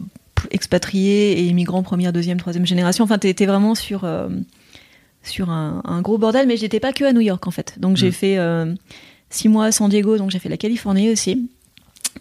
[0.52, 3.04] expatriés et immigrants première, deuxième, troisième génération.
[3.04, 4.30] Enfin, t'es vraiment sur, euh,
[5.24, 7.76] sur un, un gros bordel, mais j'étais pas que à New York en fait.
[7.80, 8.20] Donc j'ai Mm.
[8.24, 8.74] fait euh,
[9.30, 11.50] six mois à San Diego, donc j'ai fait la Californie aussi.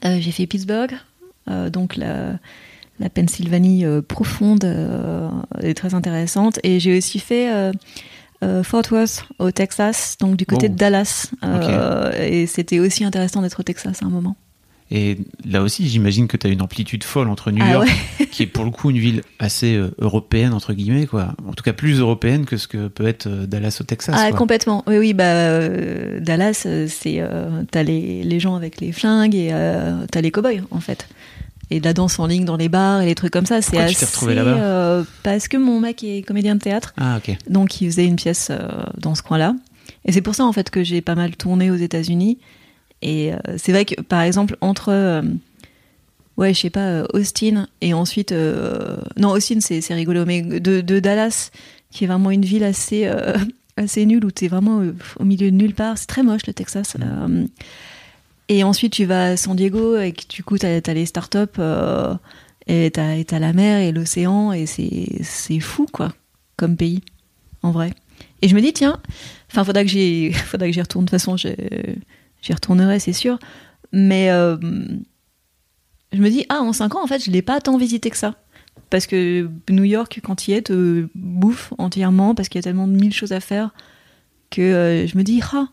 [0.03, 0.93] J'ai fait Pittsburgh,
[1.73, 2.39] donc la,
[3.01, 4.65] la Pennsylvanie profonde
[5.63, 6.59] et très intéressante.
[6.65, 7.73] Et j'ai aussi fait
[8.63, 10.73] Fort Worth au Texas, donc du côté Oh.
[10.73, 11.31] de Dallas.
[11.45, 14.37] Euh, Et c'était aussi intéressant d'être au Texas à un moment.
[14.89, 17.89] Et là aussi, j'imagine que t'as une amplitude folle entre New Ah York,
[18.21, 18.27] ouais.
[18.27, 21.35] qui est pour le coup une ville assez euh, européenne entre guillemets, quoi.
[21.49, 24.15] En tout cas, plus européenne que ce que peut être euh, Dallas au Texas.
[24.17, 24.39] Ah, quoi.
[24.39, 24.85] complètement.
[24.87, 29.35] Oui, oui, bah, euh, Dallas, euh, c'est, euh, t'as les, les gens avec les flingues
[29.35, 31.09] et euh, t'as les cow-boys, en fait.
[31.71, 33.73] Et de la danse en ligne dans les bars et les trucs comme ça, c'est
[33.77, 33.97] tu assez.
[33.97, 37.37] t'es retrouvé là-bas euh, Parce que mon mec est comédien de théâtre, Ah ok.
[37.51, 39.55] donc il faisait une pièce euh, dans ce coin-là.
[40.05, 42.39] Et c'est pour ça, en fait, que j'ai pas mal tourné aux États-Unis.
[43.03, 44.91] Et euh, c'est vrai que, par exemple, entre.
[44.93, 45.23] euh,
[46.37, 48.33] ouais, je sais pas, Austin et ensuite.
[49.17, 51.51] non, Austin, c'est c'est rigolo, mais de, de Dallas,
[51.91, 53.11] qui est vraiment une ville assez.
[53.79, 54.83] assez nulle où t'es vraiment
[55.21, 57.45] au milieu de nulle part c'est très moche le Texas Euh,
[58.49, 62.15] et ensuite tu vas à San Diego et du coup t'as as les startups euh,
[62.67, 66.13] et et t'as la mer et l'océan et c'est fou quoi
[66.57, 67.03] comme pays
[67.63, 67.93] en vrai.
[68.43, 69.01] Et je me dis tiens
[69.51, 71.05] enfin faudra que j'y retourne.
[71.05, 73.39] De toute façon j'y retournerai c'est sûr.
[73.93, 74.57] Mais euh,
[76.13, 78.17] je me dis ah en 5 ans en fait je l'ai pas tant visité que
[78.17, 78.35] ça.
[78.91, 82.87] Parce que New York quand il est te bouffe entièrement parce qu'il y a tellement
[82.87, 83.71] de mille choses à faire
[84.51, 85.69] que euh, je me dis ah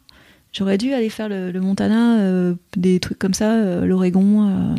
[0.53, 4.75] j'aurais dû aller faire le, le Montana euh, des trucs comme ça euh, l'Oregon euh,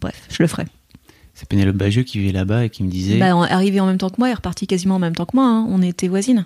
[0.00, 0.64] bref je le ferai
[1.34, 3.98] C'est Pénélope Bagieux qui vivait là-bas et qui me disait bah, en- arrivé en même
[3.98, 5.46] temps que moi, il est reparti quasiment en même temps que moi.
[5.46, 5.66] hein.
[5.68, 6.44] On était voisines.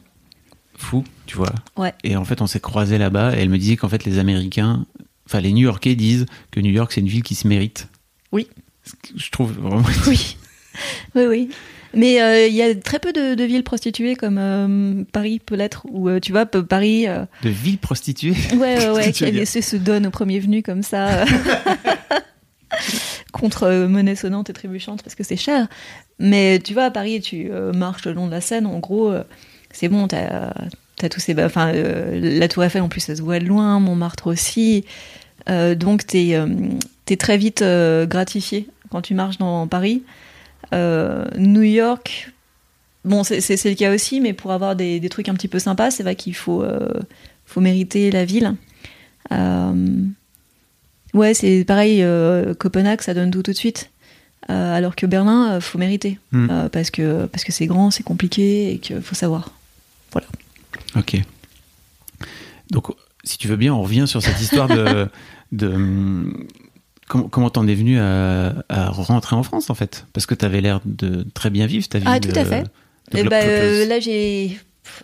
[0.76, 1.52] fou, tu vois.
[1.76, 1.92] Ouais.
[2.04, 4.86] Et en fait, on s'est croisés là-bas et elle me disait qu'en fait, les Américains,
[5.26, 7.88] enfin les New-Yorkais disent que New York c'est une ville qui se mérite.
[8.32, 8.48] Oui.
[9.16, 9.82] Je trouve vraiment.
[10.06, 10.36] Oui,
[11.16, 11.48] oui, oui.
[11.96, 15.54] Mais euh, il y a très peu de, de villes prostituées comme euh, Paris peut
[15.54, 17.06] l'être, ou euh, tu vois, Paris.
[17.06, 18.34] De ville prostituée.
[18.56, 19.46] ouais, ouais, ouais, qui dire?
[19.46, 21.24] se, donne au premier venu comme ça,
[23.32, 25.68] contre monnaie sonnante et trébuchante parce que c'est cher.
[26.18, 29.12] Mais tu vois, à Paris, tu marches le long de la Seine, en gros,
[29.70, 30.52] c'est bon, t'as
[31.02, 31.34] as tous ces.
[31.42, 34.84] Enfin, la Tour Eiffel en plus, ça se voit de loin, Montmartre aussi.
[35.48, 36.38] Donc, t'es
[37.10, 37.64] es très vite
[38.04, 40.02] gratifié quand tu marches dans Paris.
[40.72, 42.32] New York,
[43.04, 45.90] bon, c'est le cas aussi, mais pour avoir des, des trucs un petit peu sympas,
[45.90, 46.64] c'est vrai qu'il faut,
[47.46, 48.54] faut mériter la ville.
[51.14, 52.04] ouais, c'est pareil,
[52.58, 53.90] Copenhague, ça donne tout tout de suite.
[54.48, 56.18] alors que Berlin, faut mériter.
[56.32, 56.68] Hmm.
[56.72, 59.52] parce que parce que c'est grand, c'est compliqué et qu'il faut savoir.
[60.12, 60.26] Voilà.
[60.96, 61.20] Ok.
[62.70, 62.88] Donc,
[63.22, 65.08] si tu veux bien, on revient sur cette histoire de.
[65.52, 65.76] de
[67.30, 68.54] comment t'en es venu à,
[68.90, 70.06] rentrer en France, en fait?
[70.12, 72.04] Parce que tu avais l'air de très bien vivre ta vie.
[72.08, 72.64] Ah, tout à fait.
[73.14, 74.58] Eh euh, là, j'ai.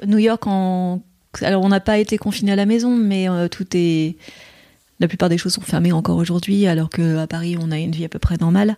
[0.06, 1.02] New York, en.
[1.42, 4.16] Alors, on n'a pas été confiné à la maison, mais euh, tout est.
[4.98, 8.04] La plupart des choses sont fermées encore aujourd'hui, alors qu'à Paris, on a une vie
[8.04, 8.76] à peu près normale.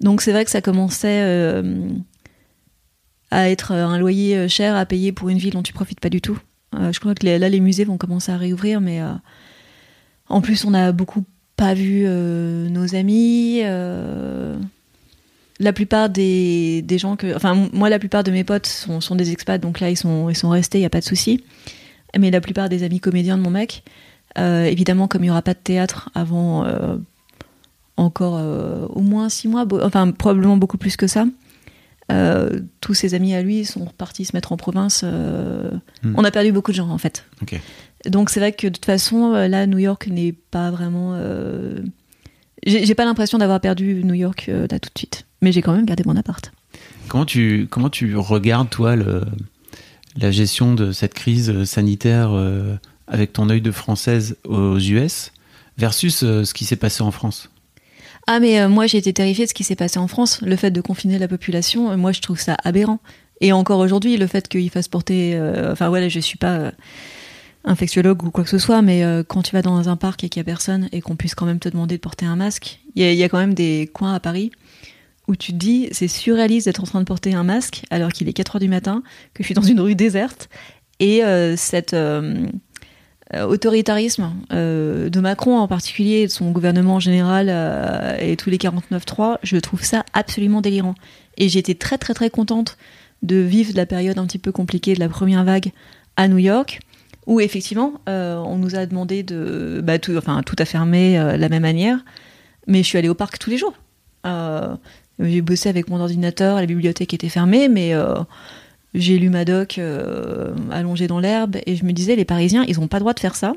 [0.00, 1.22] Donc, c'est vrai que ça commençait.
[1.22, 1.88] Euh,
[3.30, 6.22] à être un loyer cher à payer pour une ville dont tu profites pas du
[6.22, 6.38] tout.
[6.74, 9.12] Euh, je crois que là, les musées vont commencer à réouvrir, mais euh,
[10.28, 11.24] en plus, on a beaucoup
[11.58, 13.60] pas vu euh, nos amis.
[15.60, 17.34] la plupart des, des, gens que.
[17.34, 20.30] Enfin, moi, la plupart de mes potes sont, sont des expats, donc là, ils sont,
[20.30, 21.44] ils sont restés, il n'y a pas de souci.
[22.16, 23.82] Mais la plupart des amis comédiens de mon mec,
[24.36, 26.64] évidemment, comme il n'y aura pas de théâtre avant
[27.96, 28.40] encore
[28.94, 31.26] au moins six mois, enfin, probablement beaucoup plus que ça.
[32.10, 35.02] Euh, tous ses amis à lui sont repartis se mettre en province.
[35.04, 35.70] Euh,
[36.02, 36.14] hmm.
[36.16, 37.26] On a perdu beaucoup de gens en fait.
[38.08, 41.18] Donc c'est vrai que de toute façon, euh, là, New York n'est pas vraiment.
[42.66, 45.86] J'ai pas l'impression d'avoir perdu New York là tout de suite, mais j'ai quand même
[45.86, 46.52] gardé mon appart.
[47.06, 49.22] Comment tu, comment tu regardes, toi, le,
[50.16, 52.30] la gestion de cette crise sanitaire
[53.06, 55.32] avec ton œil de française aux US
[55.78, 57.48] versus ce qui s'est passé en France?
[58.30, 60.42] Ah mais euh, moi j'ai été terrifiée de ce qui s'est passé en France.
[60.42, 63.00] Le fait de confiner la population, euh, moi je trouve ça aberrant.
[63.40, 65.34] Et encore aujourd'hui, le fait qu'il fasse porter...
[65.34, 66.72] Euh, enfin voilà, je suis pas
[67.68, 70.40] infectiologue ou quoi que ce soit, mais quand tu vas dans un parc et qu'il
[70.40, 73.04] y a personne et qu'on puisse quand même te demander de porter un masque, il
[73.04, 74.50] y, a quand même des coins à Paris
[75.26, 78.28] où tu te dis c'est surréaliste d'être en train de porter un masque alors qu'il
[78.28, 79.02] est 4 heures du matin,
[79.34, 80.48] que je suis dans une rue déserte
[80.98, 81.22] et
[81.56, 81.94] cette
[83.34, 88.48] euh, autoritarisme euh, de Macron en particulier, de son gouvernement en général euh, et tous
[88.48, 90.94] les 49-3, je trouve ça absolument délirant.
[91.36, 92.78] Et j'étais très très très contente
[93.22, 95.72] de vivre la période un petit peu compliquée de la première vague
[96.16, 96.80] à New York,
[97.28, 101.48] où effectivement on nous a demandé de bah, tout, enfin, tout à fermer de la
[101.48, 102.04] même manière,
[102.66, 103.74] mais je suis allée au parc tous les jours.
[105.20, 107.94] j'ai bossé avec mon ordinateur, la bibliothèque était fermée, mais
[108.94, 112.88] j'ai lu Madoc euh, allongé dans l'herbe et je me disais, les Parisiens, ils n'ont
[112.88, 113.54] pas le droit de faire ça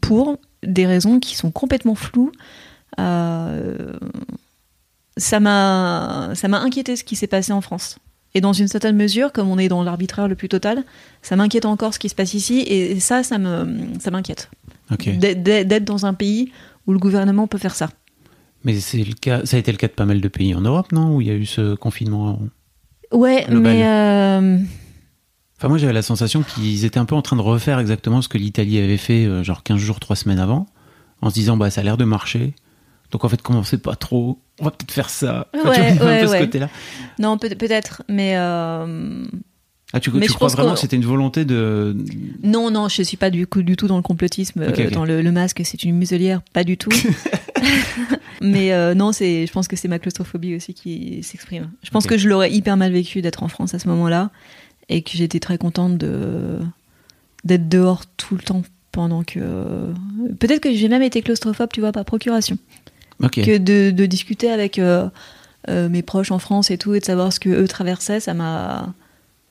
[0.00, 2.32] pour des raisons qui sont complètement floues.
[3.00, 3.92] Euh,
[5.16, 7.98] ça m'a inquiété ce qui s'est passé en France.
[8.34, 10.84] Et dans une certaine mesure, comme on est dans l'arbitraire le plus total,
[11.22, 13.66] ça m'inquiète encore ce qui se passe ici et ça, ça me
[14.00, 14.50] ça m'inquiète.
[14.90, 16.50] D'être dans un pays
[16.86, 17.90] où le gouvernement peut faire ça.
[18.64, 20.62] Mais c'est le cas, ça a été le cas de pas mal de pays en
[20.62, 21.14] Europe, non?
[21.14, 22.40] Où il y a eu ce confinement
[23.12, 23.86] Ouais, mais.
[23.86, 24.58] Euh,
[25.58, 28.28] enfin, moi, j'avais la sensation qu'ils étaient un peu en train de refaire exactement ce
[28.28, 30.66] que l'Italie avait fait, euh, genre 15 jours, 3 semaines avant,
[31.20, 32.54] en se disant, bah, ça a l'air de marcher.
[33.14, 35.46] Donc, en fait, comme on sait pas trop, on va peut-être faire ça.
[35.54, 36.68] ouais, ouais, ce côté-là.
[37.20, 38.32] Non, peut- être mais.
[38.34, 39.24] Euh,
[39.92, 41.96] ah, tu, tu crois vraiment que c'était une volonté de.
[42.42, 45.62] Non, non, je suis pas du, coup, du tout dans le complotisme, dans le, masque,
[45.64, 46.90] c'est une muselière, pas du tout.
[48.40, 51.70] Mais euh, non, c'est, je pense que c'est ma claustrophobie aussi qui s'exprime.
[51.84, 54.32] Je pense que je l'aurais hyper mal vécu d'être en France à ce moment-là
[54.88, 56.58] et que j'étais très contente de
[57.44, 59.38] d'être dehors tout le temps pendant que.
[60.40, 62.58] Peut-être que j'ai même été claustrophobe, tu vois, par procuration.
[63.28, 65.08] Que de, discuter avec euh,
[65.68, 68.34] euh, mes proches en France et tout et de savoir ce que eux traversaient, ça
[68.34, 68.94] m'a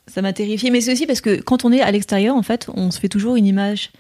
[0.08, 0.70] ça m'a terrifié.
[0.70, 3.10] Mais c'est aussi parce que quand on est à l'extérieur, en fait, on se fait
[3.10, 3.92] toujours une image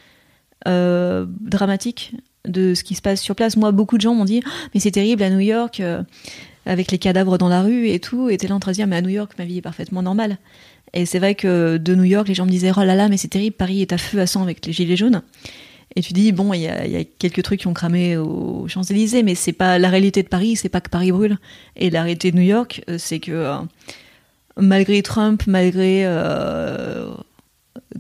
[0.66, 2.14] dramatique
[2.48, 3.56] de ce qui se passe sur place.
[3.56, 6.04] Moi, beaucoup de gens m'ont dit oh, mais c'est terrible à New York euh,
[6.66, 8.30] avec les cadavres dans la rue et tout.
[8.30, 10.02] Et t'es là en train de dire mais à New York ma vie est parfaitement
[10.02, 10.38] normale.
[10.94, 13.18] Et c'est vrai que de New York, les gens me disaient oh là là mais
[13.18, 15.22] c'est terrible, Paris est à feu à sang avec les gilets jaunes.
[15.96, 19.24] Et tu dis bon il y a, quelques trucs qui ont cramé aux Champs Élysées,
[19.24, 21.38] mais c'est pas la réalité de Paris, c'est pas que Paris brûle.
[21.76, 23.58] Et la réalité de New York, euh, c'est que euh,
[24.58, 26.06] malgré Trump, malgré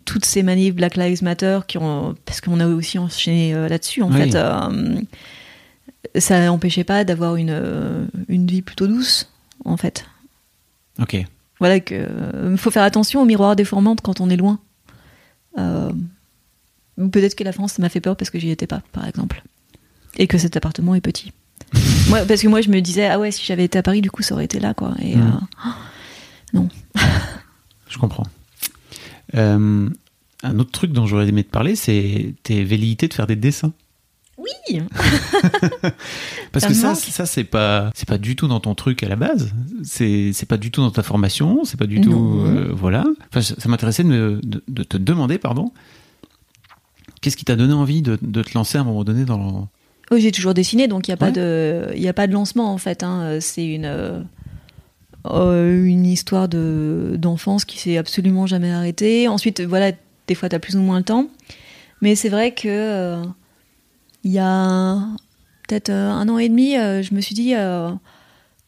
[0.05, 4.01] toutes ces manifs Black Lives Matter qui ont parce qu'on a aussi enchaîné euh, là-dessus
[4.01, 5.01] en fait euh,
[6.15, 9.31] ça n'empêchait pas d'avoir une, euh, une vie plutôt douce
[9.65, 10.05] en fait.
[10.99, 11.17] Ok.
[11.59, 12.07] Voilà que
[12.57, 14.59] faut faire attention aux miroirs déformantes quand on est loin
[16.97, 19.43] peut-être que la France ça m'a fait peur parce que j'y étais pas par exemple
[20.17, 21.31] et que cet appartement est petit
[22.09, 24.11] moi, parce que moi je me disais ah ouais si j'avais été à Paris du
[24.11, 25.39] coup ça aurait été là quoi et hmm.
[26.53, 26.69] non
[27.89, 28.25] je comprends
[29.35, 29.89] Euh,
[30.43, 33.71] un autre truc dont j'aurais aimé te parler, c'est tes velléités de faire des dessins.
[34.37, 34.81] Oui.
[36.51, 39.07] Parce Ça que ça, ça c'est pas, c'est pas du tout dans ton truc à
[39.09, 39.53] la base.
[39.83, 41.63] C'est, pas du tout dans ta formation.
[41.63, 42.03] C'est pas du Non.
[42.11, 43.05] tout, euh, voilà.
[43.29, 45.71] Enfin, ça m'intéressait de, me- de- de te demander, pardon,
[47.23, 49.67] qu'est-ce qui t'a donné envie de, de te lancer à un moment donné dans.
[50.11, 52.33] Oui, j'ai toujours dessiné, donc il n'y a, pas de- il y a pas de
[52.33, 53.01] lancement en fait.
[53.01, 53.39] hein.
[53.39, 54.19] C'est une, euh,
[55.25, 59.27] euh, une histoire de- d'enfance qui s'est absolument jamais arrêtée.
[59.27, 59.91] Ensuite, voilà,
[60.27, 61.27] des fois, tu as plus ou moins le temps.
[62.01, 63.23] Mais c'est vrai que euh,
[64.23, 64.97] il y a
[65.67, 67.53] peut-être un an et demi, euh, je me suis dit,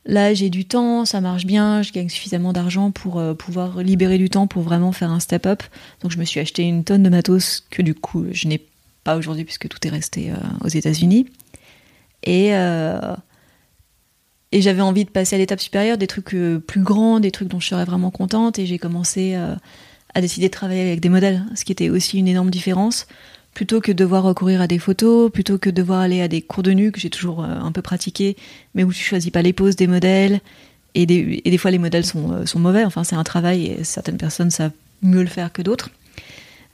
[0.06, 4.18] là, j'ai du temps, ça marche bien, je gagne suffisamment d'argent pour euh, pouvoir libérer
[4.18, 5.64] du temps pour vraiment faire un step-up.
[6.02, 8.66] Donc, je me suis acheté une tonne de matos que du coup, je n'ai
[9.04, 11.28] pas aujourd'hui puisque tout est resté euh, aux États-Unis.
[12.24, 13.16] Et, euh,
[14.52, 16.36] et j'avais envie de passer à l'étape supérieure, des trucs
[16.68, 18.58] plus grands, des trucs dont je serais vraiment contente.
[18.58, 22.28] Et j'ai commencé à décider de travailler avec des modèles, ce qui était aussi une
[22.28, 23.06] énorme différence.
[23.56, 26.42] Plutôt que de devoir recourir à des photos, plutôt que de devoir aller à des
[26.42, 28.36] cours de nu que j'ai toujours euh, un peu pratiqué,
[28.74, 30.42] mais où tu choisis pas les poses des modèles.
[30.94, 32.84] Et des, fois, les modèles sont, euh, sont mauvais.
[32.84, 35.90] Enfin, c'est un travail et certaines personnes savent mieux le faire que d'autres.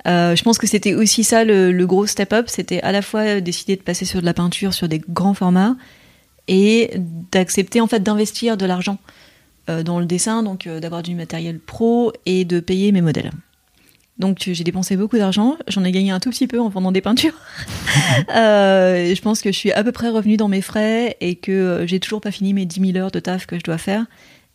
[0.07, 3.75] Euh, je pense que c'était aussi ça le, gros step-up, c'était à la fois décider
[3.75, 5.75] de passer sur de la peinture sur des grands formats
[6.47, 6.91] et
[7.31, 8.97] d'accepter en fait d'investir de l'argent
[9.67, 13.31] dans le dessin, donc d'avoir du matériel pro et de payer mes modèles.
[14.17, 17.01] Donc j'ai dépensé beaucoup d'argent, j'en ai gagné un tout petit peu en vendant des
[17.01, 17.33] peintures.
[18.33, 21.51] Euh, je pense que je suis à peu près revenue dans mes frais et que
[21.51, 24.05] euh, j'ai toujours pas fini mes 10 000 heures de taf que je dois faire.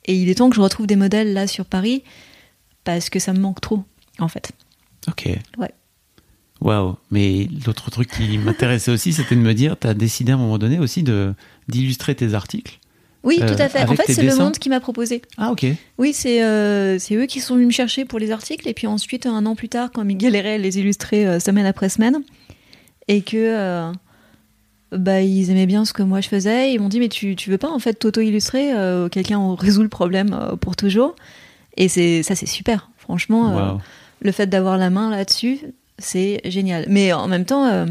[0.06, 2.02] Et il est temps que je retrouve des modèles là sur Paris
[2.84, 3.84] parce que ça me manque trop
[4.18, 4.52] en fait.
[5.08, 5.28] Ok.
[5.58, 5.70] Ouais.
[6.60, 6.96] Waouh.
[7.10, 10.58] Mais l'autre truc qui m'intéressait aussi, c'était de me dire, t'as décidé à un moment
[10.58, 11.34] donné aussi de
[11.68, 12.78] d'illustrer tes articles.
[13.26, 13.82] Oui, Euh, tout à fait.
[13.82, 15.20] En fait, c'est le monde qui m'a proposé.
[15.36, 15.66] Ah ok.
[15.98, 18.66] Oui, c'est euh, c'est eux qui sont venus me chercher pour les articles.
[18.68, 21.66] Et puis ensuite, un an plus tard, quand ils galéraient à les illustrer euh, semaine
[21.66, 22.18] après semaine,
[23.08, 23.90] et que euh,
[24.92, 27.50] bah, ils aimaient bien ce que moi je faisais, ils m'ont dit Mais tu, tu
[27.50, 31.16] veux pas en fait t'auto-illustrer euh, Quelqu'un résout le problème euh, pour toujours?
[31.76, 32.90] Et c'est ça, c'est super.
[32.96, 33.72] Franchement, euh,
[34.20, 35.58] le fait d'avoir la main là-dessus,
[35.98, 36.86] c'est génial.
[36.88, 37.86] Mais en même temps, euh,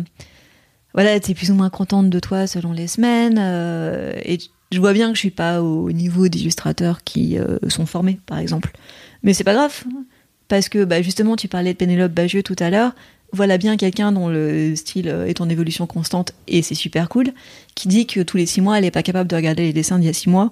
[0.94, 3.38] voilà, t'es plus ou moins contente de toi selon les semaines.
[3.40, 4.38] euh, et
[4.76, 8.38] je vois bien que je suis pas au niveau d'illustrateurs qui euh, sont formés, par
[8.40, 8.72] exemple.
[9.24, 9.84] Mais c'est pas grave,
[10.50, 12.94] parce que bah, justement, tu parlais de Pénélope Bagieux tout à l'heure.
[13.32, 17.28] Voilà bien quelqu'un dont le style euh, est en évolution constante et c'est super cool,
[17.74, 19.98] qui dit que tous les six mois, elle est pas capable de regarder les dessins
[19.98, 20.52] d'il y a six mois.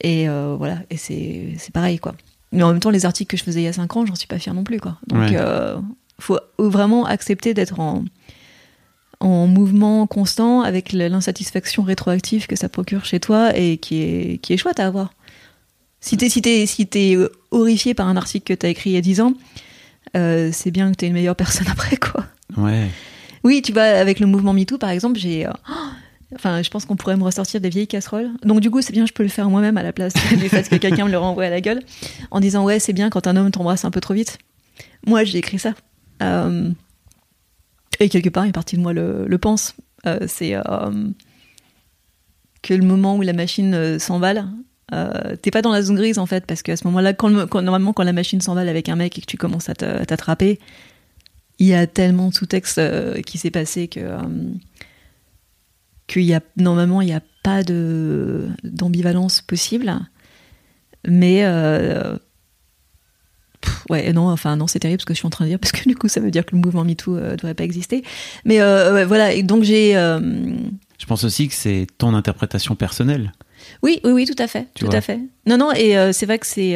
[0.00, 2.14] Et euh, voilà, et c'est c'est pareil, quoi.
[2.52, 4.14] Mais en même temps, les articles que je faisais il y a cinq ans, j'en
[4.14, 4.96] suis pas fière non plus, quoi.
[5.08, 5.36] Donc, Ouais.
[5.36, 5.76] euh,
[6.20, 8.04] faut vraiment accepter d'être en,
[9.20, 14.52] en mouvement constant avec l'insatisfaction rétroactive que ça procure chez toi et qui est, qui
[14.52, 15.12] est chouette à avoir.
[16.00, 19.00] Si t'es si si euh, horrifié par un article que t'as écrit il y a
[19.00, 19.34] 10 ans,
[20.16, 22.24] euh, c'est bien que t'es une meilleure personne après, quoi.
[22.56, 22.88] Ouais.
[23.44, 25.46] Oui, tu vois, avec le mouvement MeToo, par exemple, j'ai.
[25.46, 25.52] euh,
[26.34, 28.28] Enfin, je pense qu'on pourrait me ressortir des vieilles casseroles.
[28.44, 30.68] Donc, du coup, c'est bien, je peux le faire moi-même à la place du fait
[30.68, 31.80] que quelqu'un me le renvoie à la gueule.
[32.30, 34.36] En disant, ouais, c'est bien quand un homme t'embrasse un peu trop vite.
[35.06, 35.72] Moi, j'ai écrit ça.
[36.22, 36.70] Euh,
[38.00, 39.74] et quelque part, une partie de moi le, le pense.
[40.06, 40.62] Euh, c'est euh,
[42.62, 43.98] que le moment où la machine euh,
[44.94, 47.12] euh, t'es pas dans la zone grise en fait, parce qu'à ce moment-là,
[47.54, 50.58] normalement, quand la machine s'emballe avec un mec et que tu commences à t'attraper,
[51.58, 52.80] il y a tellement de sous-texte
[53.22, 54.00] qui s'est passé que
[56.06, 59.92] qu'il y a normalement il n'y a pas d'ambivalence possible
[61.06, 61.44] mais
[63.68, 65.58] pff, ouais non enfin non c'est terrible ce que je suis en train de dire
[65.60, 68.02] parce que du coup ça veut dire que le mouvement MeToo euh, devrait pas exister
[68.44, 70.20] mais euh, ouais, voilà et donc j'ai euh,
[70.98, 73.32] Je pense aussi que c'est ton interprétation personnelle.
[73.82, 74.96] oui oui oui tout à fait Tu tout vois.
[74.96, 76.72] à fait non non et c'est vrai que c'est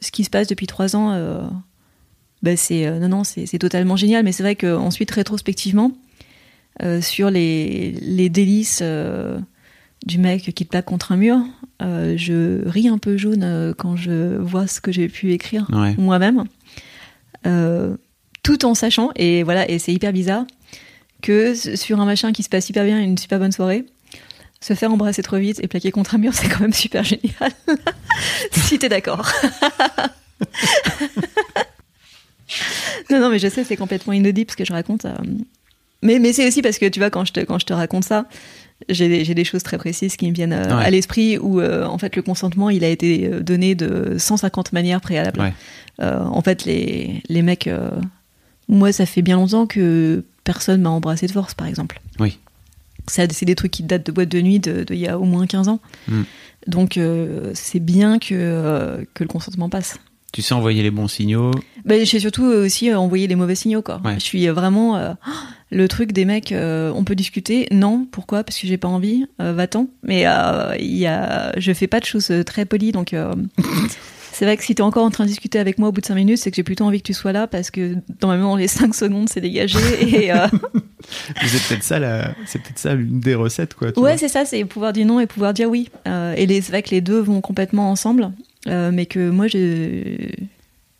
[0.00, 1.12] ce qui se passe depuis trois ans
[2.42, 5.92] bah, c'est non non c'est totalement génial mais c'est vrai que ensuite rétrospectivement
[7.00, 8.82] sur les les délices
[10.06, 11.38] du mec qui te plaque contre un mur
[11.82, 15.66] euh, je ris un peu jaune euh, quand je vois ce que j'ai pu écrire
[15.72, 15.94] Ouais.
[15.98, 16.44] moi-même
[17.46, 17.96] euh,
[18.42, 20.44] tout en sachant et voilà et c'est hyper bizarre
[21.22, 23.84] que sur un machin qui se passe hyper bien une super bonne soirée
[24.60, 27.52] se faire embrasser trop vite et plaquer contre un mur c'est quand même super génial
[28.52, 29.30] si t'es d'accord
[33.10, 35.14] non non mais je sais c'est complètement inaudible ce que je raconte euh.
[36.02, 38.04] mais mais c'est aussi parce que tu vois quand je te quand je te raconte
[38.04, 38.26] ça
[38.88, 40.84] j'ai des, choses très précises qui me viennent euh, Ouais.
[40.84, 44.72] à l'esprit où euh, en fait le consentement il a été euh, donné de 150
[44.72, 45.52] manières préalables Ouais.
[46.00, 47.66] euh, en fait, les, les mecs.
[47.66, 47.90] euh,
[48.68, 52.00] moi, ça fait bien longtemps que personne m'a embrassé de force, par exemple.
[52.20, 52.38] Oui.
[53.06, 55.24] Ça, C'est des trucs qui datent de boîte de nuit de- d'il y a au
[55.24, 55.80] moins 15 ans.
[56.06, 56.22] Mm.
[56.66, 57.00] Donc,
[57.54, 59.98] c'est bien que, que le consentement passe.
[60.34, 61.50] Tu sais envoyer les bons signaux.
[61.86, 64.02] Ben, j'ai surtout aussi envoyé les mauvais signaux, quoi.
[64.04, 64.14] Ouais.
[64.16, 65.16] Je suis vraiment
[65.70, 66.52] le truc des mecs.
[66.52, 67.66] euh, on peut discuter.
[67.70, 68.44] Non, pourquoi?
[68.44, 69.26] Parce que j'ai pas envie.
[69.40, 69.88] Euh, Va-t'en.
[70.02, 73.12] Mais euh, il y a, je fais pas de choses très polies, donc.
[73.12, 73.34] euh,
[74.32, 76.06] C'est vrai que si t'es encore en train de discuter avec moi au bout de
[76.06, 78.68] 5 minutes, c'est que j'ai plutôt envie que tu sois là parce que normalement les
[78.68, 80.46] 5 secondes c'est dégagé et euh,
[81.44, 82.34] C'est peut-être ça, la...
[82.46, 83.90] c'est peut-être ça l'une des recettes, quoi.
[83.90, 85.88] tu Ouais, c'est ça, c'est pouvoir dire non et pouvoir dire oui.
[86.06, 88.30] Euh, et les- c'est vrai que les deux vont complètement ensemble,
[88.68, 90.36] euh, mais que moi j'ai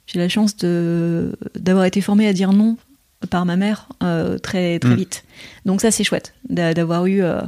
[0.07, 2.77] j'ai la chance de d'avoir été formée à dire non
[3.31, 4.97] par ma mère euh, très très Mm.
[4.97, 5.24] vite.
[5.65, 7.40] Donc ça c'est chouette d'a- d'avoir eu euh,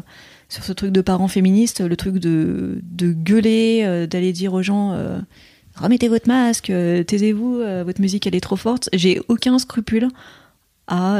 [0.48, 4.62] sur ce truc de parents féministes le truc de de gueuler, euh, d'aller dire aux
[4.62, 4.97] gens
[5.76, 6.66] remettez votre masque,
[7.06, 8.88] taisez-vous, votre musique elle est trop forte.
[8.92, 10.09] J'ai aucun scrupule
[10.88, 11.18] à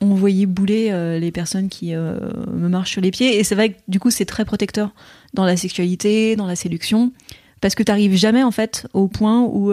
[0.00, 3.38] envoyer bouler les personnes qui me marchent sur les pieds.
[3.38, 4.94] Et c'est vrai que du coup, c'est très protecteur
[5.34, 7.12] dans la sexualité, dans la séduction,
[7.60, 9.72] parce que t'arrives jamais en fait au point où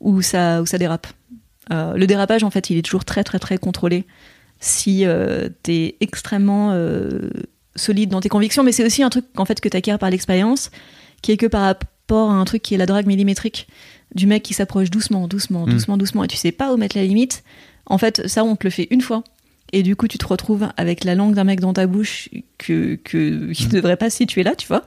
[0.00, 1.06] où ça où ça dérape.
[1.72, 4.04] Euh, le dérapage, en fait, il est toujours très très très contrôlé
[4.60, 7.30] si euh, t'es extrêmement euh,
[7.74, 8.62] solide dans tes convictions.
[8.62, 10.70] Mais c'est aussi un truc en fait que t'acquiers par l'expérience,
[11.22, 13.66] qui est que par rapport à un truc qui est la drague millimétrique
[14.14, 15.70] du mec qui s'approche doucement, doucement, Mm.
[15.70, 17.42] doucement, doucement, et tu sais pas où mettre la limite.
[17.86, 19.22] En fait, ça, on te le fait une fois.
[19.72, 22.28] Et du coup, tu te retrouves avec la langue d'un mec dans ta bouche
[22.58, 24.84] que, que, qui ne devrait pas se situer là, tu vois.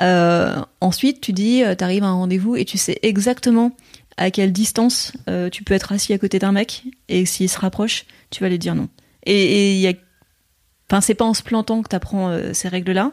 [0.00, 3.72] Euh, ensuite, tu dis, euh, t'arrives à un rendez-vous et tu sais exactement
[4.16, 7.58] à quelle distance euh, tu peux être assis à côté d'un mec et s'il se
[7.58, 8.88] rapproche, tu vas lui dire non.
[9.24, 9.92] Et il y a,
[10.90, 13.10] enfin, c'est pas en se plantant que t'apprends euh, ces règles-là,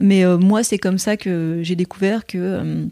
[0.00, 2.88] mais euh, moi, c'est comme ça que j'ai découvert que,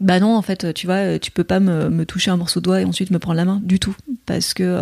[0.00, 2.80] bah non, en fait, tu vois, tu peux pas me, toucher un morceau de doigt
[2.80, 3.96] et ensuite me prendre la main du tout,
[4.26, 4.78] parce que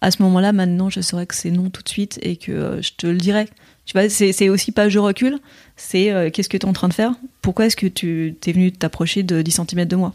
[0.00, 2.92] à ce moment-là, maintenant, je saurais que c'est non tout de suite et que je
[2.96, 3.48] te le dirai.
[3.86, 5.38] Tu vois, c'est aussi pas je recule,
[5.76, 7.12] c'est qu'est-ce que tu es en train de faire?
[7.42, 10.14] Pourquoi est-ce que tu t'es venu t'approcher de 10 cm de moi?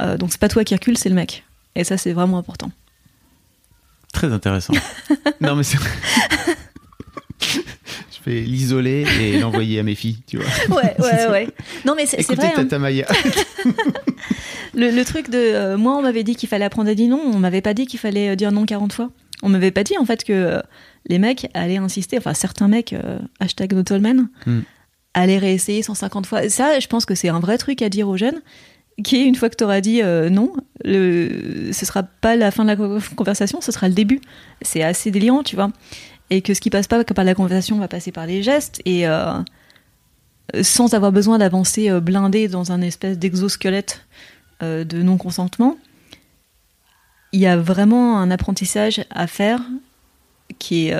[0.00, 1.44] Euh, Donc c'est pas toi qui recule, c'est le mec.
[1.74, 2.70] Et ça, c'est vraiment important.
[4.12, 4.72] Très intéressant.
[5.40, 5.78] non, mais c'est.
[7.40, 10.76] Je vais l'isoler et l'envoyer à mes filles, tu vois.
[10.76, 11.48] Ouais, ouais, ouais.
[11.84, 12.46] Non, mais c'est vrai.
[12.48, 12.52] hein.
[12.56, 13.06] Tata Maya.
[14.74, 15.38] Le, le truc de.
[15.38, 17.86] euh, moi, on m'avait dit qu'il fallait apprendre à dire non, on m'avait pas dit
[17.86, 19.10] qu'il fallait euh, dire non 40 fois.
[19.42, 20.60] On m'avait pas dit, en fait, que euh,
[21.08, 24.60] les mecs allaient insister, enfin, certains mecs, euh, hashtag Notolman, Hmm.
[25.14, 26.46] allaient réessayer 150 fois.
[26.50, 28.42] Ça, je pense que c'est un vrai truc à dire aux jeunes,
[29.02, 30.52] qui une fois que tu auras dit euh, non,
[30.84, 34.20] le, ce sera pas la fin de la co- conversation, ce sera le début.
[34.62, 35.70] C'est assez délirant, tu vois.
[36.30, 39.06] Et que ce qui passe pas par la conversation va passer par les gestes, et.
[39.06, 39.34] euh,
[40.62, 44.06] sans avoir besoin d'avancer euh, blindé dans un espèce d'exosquelette
[44.62, 45.76] de non-consentement,
[47.32, 49.60] il y a vraiment un apprentissage à faire
[50.60, 50.96] qui est,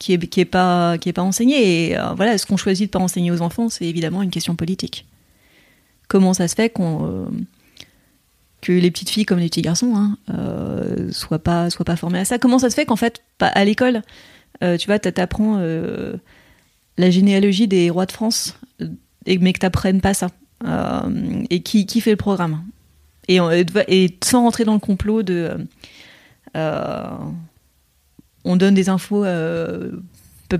[0.00, 1.92] qui est, qui est, pas, qui est pas enseigné.
[1.92, 5.06] Et voilà, ce qu'on choisit de pas enseigner aux enfants, c'est évidemment une question politique.
[6.08, 7.26] Comment ça se fait qu'on, euh,
[8.62, 12.24] que les petites filles comme les petits garçons hein, euh, soient, pas, soient pas à
[12.24, 12.38] ça.
[12.38, 14.02] Comment ça se fait qu'en fait, à l'école,
[14.64, 15.60] euh, tu vois, t'apprends
[16.96, 18.58] la généalogie des rois de France,
[19.26, 20.28] mais que t'apprennes pas ça
[21.50, 22.64] et qui, fait le programme?
[23.28, 23.38] Et,
[23.88, 25.50] et sans rentrer dans le complot de
[28.44, 29.24] on donne des infos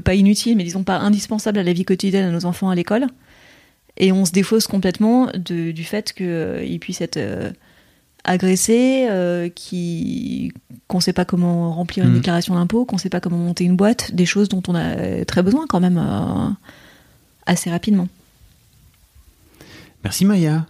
[0.05, 3.07] pas inutiles mais disons pas indispensables à la vie quotidienne à nos enfants à l'école
[3.99, 7.51] et on se défausse complètement de- du fait qu'ils puissent être euh,
[8.25, 10.53] agressés euh, qui
[10.87, 12.16] qu'on sait pas comment remplir une Mhm.
[12.16, 15.43] déclaration d'impôt qu'on sait pas comment monter une boîte des choses dont on a très
[15.43, 16.49] besoin quand même euh,
[17.47, 18.09] assez rapidement
[20.05, 20.65] Merci Maya.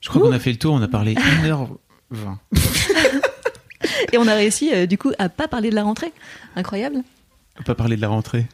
[0.00, 2.36] Je crois qu'on a fait le tour, on a parlé 1h20.
[4.12, 6.12] Et on a réussi, euh, du coup, à pas parler de la rentrée.
[6.54, 7.02] Incroyable.
[7.64, 8.46] Pas parler de la rentrée.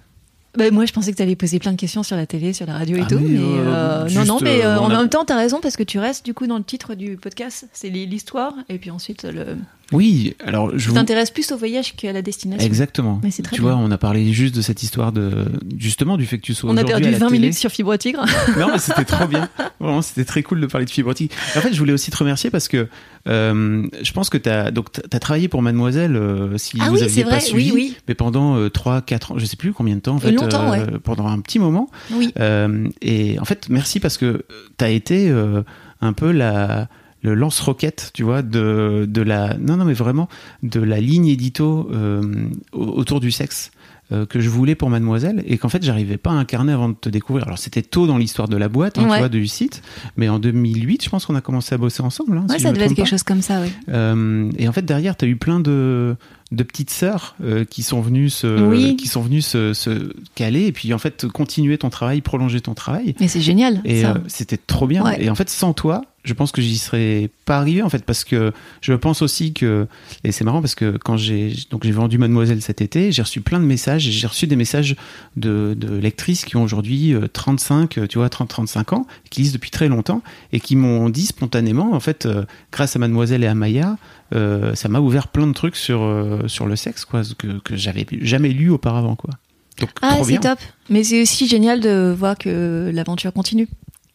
[0.56, 2.66] Bah, moi, je pensais que tu allais poser plein de questions sur la télé, sur
[2.66, 3.18] la radio et Ah, tout.
[3.18, 5.76] mais, Mais, euh, euh, non, non, mais euh, en a- même temps, t'as raison parce
[5.76, 7.66] que tu restes, du coup, dans le titre du podcast.
[7.72, 8.52] C'est l'histoire.
[8.68, 9.56] Et puis ensuite, le...
[9.90, 10.94] Oui, alors je tu vous...
[10.94, 12.64] t'intéresses plus au voyage qu'à la destination.
[12.66, 13.20] Exactement.
[13.22, 13.72] Mais c'est très tu bien.
[13.72, 15.44] vois, on a parlé juste de cette histoire de
[15.76, 17.38] justement du fait que tu sois On a perdu à la 20 télé.
[17.40, 18.24] minutes sur Fibre Tigre.
[18.58, 19.48] Non, mais c'était trop bien.
[19.80, 21.32] Vraiment, c'était très cool de parler de fibre optique.
[21.56, 22.88] En fait, je voulais aussi te remercier parce que
[23.28, 24.86] euh, je pense que tu as donc
[25.20, 27.40] travaillé pour Mademoiselle euh, si Ah vous oui, aviez pas vrai.
[27.40, 27.96] suivi, Oui, oui.
[28.08, 30.70] mais pendant euh, 3 4 ans, je sais plus combien de temps en fait Longtemps,
[30.70, 30.86] ouais.
[31.04, 31.90] pendant un petit moment.
[32.12, 32.32] Oui.
[32.40, 34.44] Euh, et en fait, merci parce que
[34.78, 35.62] tu as été euh,
[36.00, 36.88] un peu la
[37.22, 40.28] le lance-roquette, tu vois, de, de la non non mais vraiment
[40.62, 42.20] de la ligne édito euh,
[42.72, 43.70] au- autour du sexe
[44.10, 46.94] euh, que je voulais pour Mademoiselle et qu'en fait j'arrivais pas à incarner avant de
[46.94, 47.46] te découvrir.
[47.46, 49.82] Alors c'était tôt dans l'histoire de la boîte, hein, tu vois, du site,
[50.16, 52.36] mais en 2008, je pense qu'on a commencé à bosser ensemble.
[52.36, 53.10] hein, Ouais, si ça devait être quelque pas.
[53.10, 53.68] chose comme ça, oui.
[53.88, 56.16] Euh, et en fait derrière, tu as eu plein de
[56.50, 58.96] de petites sœurs euh, qui sont venues se Oui.
[58.96, 62.74] qui sont venues se, se caler et puis en fait continuer ton travail, prolonger ton
[62.74, 63.14] travail.
[63.20, 63.80] Mais c'est génial.
[63.86, 65.02] Et euh, c'était trop bien.
[65.02, 65.24] Ouais.
[65.24, 68.24] Et en fait, sans toi, je pense que j'y serais pas arrivé en fait parce
[68.24, 69.86] que je pense aussi que
[70.22, 73.40] et c'est marrant parce que quand j'ai donc j'ai vendu Mademoiselle cet été, j'ai reçu
[73.40, 74.06] plein de messages.
[74.06, 74.96] et J'ai reçu des messages
[75.36, 79.52] de, de lectrices qui ont aujourd'hui euh, 35, euh, tu vois, 30-35 ans, qui lisent
[79.52, 80.22] depuis très longtemps
[80.52, 83.96] et qui m'ont dit spontanément, en fait, euh, grâce à Mademoiselle et à Maya,
[84.34, 87.76] euh, ça m'a ouvert plein de trucs sur euh, sur le sexe, quoi, que que
[87.76, 89.30] j'avais jamais lu auparavant, quoi.
[89.78, 90.58] Donc Ah, c'est top.
[90.90, 93.68] Mais c'est aussi génial de voir que l'aventure continue.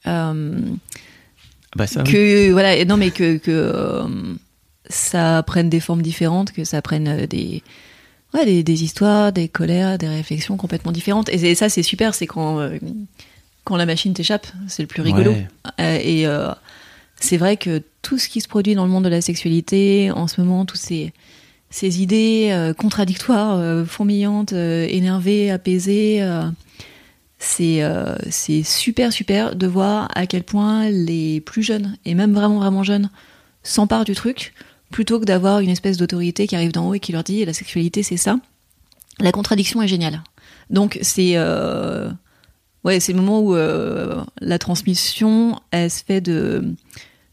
[0.05, 0.59] Euh,
[1.77, 2.01] Bah ça.
[2.03, 2.11] oui.
[2.11, 4.07] que voilà, non mais que, que euh,
[4.89, 7.61] ça prenne des formes différentes, que ça prenne euh, des
[8.33, 11.29] ouais, des, des histoires, des colères, des réflexions complètement différentes.
[11.29, 12.79] Et, ça c'est super, c'est quand euh,
[13.63, 15.31] quand la machine t'échappe, c'est le plus rigolo.
[15.31, 15.47] Ouais.
[15.79, 16.25] Euh, et
[17.19, 20.27] c'est vrai que tout ce qui se produit dans le monde de la sexualité en
[20.27, 21.13] ce moment, tous ces
[21.69, 26.21] ces idées contradictoires, fourmillantes, énervées, apaisées.
[27.61, 32.57] Euh, c'est super super de voir à quel point les plus jeunes et même vraiment
[32.57, 33.09] vraiment jeunes
[33.63, 34.53] s'emparent du truc
[34.91, 37.53] plutôt que d'avoir une espèce d'autorité qui arrive d'en haut et qui leur dit la
[37.53, 38.39] sexualité c'est ça.
[39.19, 40.23] La contradiction est géniale.
[40.69, 42.09] Donc c'est euh,
[42.83, 46.73] ouais c'est le moment où euh, la transmission elle se fait de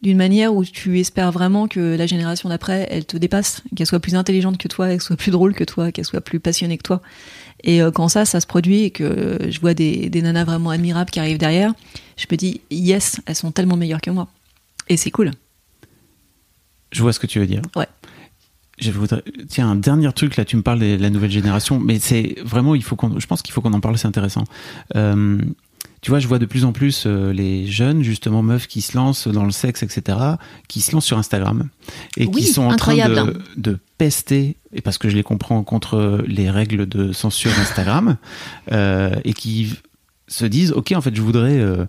[0.02, 4.00] d'une manière où tu espères vraiment que la génération d'après elle te dépasse, qu'elle soit
[4.00, 6.82] plus intelligente que toi, qu'elle soit plus drôle que toi, qu'elle soit plus passionnée que
[6.82, 7.00] toi.
[7.64, 10.70] Et euh, quand ça, ça se produit et que je vois des, des nanas vraiment
[10.70, 11.72] admirables qui arrivent derrière,
[12.16, 14.28] je me dis, yes, elles sont tellement meilleures que moi.
[14.88, 15.32] Et c'est cool.
[16.92, 17.62] Je vois ce que tu veux dire.
[17.74, 17.88] Ouais.
[18.78, 19.22] Je voudrais...
[19.48, 22.74] Tiens, un dernier truc, là, tu me parles de la nouvelle génération, mais c'est vraiment,
[22.74, 23.18] il faut qu'on...
[23.18, 24.44] je pense qu'il faut qu'on en parle, c'est intéressant.
[24.94, 25.38] Euh,
[26.02, 28.94] tu vois, je vois de plus en plus euh, les jeunes, justement, meufs qui se
[28.94, 30.18] lancent dans le sexe, etc.,
[30.68, 31.68] qui se lancent sur Instagram
[32.18, 35.22] et Oui, qui sont en incroyable, train de, de pester, et parce que je les
[35.22, 38.16] comprends, contre les règles de censure d'Instagram,
[38.72, 39.74] euh, et qui
[40.28, 41.58] se disent, OK, en fait, je voudrais...
[41.58, 41.84] euh,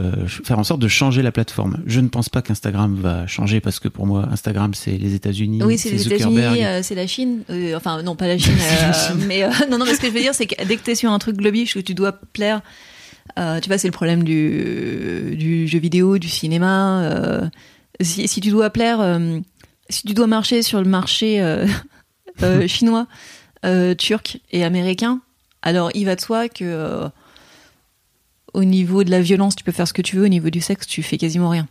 [0.00, 1.82] euh, faire en sorte de changer la plateforme.
[1.84, 5.60] Je ne pense pas qu'Instagram va changer parce que pour moi, Instagram, c'est les États-Unis,
[5.64, 6.06] Oui, c'est les.
[6.06, 7.42] États-Unis, c'est la Chine.
[7.74, 8.54] Enfin, non, pas la Chine.
[9.26, 10.94] mais non, non, mais ce que je veux dire, c'est que dès que tu es
[10.94, 12.60] sur un truc globish où tu dois plaire,
[13.36, 17.50] tu vois, c'est le problème du, du jeu vidéo, du cinéma.
[18.00, 19.00] si, si tu dois plaire,
[19.88, 21.66] si tu dois marcher sur le marché euh,
[22.42, 23.06] euh, chinois,
[23.64, 25.20] euh, turc et américain,
[25.62, 27.08] alors il va de soi que
[28.54, 30.24] au niveau de la violence, tu peux faire ce que tu veux.
[30.24, 31.66] Au niveau du sexe, tu fais quasiment rien.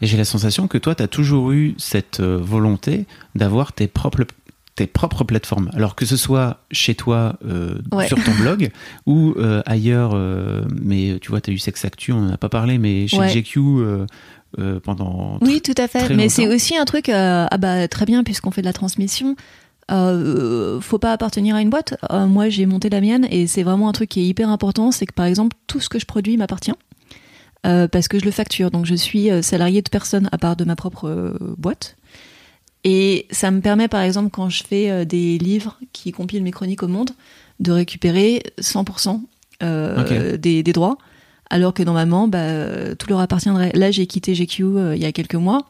[0.00, 4.24] Et j'ai la sensation que toi, tu as toujours eu cette volonté d'avoir tes propres
[4.78, 5.70] tes propres plateformes.
[5.74, 8.06] Alors que ce soit chez toi, euh, Ouais.
[8.06, 8.70] sur ton blog,
[9.06, 12.36] ou euh, ailleurs, euh, mais tu vois, tu as eu Sex Actu, on n'en a
[12.36, 13.28] pas parlé, mais chez Ouais.
[13.28, 13.58] GQ
[14.58, 15.38] euh, pendant...
[15.42, 16.14] Oui, tout à fait.
[16.14, 19.36] Mais c'est aussi un truc, euh, ah bah très bien, puisqu'on fait de la transmission.
[19.90, 21.96] Euh, faut pas appartenir à une boîte.
[22.10, 24.92] Euh, moi, j'ai monté la mienne et c'est vraiment un truc qui est hyper important.
[24.92, 26.74] C'est que par exemple, tout ce que je produis m'appartient
[27.62, 28.70] parce que je le facture.
[28.70, 31.96] Donc, je suis salarié de personne à part de ma propre boîte.
[32.82, 36.82] Et ça me permet, par exemple, quand je fais des livres qui compilent mes chroniques
[36.82, 37.10] au monde,
[37.60, 39.20] de récupérer 100%
[39.62, 40.40] euh, Ok.
[40.40, 40.98] des, des droits,
[41.50, 43.72] alors que normalement, bah, tout leur appartiendrait.
[43.74, 45.68] Là, j'ai quitté GQ euh, il y a quelques mois.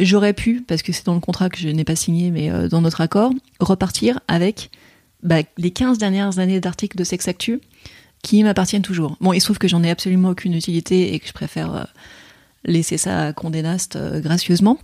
[0.00, 2.68] J'aurais pu, parce que c'est dans le contrat que je n'ai pas signé, mais euh,
[2.68, 4.70] dans notre accord, repartir avec
[5.22, 7.60] bah, les 15 dernières années d'articles de Sex Actu
[8.22, 9.16] qui m'appartiennent toujours.
[9.20, 11.84] Bon, il se trouve que j'en ai absolument aucune utilité et que je préfère euh,
[12.64, 14.78] laisser ça à Condé Nast gracieusement.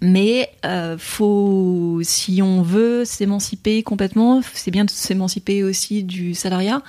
[0.00, 6.82] Mais euh, faut, si on veut s'émanciper complètement, c'est bien de s'émanciper aussi du salariat.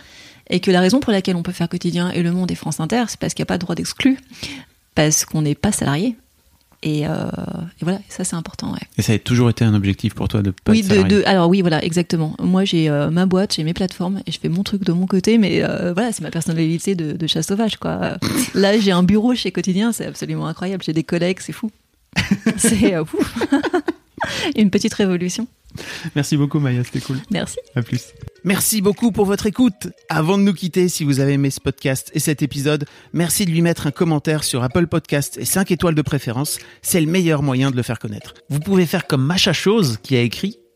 [0.50, 2.80] Et que la raison pour laquelle on peut faire quotidien et Le Monde et France
[2.80, 4.18] Inter, c'est parce qu'il n'y a pas de droit d'exclus,
[4.96, 6.16] parce qu'on n'est pas salarié.
[6.82, 7.12] Et, euh,
[7.82, 8.72] et voilà, ça c'est important.
[8.72, 8.80] Ouais.
[8.98, 11.50] Et ça a toujours été un objectif pour toi de pas Oui, de, de- alors
[11.50, 12.36] oui, voilà, exactement.
[12.42, 15.06] Moi, j'ai euh, ma boîte, j'ai mes plateformes et je fais mon truc de mon
[15.06, 18.18] côté, mais euh, voilà, c'est ma personnalité de, de chat sauvage, quoi.
[18.54, 20.82] Là, j'ai un bureau chez Quotidien, c'est absolument incroyable.
[20.84, 21.70] J'ai des collègues, c'est fou.
[22.58, 23.14] c'est ouf.
[24.56, 25.48] une petite révolution.
[26.16, 27.18] Merci beaucoup Maya, c'était cool.
[27.30, 27.58] Merci.
[27.76, 28.14] À plus.
[28.44, 29.90] Merci beaucoup pour votre écoute.
[30.10, 33.52] Avant de nous quitter, si vous avez aimé ce podcast et cet épisode, merci de
[33.52, 36.58] lui mettre un commentaire sur Apple Podcast et 5 étoiles de préférence.
[36.82, 38.34] C'est le meilleur moyen de le faire connaître.
[38.50, 40.58] Vous pouvez faire comme Macha Chose qui a écrit